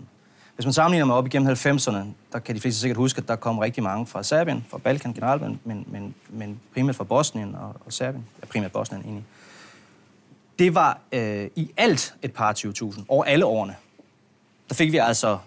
Hvis 0.60 0.66
man 0.66 0.74
sammenligner 0.74 1.06
med 1.06 1.16
op 1.16 1.26
igennem 1.26 1.52
90'erne, 1.52 1.98
der 2.34 2.40
kan 2.40 2.56
de 2.56 2.62
fleste 2.62 2.82
sikkert 2.82 2.98
huske, 2.98 3.22
at 3.22 3.28
der 3.28 3.36
kom 3.36 3.60
rigtig 3.60 3.84
mange 3.84 4.06
fra 4.06 4.24
Serbien, 4.24 4.66
fra 4.70 4.78
Balkan 4.78 5.14
generelt, 5.14 5.42
men, 5.42 5.60
men, 5.64 5.86
men, 5.88 6.16
men 6.30 6.60
primært 6.74 6.96
fra 6.96 7.04
Bosnien 7.04 7.56
og, 7.56 7.76
og 7.86 7.94
Serbien. 7.94 8.26
Ja, 8.42 8.48
primært 8.48 8.72
Bosnien 8.72 9.02
egentlig. 9.02 9.26
Det 10.60 10.76
var 10.76 11.00
øh, 11.12 11.50
i 11.56 11.72
alt 11.78 12.14
et 12.22 12.34
par 12.34 12.54
20.000 12.54 13.04
over 13.08 13.24
alle 13.24 13.46
årene. 13.46 13.76
Der 14.70 14.76
fik 14.76 14.92
vi 14.92 14.98
altså 14.98 15.38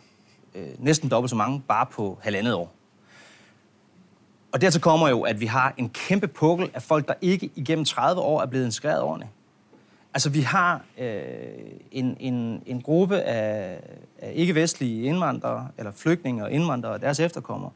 øh, 0.54 0.66
næsten 0.78 1.08
dobbelt 1.08 1.30
så 1.30 1.36
mange 1.36 1.62
bare 1.68 1.86
på 1.86 2.18
halvandet 2.22 2.54
år. 2.54 2.72
Og 4.52 4.60
dertil 4.60 4.80
kommer 4.80 5.08
jo, 5.08 5.20
at 5.20 5.40
vi 5.40 5.46
har 5.46 5.74
en 5.76 5.88
kæmpe 5.88 6.28
pukkel 6.28 6.70
af 6.74 6.82
folk, 6.82 7.08
der 7.08 7.14
ikke 7.20 7.50
igennem 7.56 7.84
30 7.84 8.20
år 8.20 8.42
er 8.42 8.46
blevet 8.46 8.64
integreret 8.64 9.02
ordentligt. 9.02 9.32
Altså, 10.14 10.30
vi 10.30 10.40
har 10.40 10.84
øh, 10.98 11.22
en, 11.90 12.16
en, 12.20 12.62
en 12.66 12.82
gruppe 12.82 13.20
af, 13.20 13.80
af 14.18 14.32
ikke-vestlige 14.34 15.02
indvandrere, 15.02 15.68
eller 15.78 15.92
flygtninge 15.92 16.44
og 16.44 16.50
indvandrere 16.52 16.92
og 16.92 17.00
deres 17.00 17.20
efterkommere, 17.20 17.70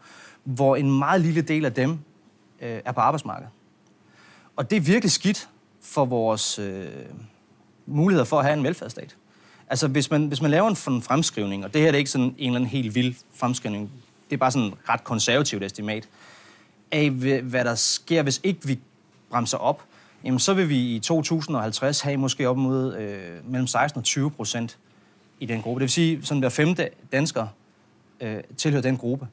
hvor 0.45 0.77
en 0.77 0.99
meget 0.99 1.21
lille 1.21 1.43
del 1.43 1.65
af 1.65 1.75
dem 1.75 1.91
øh, 2.61 2.81
er 2.85 2.93
på 2.93 3.01
arbejdsmarkedet. 3.01 3.51
Og 4.57 4.71
det 4.71 4.77
er 4.77 4.81
virkelig 4.81 5.11
skidt 5.11 5.49
for 5.83 6.05
vores 6.05 6.59
øh, 6.59 6.87
muligheder 7.87 8.25
for 8.25 8.39
at 8.39 8.45
have 8.45 8.59
en 8.59 8.65
velfærdsstat. 8.65 9.17
Altså, 9.69 9.89
hvis 9.89 10.11
man, 10.11 10.27
hvis 10.27 10.43
man 10.43 10.51
laver 10.51 10.69
en 10.69 11.03
fremskrivning, 11.03 11.65
og 11.65 11.75
det 11.75 11.81
her 11.81 11.93
er 11.93 11.97
ikke 11.97 12.11
sådan 12.11 12.27
en 12.27 12.35
eller 12.39 12.57
anden 12.57 12.71
helt 12.71 12.95
vild 12.95 13.15
fremskrivning, 13.35 13.91
det 14.31 14.37
er 14.37 14.39
bare 14.39 14.51
sådan 14.51 14.69
et 14.69 14.75
ret 14.89 15.05
konservativt 15.05 15.65
estimat, 15.65 16.09
af 16.93 17.11
hvad 17.11 17.65
der 17.65 17.75
sker, 17.75 18.23
hvis 18.23 18.41
ikke 18.45 18.67
vi 18.67 18.79
bremser 19.31 19.59
op, 19.59 19.83
jamen 20.25 20.39
så 20.39 20.55
vil 20.55 20.69
vi 20.69 20.95
i 20.95 20.99
2050 20.99 22.01
have 22.01 22.17
måske 22.17 22.49
op 22.49 22.57
mod 22.57 22.97
øh, 22.97 23.51
mellem 23.51 23.67
16 23.67 23.99
og 23.99 24.05
20 24.05 24.31
procent 24.31 24.79
i 25.41 25.47
den 25.47 25.63
gruppe. 25.63 25.81
Det 25.81 25.83
vil 25.83 25.91
sige, 25.91 26.23
at 26.31 26.39
hver 26.39 26.49
femte 26.49 26.89
dansker 27.13 27.47
øh, 28.21 28.37
tilhører 28.57 28.83
den 28.83 28.97
gruppe. 28.97 29.29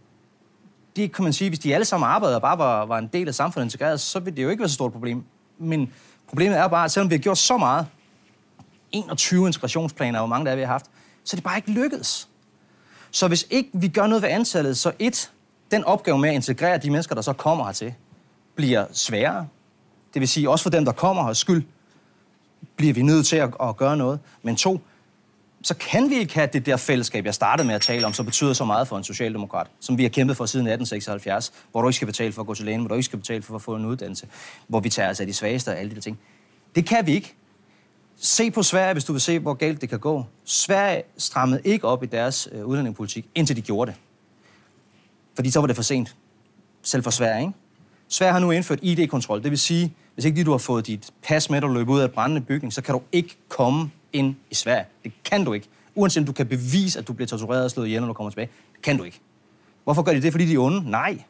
Det 0.95 1.11
kan 1.11 1.23
man 1.23 1.33
sige, 1.33 1.49
hvis 1.49 1.59
de 1.59 1.73
alle 1.73 1.85
sammen 1.85 2.09
arbejdede 2.09 2.37
og 2.37 2.41
bare 2.41 2.57
var, 2.57 2.85
var 2.85 2.97
en 2.97 3.09
del 3.13 3.27
af 3.27 3.35
samfundet 3.35 3.65
integreret, 3.65 4.01
så 4.01 4.19
ville 4.19 4.37
det 4.37 4.43
jo 4.43 4.49
ikke 4.49 4.61
være 4.61 4.69
så 4.69 4.75
stort 4.75 4.91
problem. 4.91 5.23
Men 5.57 5.93
problemet 6.27 6.57
er 6.57 6.67
bare, 6.67 6.85
at 6.85 6.91
selvom 6.91 7.09
vi 7.09 7.15
har 7.15 7.21
gjort 7.21 7.37
så 7.37 7.57
meget, 7.57 7.87
21 8.91 9.47
integrationsplaner, 9.47 10.19
hvor 10.19 10.27
mange 10.27 10.45
der 10.45 10.51
er, 10.51 10.55
vi 10.55 10.61
har 10.61 10.67
haft, 10.67 10.85
så 11.23 11.35
er 11.35 11.37
det 11.37 11.43
bare 11.43 11.57
ikke 11.57 11.71
lykkedes. 11.71 12.29
Så 13.11 13.27
hvis 13.27 13.47
ikke 13.49 13.69
vi 13.73 13.87
gør 13.87 14.07
noget 14.07 14.21
ved 14.21 14.29
antallet, 14.29 14.77
så 14.77 14.91
et, 14.99 15.31
den 15.71 15.83
opgave 15.83 16.17
med 16.19 16.29
at 16.29 16.35
integrere 16.35 16.77
de 16.77 16.89
mennesker, 16.89 17.15
der 17.15 17.21
så 17.21 17.33
kommer 17.33 17.65
hertil, 17.65 17.93
bliver 18.55 18.85
sværere. 18.91 19.47
Det 20.13 20.19
vil 20.19 20.27
sige, 20.27 20.49
også 20.49 20.63
for 20.63 20.69
dem, 20.69 20.85
der 20.85 20.91
kommer 20.91 21.25
her 21.25 21.33
skyld, 21.33 21.63
bliver 22.75 22.93
vi 22.93 23.01
nødt 23.01 23.25
til 23.25 23.35
at, 23.35 23.53
at 23.61 23.77
gøre 23.77 23.97
noget. 23.97 24.19
Men 24.43 24.55
to, 24.55 24.79
så 25.63 25.73
kan 25.73 26.09
vi 26.09 26.15
ikke 26.15 26.33
have 26.33 26.49
det 26.53 26.65
der 26.65 26.77
fællesskab, 26.77 27.25
jeg 27.25 27.33
startede 27.33 27.67
med 27.67 27.75
at 27.75 27.81
tale 27.81 28.05
om, 28.05 28.13
som 28.13 28.25
betyder 28.25 28.53
så 28.53 28.65
meget 28.65 28.87
for 28.87 28.97
en 28.97 29.03
socialdemokrat, 29.03 29.67
som 29.79 29.97
vi 29.97 30.03
har 30.03 30.09
kæmpet 30.09 30.37
for 30.37 30.45
siden 30.45 30.67
1876, 30.67 31.53
hvor 31.71 31.81
du 31.81 31.87
ikke 31.87 31.95
skal 31.95 32.05
betale 32.05 32.33
for 32.33 32.41
at 32.41 32.47
gå 32.47 32.53
til 32.53 32.65
lægen, 32.65 32.81
hvor 32.81 32.87
du 32.87 32.95
ikke 32.95 33.03
skal 33.03 33.19
betale 33.19 33.41
for 33.41 33.55
at 33.55 33.61
få 33.61 33.75
en 33.75 33.85
uddannelse, 33.85 34.27
hvor 34.67 34.79
vi 34.79 34.89
tager 34.89 35.09
os 35.09 35.19
af 35.19 35.27
de 35.27 35.33
svageste 35.33 35.69
og 35.69 35.77
alle 35.77 35.89
de 35.89 35.95
der 35.95 36.01
ting. 36.01 36.19
Det 36.75 36.85
kan 36.85 37.07
vi 37.07 37.13
ikke. 37.13 37.35
Se 38.17 38.51
på 38.51 38.63
Sverige, 38.63 38.93
hvis 38.93 39.03
du 39.03 39.13
vil 39.13 39.21
se, 39.21 39.39
hvor 39.39 39.53
galt 39.53 39.81
det 39.81 39.89
kan 39.89 39.99
gå. 39.99 40.25
Sverige 40.45 41.03
strammede 41.17 41.61
ikke 41.63 41.87
op 41.87 42.03
i 42.03 42.05
deres 42.05 42.49
øh, 42.51 42.65
udlændingepolitik, 42.65 43.25
indtil 43.35 43.55
de 43.55 43.61
gjorde 43.61 43.91
det. 43.91 43.99
Fordi 45.35 45.51
så 45.51 45.59
var 45.59 45.67
det 45.67 45.75
for 45.75 45.83
sent. 45.83 46.15
Selv 46.81 47.03
for 47.03 47.11
Sverige, 47.11 47.41
ikke? 47.41 47.53
Sverige 48.13 48.33
har 48.33 48.39
nu 48.39 48.51
indført 48.51 48.79
ID-kontrol. 48.81 49.43
Det 49.43 49.51
vil 49.51 49.59
sige, 49.59 49.93
hvis 50.13 50.25
ikke 50.25 50.35
lige 50.35 50.45
du 50.45 50.51
har 50.51 50.57
fået 50.57 50.87
dit 50.87 51.11
pas 51.23 51.49
med, 51.49 51.63
og 51.63 51.69
løber 51.69 51.93
ud 51.93 51.99
af 51.99 52.05
et 52.05 52.11
brændende 52.11 52.41
bygning, 52.41 52.73
så 52.73 52.81
kan 52.81 52.93
du 52.93 53.01
ikke 53.11 53.37
komme 53.49 53.91
ind 54.13 54.35
i 54.51 54.55
Sverige. 54.55 54.85
Det 55.03 55.11
kan 55.23 55.45
du 55.45 55.53
ikke. 55.53 55.67
Uanset 55.95 56.21
om 56.21 56.25
du 56.25 56.31
kan 56.31 56.47
bevise, 56.47 56.99
at 56.99 57.07
du 57.07 57.13
bliver 57.13 57.27
tortureret 57.27 57.63
og 57.63 57.71
slået 57.71 57.87
ihjel, 57.87 58.01
når 58.01 58.07
du 58.07 58.13
kommer 58.13 58.29
tilbage. 58.29 58.49
Det 58.73 58.81
kan 58.81 58.97
du 58.97 59.03
ikke. 59.03 59.19
Hvorfor 59.83 60.01
gør 60.01 60.13
de 60.13 60.21
det? 60.21 60.31
Fordi 60.31 60.45
de 60.45 60.53
er 60.53 60.59
onde? 60.59 60.91
Nej. 60.91 61.23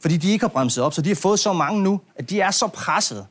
Fordi 0.00 0.16
de 0.16 0.32
ikke 0.32 0.42
har 0.42 0.48
bremset 0.48 0.84
op, 0.84 0.92
så 0.92 1.02
de 1.02 1.08
har 1.08 1.16
fået 1.16 1.38
så 1.38 1.52
mange 1.52 1.82
nu, 1.82 2.00
at 2.16 2.30
de 2.30 2.40
er 2.40 2.50
så 2.50 2.66
presset. 2.66 3.26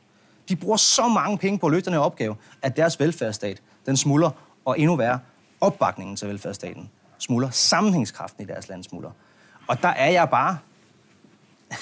De 0.48 0.56
bruger 0.56 0.76
så 0.76 1.08
mange 1.08 1.38
penge 1.38 1.58
på 1.58 1.66
at 1.66 1.72
løse 1.72 1.84
den 1.84 1.92
her 1.92 2.00
opgave, 2.00 2.36
at 2.62 2.76
deres 2.76 3.00
velfærdsstat, 3.00 3.62
den 3.86 3.96
smuldrer, 3.96 4.30
og 4.64 4.78
endnu 4.78 4.96
værre, 4.96 5.18
opbakningen 5.60 6.16
til 6.16 6.28
velfærdsstaten 6.28 6.90
smuldrer, 7.18 7.50
sammenhængskraften 7.50 8.44
i 8.44 8.46
deres 8.46 8.68
land 8.68 8.84
smuldrer. 8.84 9.10
Og 9.66 9.82
der 9.82 9.88
er 9.88 10.10
jeg 10.10 10.28
bare 10.30 10.58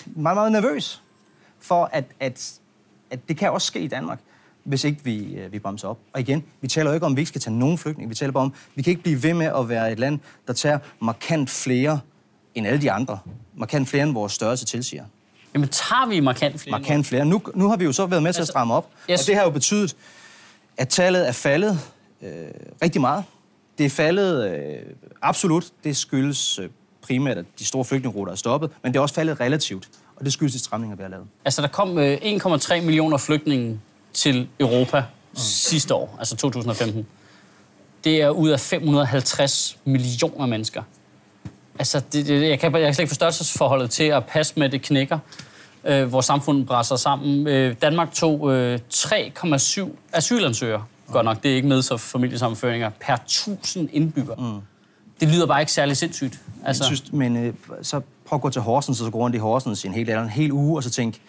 meget, 0.07 0.37
meget 0.37 0.53
nervøs 0.53 1.03
for, 1.61 1.91
at, 1.93 2.05
at, 2.21 2.53
at 3.11 3.29
det 3.29 3.37
kan 3.37 3.51
også 3.51 3.67
ske 3.67 3.81
i 3.81 3.89
Danmark, 3.89 4.19
hvis 4.65 4.85
ikke 4.85 5.05
vi, 5.05 5.35
øh, 5.35 5.53
vi 5.53 5.59
bremser 5.59 5.89
op. 5.89 5.99
Og 6.13 6.21
igen, 6.21 6.45
vi 6.61 6.69
taler 6.69 6.91
jo 6.91 6.95
ikke 6.95 7.07
om, 7.07 7.13
at 7.13 7.17
vi 7.17 7.21
ikke 7.21 7.29
skal 7.29 7.41
tage 7.41 7.59
nogen 7.59 7.79
flygtninge. 7.79 8.09
Vi 8.09 8.15
taler 8.15 8.33
bare 8.33 8.45
om, 8.45 8.53
at 8.57 8.71
vi 8.75 8.83
kan 8.83 8.91
ikke 8.91 9.03
blive 9.03 9.23
ved 9.23 9.35
med 9.35 9.47
at 9.47 9.69
være 9.69 9.93
et 9.93 9.99
land, 9.99 10.19
der 10.47 10.53
tager 10.53 10.79
markant 11.01 11.51
flere 11.51 12.01
end 12.55 12.67
alle 12.67 12.81
de 12.81 12.93
andre. 12.93 13.19
Markant 13.57 13.89
flere 13.89 14.03
end 14.03 14.13
vores 14.13 14.33
størrelse 14.33 14.65
tilsiger. 14.65 15.05
Jamen 15.55 15.69
tager 15.69 16.09
vi 16.09 16.21
markant 16.21 16.61
flere? 16.61 16.81
Markant 16.81 17.07
flere. 17.07 17.25
Nu, 17.25 17.43
nu 17.55 17.69
har 17.69 17.77
vi 17.77 17.85
jo 17.85 17.93
så 17.93 18.07
været 18.07 18.23
med 18.23 18.33
til 18.33 18.39
at 18.39 18.41
altså, 18.41 18.51
stramme 18.51 18.75
op. 18.75 18.91
Yes. 19.11 19.21
Og 19.21 19.27
det 19.27 19.37
har 19.37 19.43
jo 19.43 19.51
betydet, 19.51 19.97
at 20.77 20.89
tallet 20.89 21.29
er 21.29 21.33
faldet 21.33 21.81
øh, 22.23 22.31
rigtig 22.83 23.01
meget. 23.01 23.25
Det 23.79 23.87
er 23.87 23.91
faldet 23.91 24.51
øh, 24.51 24.79
absolut. 25.23 25.73
Det 25.85 25.97
skyldes 25.97 26.59
øh, 26.59 26.69
primært, 27.03 27.39
at 27.39 27.45
de 27.59 27.65
store 27.65 27.85
flygtningeruter 27.85 28.33
er 28.33 28.37
stoppet, 28.37 28.71
men 28.83 28.93
det 28.93 28.99
er 28.99 29.03
også 29.03 29.15
faldet 29.15 29.41
relativt, 29.41 29.89
og 30.17 30.25
det 30.25 30.33
skyldes 30.33 30.53
de 30.53 30.59
stramninger, 30.59 30.97
vi 30.97 31.03
har 31.03 31.11
lavet. 31.11 31.27
Altså, 31.45 31.63
der 31.63 31.69
kom 31.69 31.99
1,3 31.99 32.77
øh, 32.77 32.85
millioner 32.85 33.17
flygtninge 33.17 33.81
til 34.13 34.49
Europa 34.61 35.01
mm. 35.01 35.37
sidste 35.39 35.95
år, 35.95 36.17
altså 36.19 36.37
2015. 36.37 37.07
Det 38.05 38.23
er 38.23 38.31
ud 38.31 38.49
af 38.49 38.61
550 38.61 39.79
millioner 39.85 40.47
mennesker. 40.47 40.83
Altså, 41.79 42.01
det, 42.13 42.27
det, 42.27 42.49
jeg, 42.49 42.61
kan, 42.61 42.75
jeg 42.75 42.83
kan 42.83 42.95
slet 42.95 43.03
ikke 43.03 43.17
forstå 43.17 43.59
forholdet 43.59 43.91
til 43.91 44.05
at 44.05 44.27
passe 44.27 44.55
med 44.57 44.69
det 44.69 44.83
knækker, 44.83 45.19
øh, 45.85 46.09
hvor 46.09 46.21
samfundet 46.21 46.67
brænder 46.67 46.97
sammen. 46.97 47.47
Øh, 47.47 47.75
Danmark 47.83 48.13
tog 48.13 48.53
øh, 48.53 48.79
3,7 48.95 49.91
asylansøgere 50.13 50.85
godt 51.13 51.25
nok, 51.25 51.43
det 51.43 51.51
er 51.51 51.57
ikke 51.57 51.69
med 51.69 51.83
så 51.83 51.97
familiesammenføringer, 51.97 52.91
per 53.01 53.15
1000 53.15 53.89
indbyggere. 53.93 54.37
Mm. 54.39 54.61
Det 55.23 55.31
lyder 55.31 55.47
bare 55.47 55.61
ikke 55.61 55.73
særlig 55.73 55.97
sindssygt. 55.97 56.41
Altså... 56.65 56.85
Jeg 56.85 56.97
synes, 56.97 57.13
men 57.13 57.37
øh, 57.37 57.55
så 57.83 58.01
prøv 58.27 58.37
at 58.37 58.41
gå 58.41 58.51
til 58.51 58.63
Horsens, 58.63 59.01
og 59.01 59.05
så 59.05 59.11
gå 59.11 59.19
rundt 59.19 59.37
i 59.37 59.39
Horsens 59.39 59.85
i 59.85 59.87
en 59.87 59.95
hel, 59.95 60.11
en 60.11 60.29
hel 60.29 60.53
uge, 60.53 60.79
og 60.79 60.83
så 60.83 60.91
tænk, 60.91 61.21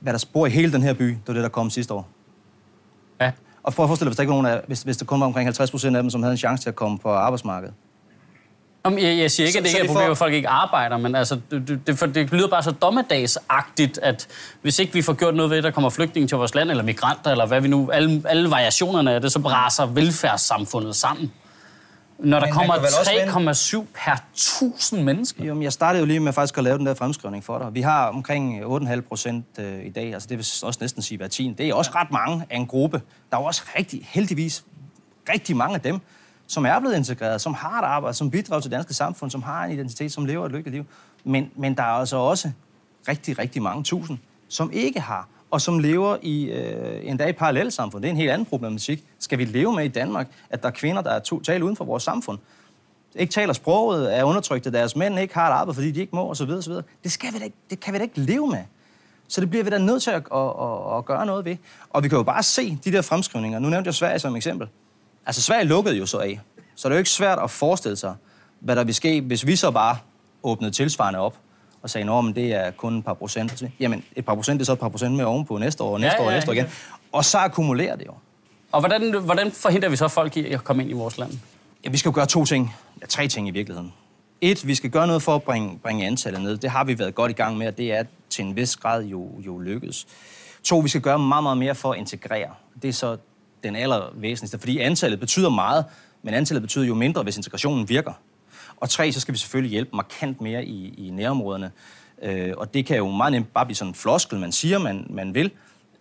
hvad 0.00 0.12
der 0.12 0.24
bor 0.32 0.46
i 0.46 0.50
hele 0.50 0.72
den 0.72 0.82
her 0.82 0.92
by, 0.92 1.08
det 1.08 1.20
var 1.26 1.34
det, 1.34 1.42
der 1.42 1.48
kom 1.48 1.70
sidste 1.70 1.94
år. 1.94 2.08
Ja. 3.20 3.32
Og 3.62 3.72
prøv 3.72 3.84
at 3.84 3.88
forestille 3.88 4.06
dig, 4.06 4.10
hvis 4.10 4.16
der, 4.16 4.22
ikke 4.22 4.30
var 4.30 4.42
nogen 4.42 4.58
af, 4.58 4.60
hvis, 4.66 4.82
hvis 4.82 4.96
der 4.96 5.04
kun 5.04 5.20
var 5.20 5.26
omkring 5.26 5.46
50 5.46 5.70
procent 5.70 5.96
af 5.96 6.02
dem, 6.02 6.10
som 6.10 6.22
havde 6.22 6.32
en 6.32 6.38
chance 6.38 6.62
til 6.62 6.68
at 6.68 6.76
komme 6.76 6.98
på 6.98 7.10
arbejdsmarkedet. 7.10 7.74
Jamen, 8.84 8.98
jeg, 8.98 9.18
jeg 9.18 9.30
siger 9.30 9.46
ikke, 9.46 9.52
så, 9.52 9.58
at 9.58 9.64
det 9.64 9.70
ikke 9.70 9.80
er 9.80 9.84
et 9.84 9.90
problem, 9.90 10.10
at 10.10 10.18
folk 10.18 10.34
ikke 10.34 10.48
arbejder, 10.48 10.96
men 10.96 11.14
altså, 11.14 11.40
det, 11.50 11.68
det, 11.68 11.86
det, 11.86 12.14
det 12.14 12.32
lyder 12.32 12.48
bare 12.48 12.62
så 12.62 12.70
dommedagsagtigt, 12.70 13.98
at 14.02 14.28
hvis 14.62 14.78
ikke 14.78 14.92
vi 14.92 15.02
får 15.02 15.12
gjort 15.12 15.34
noget 15.34 15.50
ved, 15.50 15.58
at 15.58 15.64
der 15.64 15.70
kommer 15.70 15.90
flygtninge 15.90 16.28
til 16.28 16.36
vores 16.36 16.54
land, 16.54 16.70
eller 16.70 16.84
migranter, 16.84 17.30
eller 17.30 17.46
hvad 17.46 17.60
vi 17.60 17.68
nu, 17.68 17.90
alle, 17.90 18.22
alle 18.24 18.50
variationerne 18.50 19.12
af 19.12 19.20
det, 19.20 19.32
så 19.32 19.38
braser 19.38 19.86
velfærdssamfundet 19.86 20.96
sammen. 20.96 21.32
Når 22.18 22.40
der 22.40 22.46
men 22.46 22.54
kommer 23.28 23.52
3,7 23.52 23.86
per 23.94 24.16
1000 24.34 25.02
mennesker. 25.02 25.44
Jo, 25.44 25.54
men 25.54 25.62
jeg 25.62 25.72
startede 25.72 26.00
jo 26.00 26.06
lige 26.06 26.20
med 26.20 26.32
faktisk 26.32 26.58
at 26.58 26.64
lave 26.64 26.78
den 26.78 26.86
der 26.86 26.94
fremskrivning 26.94 27.44
for 27.44 27.58
dig. 27.58 27.74
Vi 27.74 27.80
har 27.80 28.06
omkring 28.06 28.64
8,5 28.64 29.00
procent 29.00 29.46
øh, 29.58 29.86
i 29.86 29.90
dag, 29.90 30.14
altså 30.14 30.28
det 30.28 30.38
vil 30.38 30.46
også 30.62 30.78
næsten 30.80 31.02
sige 31.02 31.18
hver 31.18 31.28
10. 31.28 31.54
Det 31.58 31.68
er 31.68 31.74
også 31.74 31.90
ret 31.94 32.10
mange 32.10 32.46
af 32.50 32.56
en 32.56 32.66
gruppe. 32.66 33.02
Der 33.30 33.36
er 33.36 33.40
også 33.40 33.62
rigtig, 33.78 34.08
heldigvis, 34.10 34.64
rigtig 35.28 35.56
mange 35.56 35.74
af 35.74 35.80
dem, 35.80 36.00
som 36.46 36.66
er 36.66 36.80
blevet 36.80 36.96
integreret, 36.96 37.40
som 37.40 37.54
har 37.54 37.82
et 37.82 37.84
arbejde, 37.84 38.16
som 38.16 38.30
bidrager 38.30 38.60
til 38.60 38.70
det 38.70 38.76
danske 38.76 38.94
samfund, 38.94 39.30
som 39.30 39.42
har 39.42 39.64
en 39.64 39.72
identitet, 39.72 40.12
som 40.12 40.24
lever 40.24 40.46
et 40.46 40.52
lykkeligt 40.52 40.74
liv. 40.74 40.86
Men, 41.24 41.50
men 41.56 41.76
der 41.76 41.82
er 41.82 41.86
altså 41.86 42.16
også 42.16 42.50
rigtig, 43.08 43.38
rigtig 43.38 43.62
mange 43.62 43.82
tusind, 43.84 44.18
som 44.48 44.70
ikke 44.72 45.00
har, 45.00 45.28
og 45.50 45.60
som 45.60 45.78
lever 45.78 46.16
i 46.22 46.44
øh, 46.44 47.00
en 47.10 47.16
dag 47.16 47.28
i 47.28 47.32
parallelt 47.32 47.72
samfund. 47.72 48.02
Det 48.02 48.08
er 48.08 48.12
en 48.12 48.16
helt 48.16 48.30
anden 48.30 48.46
problematik. 48.46 49.04
Skal 49.18 49.38
vi 49.38 49.44
leve 49.44 49.74
med 49.74 49.84
i 49.84 49.88
Danmark, 49.88 50.28
at 50.50 50.62
der 50.62 50.68
er 50.68 50.72
kvinder, 50.72 51.02
der 51.02 51.10
er 51.10 51.18
totalt 51.18 51.62
uden 51.62 51.76
for 51.76 51.84
vores 51.84 52.02
samfund? 52.02 52.38
Ikke 53.14 53.32
taler 53.32 53.52
sproget, 53.52 54.18
er 54.18 54.24
undertrykt, 54.24 54.66
af 54.66 54.72
deres 54.72 54.96
mænd 54.96 55.18
ikke 55.18 55.34
har 55.34 55.50
et 55.50 55.52
arbejde, 55.52 55.74
fordi 55.74 55.90
de 55.90 56.00
ikke 56.00 56.16
må, 56.16 56.30
osv. 56.30 56.50
osv. 56.50 56.72
Det, 57.04 57.12
skal 57.12 57.32
vi 57.32 57.38
da 57.38 57.44
ikke, 57.44 57.56
det 57.70 57.80
kan 57.80 57.92
vi 57.92 57.98
da 57.98 58.02
ikke 58.02 58.20
leve 58.20 58.48
med. 58.48 58.62
Så 59.28 59.40
det 59.40 59.50
bliver 59.50 59.64
vi 59.64 59.70
da 59.70 59.78
nødt 59.78 60.02
til 60.02 60.10
at, 60.10 60.22
at, 60.34 60.40
at, 60.40 60.96
at 60.98 61.04
gøre 61.04 61.26
noget 61.26 61.44
ved. 61.44 61.56
Og 61.90 62.02
vi 62.02 62.08
kan 62.08 62.18
jo 62.18 62.22
bare 62.22 62.42
se 62.42 62.78
de 62.84 62.92
der 62.92 63.02
fremskrivninger. 63.02 63.58
Nu 63.58 63.68
nævnte 63.68 63.88
jeg 63.88 63.94
Sverige 63.94 64.18
som 64.18 64.36
eksempel. 64.36 64.68
Altså, 65.26 65.42
Sverige 65.42 65.64
lukkede 65.64 65.96
jo 65.96 66.06
så 66.06 66.18
af. 66.18 66.40
Så 66.74 66.88
det 66.88 66.92
er 66.92 66.96
jo 66.96 66.98
ikke 66.98 67.10
svært 67.10 67.38
at 67.38 67.50
forestille 67.50 67.96
sig, 67.96 68.14
hvad 68.60 68.76
der 68.76 68.84
vil 68.84 68.94
ske, 68.94 69.20
hvis 69.20 69.46
vi 69.46 69.56
så 69.56 69.70
bare 69.70 69.96
åbnede 70.42 70.72
tilsvarende 70.72 71.18
op 71.18 71.36
og 71.82 71.90
sagde, 71.90 72.12
at 72.12 72.36
det 72.36 72.54
er 72.54 72.70
kun 72.70 72.98
et 72.98 73.04
par 73.04 73.14
procent. 73.14 73.64
Jamen, 73.80 74.04
et 74.16 74.24
par 74.24 74.34
procent 74.34 74.58
det 74.58 74.64
er 74.64 74.66
så 74.66 74.72
et 74.72 74.78
par 74.78 74.88
procent 74.88 75.14
mere 75.14 75.26
ovenpå 75.26 75.58
næste 75.58 75.82
år, 75.82 75.98
næste 75.98 76.16
ja, 76.18 76.26
år, 76.26 76.30
ja, 76.30 76.36
næste 76.36 76.50
år 76.50 76.54
igen. 76.54 76.66
Og 77.12 77.24
så 77.24 77.38
akkumulerer 77.38 77.96
det 77.96 78.06
jo. 78.06 78.12
Og 78.72 78.80
hvordan, 78.80 79.14
hvordan 79.20 79.52
forhindrer 79.52 79.88
vi 79.88 79.96
så 79.96 80.08
folk 80.08 80.36
i 80.36 80.46
at 80.46 80.64
komme 80.64 80.82
ind 80.82 80.90
i 80.90 80.94
vores 80.94 81.18
land? 81.18 81.32
Ja, 81.84 81.90
vi 81.90 81.96
skal 81.96 82.08
jo 82.08 82.14
gøre 82.14 82.26
to 82.26 82.44
ting. 82.44 82.74
Ja, 83.00 83.06
tre 83.06 83.28
ting 83.28 83.48
i 83.48 83.50
virkeligheden. 83.50 83.92
Et, 84.40 84.66
vi 84.66 84.74
skal 84.74 84.90
gøre 84.90 85.06
noget 85.06 85.22
for 85.22 85.34
at 85.34 85.42
bringe, 85.42 85.78
bringe 85.82 86.06
antallet 86.06 86.42
ned. 86.42 86.56
Det 86.56 86.70
har 86.70 86.84
vi 86.84 86.98
været 86.98 87.14
godt 87.14 87.30
i 87.30 87.34
gang 87.34 87.56
med, 87.56 87.66
og 87.66 87.78
det 87.78 87.92
er 87.92 88.04
til 88.30 88.44
en 88.44 88.56
vis 88.56 88.76
grad 88.76 89.04
jo, 89.04 89.30
jo 89.46 89.58
lykkedes. 89.58 90.06
To, 90.62 90.78
vi 90.78 90.88
skal 90.88 91.00
gøre 91.00 91.18
meget, 91.18 91.42
meget 91.42 91.58
mere 91.58 91.74
for 91.74 91.92
at 91.92 91.98
integrere. 91.98 92.50
Det 92.82 92.88
er 92.88 92.92
så 92.92 93.16
den 93.64 93.76
allervæsentligste, 93.76 94.58
fordi 94.58 94.78
antallet 94.78 95.20
betyder 95.20 95.48
meget, 95.48 95.84
men 96.22 96.34
antallet 96.34 96.62
betyder 96.62 96.84
jo 96.84 96.94
mindre, 96.94 97.22
hvis 97.22 97.36
integrationen 97.36 97.88
virker. 97.88 98.12
Og 98.76 98.90
tre, 98.90 99.12
så 99.12 99.20
skal 99.20 99.34
vi 99.34 99.38
selvfølgelig 99.38 99.70
hjælpe 99.70 99.96
markant 99.96 100.40
mere 100.40 100.64
i, 100.64 100.94
i 101.06 101.10
nærområderne. 101.10 101.70
Øh, 102.22 102.52
og 102.56 102.74
det 102.74 102.86
kan 102.86 102.96
jo 102.96 103.10
meget 103.10 103.32
nemt 103.32 103.54
bare 103.54 103.66
blive 103.66 103.76
sådan 103.76 103.90
en 103.90 103.94
floskel, 103.94 104.38
man 104.38 104.52
siger, 104.52 104.78
man, 104.78 105.06
man 105.10 105.34
vil. 105.34 105.50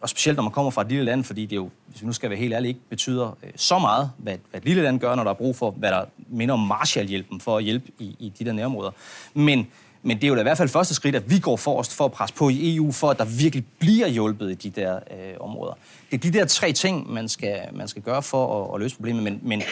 Og 0.01 0.09
specielt 0.09 0.35
når 0.35 0.43
man 0.43 0.51
kommer 0.51 0.71
fra 0.71 0.81
et 0.81 0.88
lille 0.88 1.05
land, 1.05 1.23
fordi 1.23 1.45
det 1.45 1.55
jo, 1.55 1.69
hvis 1.88 2.01
vi 2.01 2.07
nu 2.07 2.13
skal 2.13 2.29
være 2.29 2.39
helt 2.39 2.53
ærlige, 2.53 2.69
ikke 2.69 2.79
betyder 2.89 3.38
øh, 3.43 3.49
så 3.55 3.79
meget, 3.79 4.11
hvad, 4.17 4.38
hvad 4.49 4.61
et 4.61 4.65
lille 4.65 4.83
land 4.83 4.99
gør, 4.99 5.15
når 5.15 5.23
der 5.23 5.31
er 5.31 5.35
brug 5.35 5.55
for, 5.55 5.71
hvad 5.71 5.91
der 5.91 6.05
minder 6.27 6.53
om 6.53 6.59
Marshallhjælpen 6.59 7.41
for 7.41 7.57
at 7.57 7.63
hjælpe 7.63 7.91
i, 7.99 8.15
i 8.19 8.33
de 8.39 8.45
der 8.45 8.53
nærområder. 8.53 8.91
Men, 9.33 9.67
men 10.03 10.17
det 10.17 10.23
er 10.23 10.27
jo 10.27 10.35
da 10.35 10.39
i 10.39 10.43
hvert 10.43 10.57
fald 10.57 10.69
første 10.69 10.93
skridt, 10.93 11.15
at 11.15 11.29
vi 11.29 11.39
går 11.39 11.55
forrest 11.55 11.93
for 11.93 12.05
at 12.05 12.11
presse 12.11 12.35
på 12.35 12.49
i 12.49 12.75
EU, 12.75 12.91
for 12.91 13.09
at 13.09 13.17
der 13.17 13.25
virkelig 13.25 13.65
bliver 13.79 14.07
hjulpet 14.07 14.51
i 14.51 14.69
de 14.69 14.81
der 14.81 14.95
øh, 14.95 15.33
områder. 15.39 15.73
Det 16.11 16.17
er 16.17 16.31
de 16.31 16.39
der 16.39 16.45
tre 16.45 16.71
ting, 16.71 17.13
man 17.13 17.29
skal, 17.29 17.59
man 17.73 17.88
skal 17.88 18.01
gøre 18.01 18.21
for 18.21 18.65
at, 18.65 18.75
at 18.75 18.81
løse 18.81 18.95
problemet. 18.95 19.23
Men, 19.23 19.39
men 19.43 19.63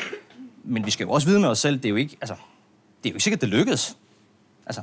men 0.64 0.86
vi 0.86 0.92
skal 0.92 1.04
jo 1.04 1.12
også 1.12 1.28
vide 1.28 1.40
med 1.40 1.50
os 1.50 1.60
selv, 1.60 1.78
det 1.78 1.86
er 1.86 1.90
jo 1.90 1.96
ikke, 1.96 2.18
altså, 2.22 2.36
det 3.04 3.10
er 3.10 3.12
jo 3.12 3.16
ikke 3.16 3.24
sikkert, 3.24 3.42
det 3.42 3.50
lykkes. 3.50 3.98
Altså, 4.66 4.82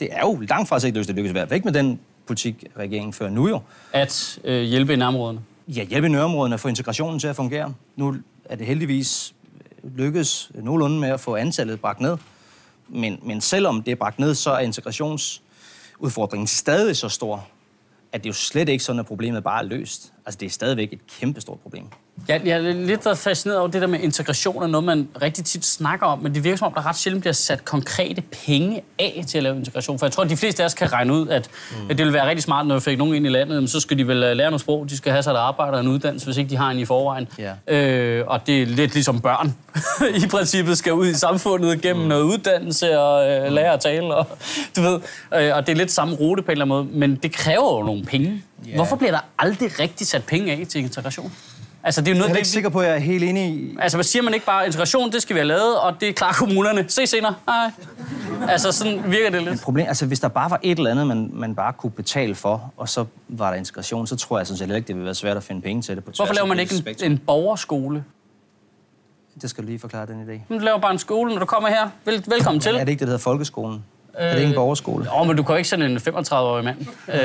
det 0.00 0.08
er 0.12 0.20
jo 0.20 0.40
langt 0.48 0.68
fra 0.68 0.80
sikkert, 0.80 1.06
det 1.06 1.14
lykkes. 1.14 1.32
Det 1.32 1.50
væk 1.50 1.64
med 1.64 1.72
den 1.72 2.00
politik, 2.26 2.64
regeringen 2.76 3.12
fører 3.12 3.30
nu 3.30 3.48
jo. 3.48 3.60
At 3.92 4.38
øh, 4.44 4.62
hjælpe 4.62 4.92
i 4.92 4.96
nærområderne? 4.96 5.40
Ja, 5.68 5.84
hjælpe 5.84 6.06
i 6.06 6.10
nærområderne 6.10 6.54
og 6.54 6.60
få 6.60 6.68
integrationen 6.68 7.20
til 7.20 7.28
at 7.28 7.36
fungere. 7.36 7.74
Nu 7.96 8.16
er 8.44 8.56
det 8.56 8.66
heldigvis 8.66 9.34
lykkes 9.82 10.50
nogenlunde 10.54 11.00
med 11.00 11.08
at 11.08 11.20
få 11.20 11.36
antallet 11.36 11.80
bragt 11.80 12.00
ned. 12.00 12.16
Men, 12.88 13.18
men 13.22 13.40
selvom 13.40 13.82
det 13.82 13.92
er 13.92 13.96
bragt 13.96 14.18
ned, 14.18 14.34
så 14.34 14.50
er 14.50 14.58
integrationsudfordringen 14.58 16.46
stadig 16.46 16.96
så 16.96 17.08
stor, 17.08 17.46
at 18.12 18.24
det 18.24 18.28
jo 18.28 18.34
slet 18.34 18.68
ikke 18.68 18.84
sådan, 18.84 19.00
at 19.00 19.06
problemet 19.06 19.44
bare 19.44 19.64
er 19.64 19.68
løst. 19.68 20.12
Altså, 20.26 20.38
det 20.38 20.46
er 20.46 20.50
stadigvæk 20.50 20.92
et 20.92 21.06
kæmpestort 21.06 21.60
problem. 21.60 21.84
Ja, 22.28 22.38
jeg 22.44 22.56
er 22.56 22.72
lidt 22.72 23.18
fascineret 23.18 23.58
over 23.58 23.68
det 23.68 23.82
der 23.82 23.88
med 23.88 24.00
integration, 24.00 24.62
er 24.62 24.66
noget, 24.66 24.84
man 24.84 25.08
rigtig 25.22 25.44
tit 25.44 25.64
snakker 25.64 26.06
om, 26.06 26.18
men 26.18 26.34
det 26.34 26.44
virker 26.44 26.56
som 26.56 26.66
om, 26.66 26.72
der 26.74 26.86
ret 26.86 26.96
sjældent 26.96 27.22
bliver 27.22 27.32
sat 27.32 27.64
konkrete 27.64 28.22
penge 28.46 28.82
af 28.98 29.24
til 29.28 29.38
at 29.38 29.44
lave 29.44 29.56
integration. 29.56 29.98
For 29.98 30.06
jeg 30.06 30.12
tror, 30.12 30.24
at 30.24 30.30
de 30.30 30.36
fleste 30.36 30.62
af 30.62 30.66
os 30.66 30.74
kan 30.74 30.92
regne 30.92 31.12
ud, 31.12 31.28
at, 31.28 31.50
mm. 31.70 31.90
at 31.90 31.98
det 31.98 32.06
vil 32.06 32.14
være 32.14 32.28
rigtig 32.28 32.42
smart, 32.42 32.66
når 32.66 32.74
vi 32.74 32.80
fik 32.80 32.98
nogen 32.98 33.14
ind 33.14 33.26
i 33.26 33.28
landet, 33.28 33.70
så 33.70 33.80
skal 33.80 33.98
de 33.98 34.06
vel 34.06 34.22
øh, 34.22 34.36
lære 34.36 34.50
noget 34.50 34.60
sprog, 34.60 34.90
de 34.90 34.96
skal 34.96 35.12
have 35.12 35.22
sig 35.22 35.30
et 35.30 35.36
arbejde 35.36 35.72
og 35.72 35.80
en 35.80 35.88
uddannelse, 35.88 36.26
hvis 36.26 36.36
ikke 36.36 36.50
de 36.50 36.56
har 36.56 36.70
en 36.70 36.78
i 36.78 36.84
forvejen. 36.84 37.28
Yeah. 37.40 38.18
Øh, 38.20 38.24
og 38.26 38.46
det 38.46 38.62
er 38.62 38.66
lidt 38.66 38.94
ligesom 38.94 39.20
børn. 39.20 39.54
I 40.24 40.26
princippet 40.26 40.78
skal 40.78 40.92
ud 40.92 41.06
i 41.06 41.14
samfundet 41.14 41.80
gennem 41.82 42.02
mm. 42.02 42.08
noget 42.08 42.22
uddannelse 42.22 43.00
og 43.00 43.30
øh, 43.30 43.52
lære 43.52 43.72
at 43.72 43.80
tale, 43.80 44.14
og, 44.14 44.26
du 44.76 44.80
ved, 44.80 45.00
øh, 45.34 45.56
og 45.56 45.66
det 45.66 45.72
er 45.72 45.76
lidt 45.76 45.90
samme 45.90 46.14
rute 46.14 46.42
på 46.42 46.46
en 46.46 46.52
eller 46.52 46.64
anden 46.74 46.88
måde, 46.88 46.98
men 46.98 47.16
det 47.16 47.32
kræver 47.32 47.78
jo 47.78 47.82
nogle 47.84 48.04
penge. 48.04 48.42
Yeah. 48.66 48.74
Hvorfor 48.74 48.96
bliver 48.96 49.10
der 49.12 49.20
aldrig 49.38 49.80
rigtig 49.80 50.06
sat 50.06 50.24
penge 50.24 50.52
af 50.52 50.66
til 50.68 50.80
integration? 50.80 51.32
Altså, 51.82 52.00
det 52.00 52.08
er 52.08 52.12
jo 52.12 52.18
noget, 52.18 52.28
jeg 52.28 52.34
er 52.34 52.38
ikke 52.38 52.48
sikker 52.48 52.70
på, 52.70 52.80
at 52.80 52.86
jeg 52.86 52.94
er 52.94 52.98
helt 52.98 53.24
enig 53.24 53.48
i... 53.54 53.76
Altså, 53.80 53.96
hvad 53.96 54.04
siger 54.04 54.22
man 54.22 54.34
ikke 54.34 54.46
bare, 54.46 54.66
integration, 54.66 55.12
det 55.12 55.22
skal 55.22 55.34
vi 55.34 55.38
have 55.38 55.48
lavet, 55.48 55.80
og 55.80 56.00
det 56.00 56.08
er 56.08 56.12
klar 56.12 56.32
kommunerne. 56.32 56.84
Se 56.88 57.06
senere. 57.06 57.34
Nej. 57.46 57.70
Altså, 58.48 58.72
sådan 58.72 59.02
virker 59.12 59.30
det 59.30 59.42
lidt. 59.42 59.60
problem, 59.62 59.86
altså, 59.88 60.06
hvis 60.06 60.20
der 60.20 60.28
bare 60.28 60.50
var 60.50 60.60
et 60.62 60.78
eller 60.78 60.90
andet, 60.90 61.06
man, 61.06 61.30
man 61.32 61.54
bare 61.54 61.72
kunne 61.72 61.90
betale 61.90 62.34
for, 62.34 62.72
og 62.76 62.88
så 62.88 63.04
var 63.28 63.50
der 63.50 63.56
integration, 63.56 64.06
så 64.06 64.16
tror 64.16 64.38
jeg 64.38 64.46
sådan 64.46 64.58
set 64.58 64.76
ikke, 64.76 64.86
det 64.86 64.94
ville 64.96 65.04
være 65.04 65.14
svært 65.14 65.36
at 65.36 65.42
finde 65.42 65.62
penge 65.62 65.82
til 65.82 65.96
det. 65.96 66.04
På 66.04 66.12
Hvorfor 66.16 66.34
laver 66.34 66.46
man 66.46 66.58
ikke 66.58 66.74
en, 67.02 67.12
en 67.12 67.18
borgerskole? 67.18 68.04
Det 69.42 69.50
skal 69.50 69.64
du 69.64 69.68
lige 69.68 69.78
forklare 69.78 70.06
den 70.06 70.22
idé. 70.22 70.54
Du 70.54 70.58
laver 70.58 70.78
bare 70.78 70.92
en 70.92 70.98
skole, 70.98 71.32
når 71.32 71.38
du 71.38 71.46
kommer 71.46 71.68
her. 71.68 71.90
Vel, 72.04 72.24
velkommen 72.28 72.60
til. 72.60 72.74
Er 72.74 72.78
det 72.78 72.88
ikke 72.88 73.00
det, 73.00 73.06
der 73.06 73.12
hedder 73.12 73.22
folkeskolen? 73.22 73.84
Øh, 74.20 74.26
er 74.26 74.30
det 74.30 74.38
ikke 74.38 74.48
en 74.48 74.54
borgerskole? 74.54 75.06
Åh, 75.20 75.26
men 75.26 75.36
du 75.36 75.42
kan 75.42 75.56
ikke 75.56 75.68
sende 75.68 75.86
en 75.86 75.96
35-årig 75.96 76.64
mand. 76.64 76.76
øh, 77.08 77.16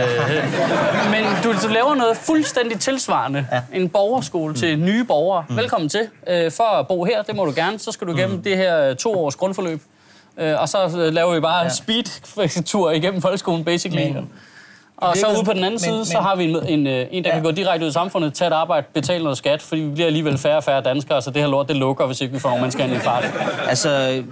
men 1.12 1.24
du, 1.44 1.54
du 1.68 1.74
laver 1.74 1.96
noget 1.96 2.18
fuldstændig 2.18 2.80
tilsvarende. 2.80 3.48
Ja. 3.52 3.62
En 3.74 3.90
borgerskole 3.90 4.50
mm. 4.50 4.60
til 4.60 4.80
nye 4.80 5.04
borgere. 5.04 5.46
Mm. 5.50 5.58
Velkommen 5.58 5.90
til. 5.90 6.08
Øh, 6.28 6.52
for 6.52 6.80
at 6.80 6.88
bo 6.88 7.04
her, 7.04 7.22
det 7.22 7.36
må 7.36 7.46
du 7.46 7.54
gerne. 7.56 7.80
Så 7.80 7.92
skal 7.92 8.08
du 8.08 8.16
igennem 8.16 8.38
mm. 8.38 8.44
det 8.44 8.58
her 8.58 8.94
to 8.94 9.26
års 9.26 9.36
grundforløb. 9.36 9.82
Øh, 10.38 10.62
og 10.62 10.70
så 10.70 10.78
øh, 10.98 11.14
laver 11.14 11.34
vi 11.34 11.40
bare 11.40 11.64
ja. 11.64 11.70
speed-tur 11.70 12.92
igennem 12.92 13.22
folkeskolen, 13.22 13.64
basically. 13.64 14.14
Men, 14.14 14.30
og 14.98 15.18
så 15.18 15.28
ude 15.28 15.44
på 15.46 15.54
den 15.54 15.64
anden 15.64 15.72
men, 15.72 15.80
side, 15.80 15.96
men, 15.96 16.06
så 16.06 16.18
har 16.18 16.36
vi 16.36 16.44
en, 16.44 16.68
en, 16.68 16.88
øh, 16.88 17.08
en 17.12 17.24
der 17.24 17.30
ja. 17.30 17.36
kan 17.36 17.44
gå 17.44 17.52
direkte 17.52 17.86
ud 17.86 17.90
i 17.90 17.94
samfundet, 17.94 18.34
tage 18.34 18.48
et 18.48 18.54
arbejde, 18.54 18.88
betale 18.94 19.24
noget 19.24 19.38
skat, 19.38 19.62
fordi 19.62 19.82
vi 19.82 19.94
bliver 19.94 20.08
alligevel 20.08 20.38
færre 20.38 20.58
og 20.58 20.64
færre 20.64 20.82
danskere, 20.82 21.22
så 21.22 21.32
det 21.32 21.42
her 21.42 21.50
lort, 21.50 21.68
det 21.68 21.76
lukker, 21.76 22.06
hvis 22.06 22.22
ikke 22.22 22.34
vi 22.34 22.40
får 22.40 22.50
nogle 22.50 22.62
mennesker 22.62 22.84
ind 22.84 22.94
i 22.94 23.00
fart. 23.00 23.26
Altså, 23.68 24.24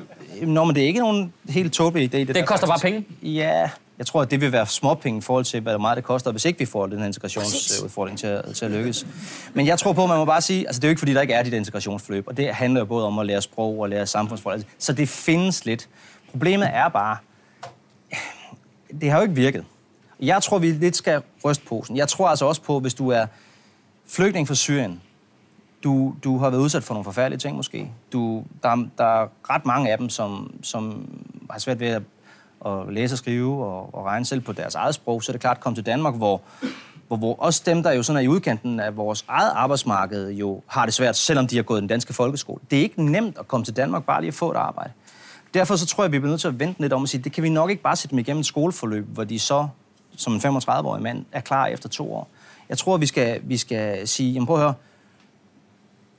Nå, 0.41 0.63
men 0.63 0.75
det 0.75 0.84
er 0.84 0.88
ikke 0.88 0.99
nogen 0.99 1.34
helt 1.49 1.73
tåbelig 1.73 2.15
idé. 2.15 2.17
Det, 2.17 2.36
det 2.36 2.47
koster 2.47 2.67
bare 2.67 2.80
penge? 2.80 3.06
Ja, 3.23 3.69
jeg 3.97 4.08
tror, 4.08 4.21
at 4.21 4.32
det 4.32 4.41
vil 4.41 4.51
være 4.51 4.67
småpenge 4.67 5.17
i 5.17 5.21
forhold 5.21 5.45
til, 5.45 5.62
hvad 5.62 5.77
meget 5.77 5.95
det 5.97 6.04
koster, 6.04 6.32
hvis 6.32 6.45
ikke 6.45 6.60
vi 6.60 6.65
får 6.65 6.88
den 6.88 6.99
her 6.99 7.06
integrationsudfordring 7.06 8.19
til 8.19 8.27
at, 8.27 8.56
til 8.56 8.65
at 8.65 8.71
lykkes. 8.71 9.08
Men 9.54 9.67
jeg 9.67 9.80
tror 9.80 9.93
på, 9.93 10.04
at 10.04 10.10
man 10.10 10.17
må 10.17 10.25
bare 10.25 10.41
sige, 10.41 10.67
altså 10.67 10.80
det 10.80 10.84
er 10.84 10.89
jo 10.89 10.91
ikke 10.91 10.99
fordi, 10.99 11.13
der 11.13 11.21
ikke 11.21 11.34
er 11.34 11.43
dit 11.43 11.54
integrationsforløb, 11.54 12.27
og 12.27 12.38
det 12.38 12.54
handler 12.54 12.82
jo 12.82 12.86
både 12.86 13.08
om 13.08 13.19
at 13.19 13.25
lære 13.25 13.41
sprog 13.41 13.80
og 13.80 13.89
lære 13.89 14.08
samfundsforhold. 14.08 14.63
Så 14.77 14.93
det 14.93 15.10
findes 15.10 15.65
lidt. 15.65 15.89
Problemet 16.32 16.69
er 16.73 16.89
bare, 16.89 17.17
det 19.01 19.12
har 19.12 19.17
jo 19.17 19.23
ikke 19.23 19.36
virket. 19.36 19.65
Jeg 20.19 20.43
tror, 20.43 20.60
vi 20.60 20.71
lidt 20.71 20.95
skal 20.95 21.21
ryste 21.45 21.65
posen. 21.65 21.97
Jeg 21.97 22.08
tror 22.08 22.27
altså 22.27 22.45
også 22.45 22.62
på, 22.62 22.80
hvis 22.80 22.93
du 22.93 23.10
er 23.10 23.25
flygtning 24.08 24.47
fra 24.47 24.56
Syrien, 24.56 25.01
du, 25.83 26.15
du 26.23 26.37
har 26.37 26.49
været 26.49 26.61
udsat 26.61 26.83
for 26.83 26.93
nogle 26.93 27.03
forfærdelige 27.03 27.39
ting 27.39 27.55
måske. 27.55 27.91
Du, 28.13 28.43
der, 28.63 28.87
der 28.97 29.05
er 29.05 29.27
ret 29.49 29.65
mange 29.65 29.91
af 29.91 29.97
dem, 29.97 30.09
som, 30.09 30.53
som 30.63 31.09
har 31.49 31.59
svært 31.59 31.79
ved 31.79 31.87
at, 31.87 32.01
at 32.65 32.93
læse 32.93 33.13
og 33.13 33.17
skrive 33.17 33.65
og, 33.65 33.95
og 33.95 34.05
regne 34.05 34.25
selv 34.25 34.41
på 34.41 34.51
deres 34.51 34.75
eget 34.75 34.95
sprog. 34.95 35.23
Så 35.23 35.31
er 35.31 35.33
det 35.33 35.41
klart 35.41 35.57
at 35.57 35.63
komme 35.63 35.75
til 35.75 35.85
Danmark, 35.85 36.15
hvor, 36.15 36.41
hvor, 37.07 37.17
hvor 37.17 37.35
også 37.39 37.63
dem, 37.65 37.83
der 37.83 37.91
jo 37.91 38.03
sådan 38.03 38.17
er 38.17 38.23
i 38.23 38.27
udkanten 38.27 38.79
af 38.79 38.97
vores 38.97 39.25
eget 39.27 39.51
arbejdsmarked, 39.55 40.31
jo 40.31 40.61
har 40.67 40.85
det 40.85 40.93
svært, 40.93 41.17
selvom 41.17 41.47
de 41.47 41.55
har 41.55 41.63
gået 41.63 41.81
den 41.81 41.89
danske 41.89 42.13
folkeskole. 42.13 42.61
Det 42.71 42.79
er 42.79 42.83
ikke 42.83 43.03
nemt 43.03 43.37
at 43.37 43.47
komme 43.47 43.65
til 43.65 43.75
Danmark 43.75 44.03
bare 44.03 44.21
lige 44.21 44.27
at 44.27 44.33
få 44.33 44.51
et 44.51 44.57
arbejde. 44.57 44.91
Derfor 45.53 45.75
så 45.75 45.85
tror 45.85 46.03
jeg, 46.03 46.05
at 46.05 46.11
vi 46.11 46.19
bliver 46.19 46.29
nødt 46.29 46.41
til 46.41 46.47
at 46.47 46.59
vente 46.59 46.81
lidt 46.81 46.93
om 46.93 47.01
og 47.01 47.09
sige, 47.09 47.23
det 47.23 47.31
kan 47.31 47.43
vi 47.43 47.49
nok 47.49 47.69
ikke 47.69 47.83
bare 47.83 47.95
sætte 47.95 48.11
dem 48.11 48.19
igennem 48.19 48.39
et 48.39 48.45
skoleforløb, 48.45 49.07
hvor 49.07 49.23
de 49.23 49.39
så, 49.39 49.67
som 50.17 50.33
en 50.33 50.39
35-årig 50.39 51.01
mand, 51.01 51.25
er 51.31 51.39
klar 51.39 51.65
efter 51.67 51.89
to 51.89 52.13
år. 52.13 52.27
Jeg 52.69 52.77
tror, 52.77 52.95
at 52.95 53.01
vi 53.01 53.05
skal, 53.05 53.41
vi 53.43 53.57
skal 53.57 54.07
sige, 54.07 54.33
jamen 54.33 54.47
prøv 54.47 54.55
at 54.55 54.61
høre, 54.61 54.73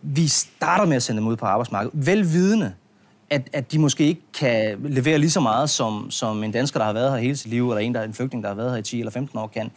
vi 0.03 0.29
starter 0.29 0.85
med 0.85 0.97
at 0.97 1.03
sende 1.03 1.21
dem 1.21 1.29
ud 1.29 1.37
på 1.37 1.47
arbejdsmarkedet, 1.47 2.07
velvidende, 2.07 2.73
at, 3.31 3.43
at 3.53 3.73
de 3.73 3.79
måske 3.79 4.05
ikke 4.05 4.21
kan 4.38 4.79
levere 4.85 5.19
lige 5.19 5.31
så 5.31 5.41
meget, 5.41 5.71
som, 5.71 6.11
som 6.11 6.45
en 6.45 6.53
dansker, 6.53 6.81
der 6.81 6.87
har 6.87 6.93
været 6.93 7.11
her 7.11 7.19
hele 7.19 7.37
sit 7.37 7.51
liv, 7.51 7.71
eller 7.71 7.81
en, 7.81 7.95
der 7.95 8.01
er 8.01 8.05
en 8.05 8.15
flygtning, 8.15 8.43
der 8.43 8.51
har 8.51 8.57
været 8.57 8.71
her 8.71 8.79
i 8.79 8.83
10 8.83 8.99
eller 8.99 9.11
15 9.11 9.38
år, 9.38 9.47
kan. 9.47 9.71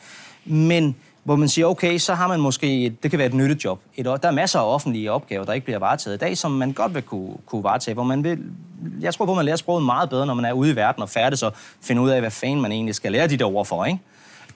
Men 0.46 0.96
hvor 1.24 1.36
man 1.36 1.50
siger, 1.50 1.66
okay, 1.66 1.98
så 1.98 2.14
har 2.14 2.28
man 2.28 2.40
måske, 2.40 2.86
et, 2.86 3.04
det 3.04 3.12
kan 3.12 3.18
være 3.18 3.28
et 3.28 3.34
nyttejob. 3.34 3.80
Et, 3.96 4.06
der 4.06 4.18
er 4.22 4.32
masser 4.32 4.60
af 4.60 4.74
offentlige 4.74 5.12
opgaver, 5.12 5.46
der 5.46 5.54
ikke 5.54 5.66
bliver 5.66 5.80
varetaget 5.80 6.16
i 6.16 6.20
dag, 6.20 6.38
som 6.38 6.52
man 6.52 6.72
godt 6.72 6.96
vil 6.96 7.02
kunne, 7.02 7.34
kunne 7.46 7.64
varetage, 7.64 7.94
hvor 7.94 8.04
man 8.04 8.24
vil, 8.24 8.40
jeg 9.02 9.14
tror 9.14 9.26
på, 9.26 9.32
at 9.32 9.36
man 9.36 9.46
lærer 9.46 9.56
sproget 9.56 9.86
meget 9.86 10.10
bedre, 10.10 10.26
når 10.26 10.34
man 10.34 10.46
er 10.46 10.54
ude 10.54 10.72
i 10.72 10.76
verden 10.76 11.04
og 11.04 11.10
færdig, 11.10 11.38
så 11.40 11.52
finde 11.82 12.02
ud 12.02 12.10
af, 12.10 12.20
hvad 12.20 12.32
fanden 12.32 12.62
man 12.62 12.72
egentlig 12.72 12.96
skal 12.96 13.12
lære 13.12 13.28
de 13.28 13.38
der 13.38 13.46
ord 13.46 13.66
for, 13.66 13.86
ikke? 13.86 14.00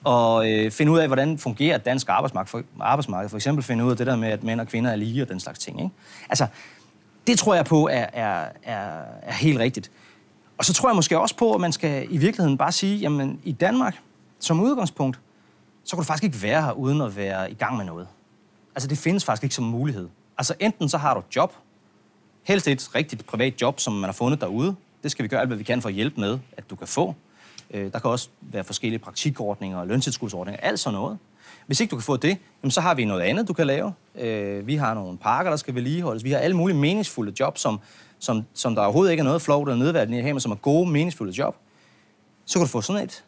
Og 0.04 0.50
øh, 0.50 0.70
finde 0.70 0.92
ud 0.92 0.98
af, 0.98 1.06
hvordan 1.06 1.38
fungerer 1.38 1.78
dansk 1.78 2.08
arbejdsmarked 2.08 2.50
for, 2.50 2.62
arbejdsmarked. 2.80 3.28
For 3.28 3.36
eksempel 3.36 3.64
finde 3.64 3.84
ud 3.84 3.90
af 3.90 3.96
det 3.96 4.06
der 4.06 4.16
med, 4.16 4.28
at 4.28 4.42
mænd 4.44 4.60
og 4.60 4.66
kvinder 4.66 4.90
er 4.90 4.96
lige 4.96 5.22
og 5.22 5.28
den 5.28 5.40
slags 5.40 5.58
ting, 5.58 5.80
ikke? 5.80 5.94
Altså, 6.28 6.46
det 7.26 7.38
tror 7.38 7.54
jeg 7.54 7.64
på 7.64 7.88
er, 7.88 8.06
er, 8.12 8.44
er, 8.62 9.02
er 9.22 9.32
helt 9.32 9.58
rigtigt. 9.58 9.90
Og 10.58 10.64
så 10.64 10.72
tror 10.72 10.88
jeg 10.88 10.96
måske 10.96 11.18
også 11.18 11.36
på, 11.36 11.54
at 11.54 11.60
man 11.60 11.72
skal 11.72 12.06
i 12.10 12.16
virkeligheden 12.16 12.58
bare 12.58 12.72
sige, 12.72 12.96
jamen 12.96 13.40
i 13.44 13.52
Danmark, 13.52 14.00
som 14.38 14.60
udgangspunkt, 14.60 15.18
så 15.84 15.96
kan 15.96 16.02
du 16.02 16.06
faktisk 16.06 16.24
ikke 16.24 16.42
være 16.42 16.62
her, 16.62 16.72
uden 16.72 17.00
at 17.00 17.16
være 17.16 17.50
i 17.50 17.54
gang 17.54 17.76
med 17.76 17.84
noget. 17.84 18.08
Altså, 18.74 18.88
det 18.88 18.98
findes 18.98 19.24
faktisk 19.24 19.42
ikke 19.42 19.54
som 19.54 19.64
mulighed. 19.64 20.08
Altså, 20.38 20.54
enten 20.60 20.88
så 20.88 20.98
har 20.98 21.14
du 21.14 21.20
et 21.20 21.36
job, 21.36 21.54
helst 22.42 22.68
et 22.68 22.94
rigtigt 22.94 23.26
privat 23.26 23.62
job, 23.62 23.80
som 23.80 23.92
man 23.92 24.04
har 24.04 24.12
fundet 24.12 24.40
derude. 24.40 24.76
Det 25.02 25.10
skal 25.10 25.22
vi 25.22 25.28
gøre 25.28 25.40
alt, 25.40 25.48
hvad 25.48 25.56
vi 25.56 25.64
kan 25.64 25.82
for 25.82 25.88
at 25.88 25.94
hjælpe 25.94 26.20
med, 26.20 26.38
at 26.56 26.70
du 26.70 26.76
kan 26.76 26.86
få. 26.86 27.14
Øh, 27.70 27.92
der 27.92 27.98
kan 27.98 28.10
også 28.10 28.28
være 28.40 28.64
forskellige 28.64 28.98
praktikordninger 28.98 29.78
og 29.78 29.86
løntilskudsordninger, 29.86 30.60
alt 30.60 30.80
sådan 30.80 30.98
noget. 30.98 31.18
Hvis 31.66 31.80
ikke 31.80 31.90
du 31.90 31.96
kan 31.96 32.02
få 32.02 32.16
det, 32.16 32.38
jamen, 32.62 32.70
så 32.70 32.80
har 32.80 32.94
vi 32.94 33.04
noget 33.04 33.20
andet, 33.20 33.48
du 33.48 33.52
kan 33.52 33.66
lave. 33.66 33.92
Øh, 34.18 34.66
vi 34.66 34.76
har 34.76 34.94
nogle 34.94 35.18
parker, 35.18 35.50
der 35.50 35.56
skal 35.56 35.74
vedligeholdes. 35.74 36.24
Vi 36.24 36.30
har 36.30 36.38
alle 36.38 36.56
mulige 36.56 36.76
meningsfulde 36.76 37.32
job, 37.40 37.58
som, 37.58 37.80
som, 38.18 38.44
som 38.54 38.74
der 38.74 38.82
overhovedet 38.82 39.10
ikke 39.10 39.20
er 39.20 39.24
noget 39.24 39.42
flot 39.42 39.68
eller 39.68 39.84
nedværdigt 39.84 40.18
i 40.18 40.22
her, 40.22 40.32
men 40.32 40.40
som 40.40 40.52
er 40.52 40.56
gode, 40.56 40.90
meningsfulde 40.90 41.32
job. 41.32 41.56
Så 42.44 42.58
kan 42.58 42.66
du 42.66 42.70
få 42.70 42.80
sådan 42.80 43.02
et. 43.02 43.24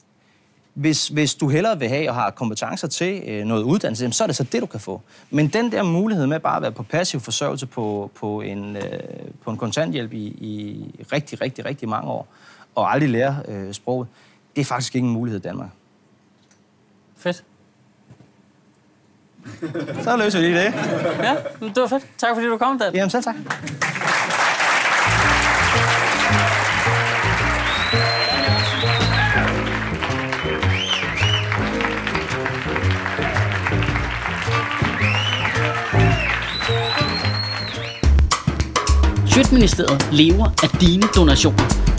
Hvis, 0.74 1.08
hvis 1.08 1.34
du 1.34 1.48
hellere 1.48 1.78
vil 1.78 1.88
have 1.88 2.08
og 2.08 2.14
har 2.14 2.30
kompetencer 2.30 2.88
til 2.88 3.22
øh, 3.26 3.44
noget 3.44 3.62
uddannelse, 3.62 4.12
så 4.12 4.24
er 4.24 4.26
det 4.26 4.36
så 4.36 4.44
det, 4.44 4.60
du 4.60 4.66
kan 4.66 4.80
få. 4.80 5.00
Men 5.30 5.48
den 5.48 5.72
der 5.72 5.82
mulighed 5.82 6.26
med 6.26 6.40
bare 6.40 6.56
at 6.56 6.62
være 6.62 6.72
på 6.72 6.82
passiv 6.82 7.20
forsørgelse 7.20 7.66
på, 7.66 8.10
på, 8.14 8.40
en, 8.40 8.76
øh, 8.76 8.82
på 9.44 9.50
en 9.50 9.56
kontanthjælp 9.56 10.12
i, 10.12 10.26
i 10.26 10.84
rigtig, 11.12 11.40
rigtig, 11.40 11.64
rigtig 11.64 11.88
mange 11.88 12.10
år, 12.10 12.26
og 12.74 12.92
aldrig 12.92 13.10
lære 13.10 13.42
øh, 13.48 13.72
sproget, 13.72 14.08
det 14.56 14.60
er 14.60 14.64
faktisk 14.64 14.94
ikke 14.94 15.06
en 15.06 15.12
mulighed 15.12 15.40
i 15.40 15.42
Danmark. 15.42 15.68
Fedt. 17.16 17.44
Så 20.04 20.16
løser 20.16 20.40
vi 20.40 20.46
lige 20.46 20.58
det. 20.58 20.74
Ja, 21.22 21.36
det 21.60 21.76
var 21.76 21.86
fedt. 21.86 22.06
Tak 22.18 22.34
fordi 22.34 22.46
du 22.46 22.58
kom, 22.58 22.78
Dan. 22.78 22.94
Jamen 22.94 23.10
selv 23.10 23.24
tak. 23.24 23.34
Sjøtministeriet 39.26 40.08
lever 40.12 40.46
af 40.62 40.68
dine 40.80 41.02
donationer. 41.16 41.71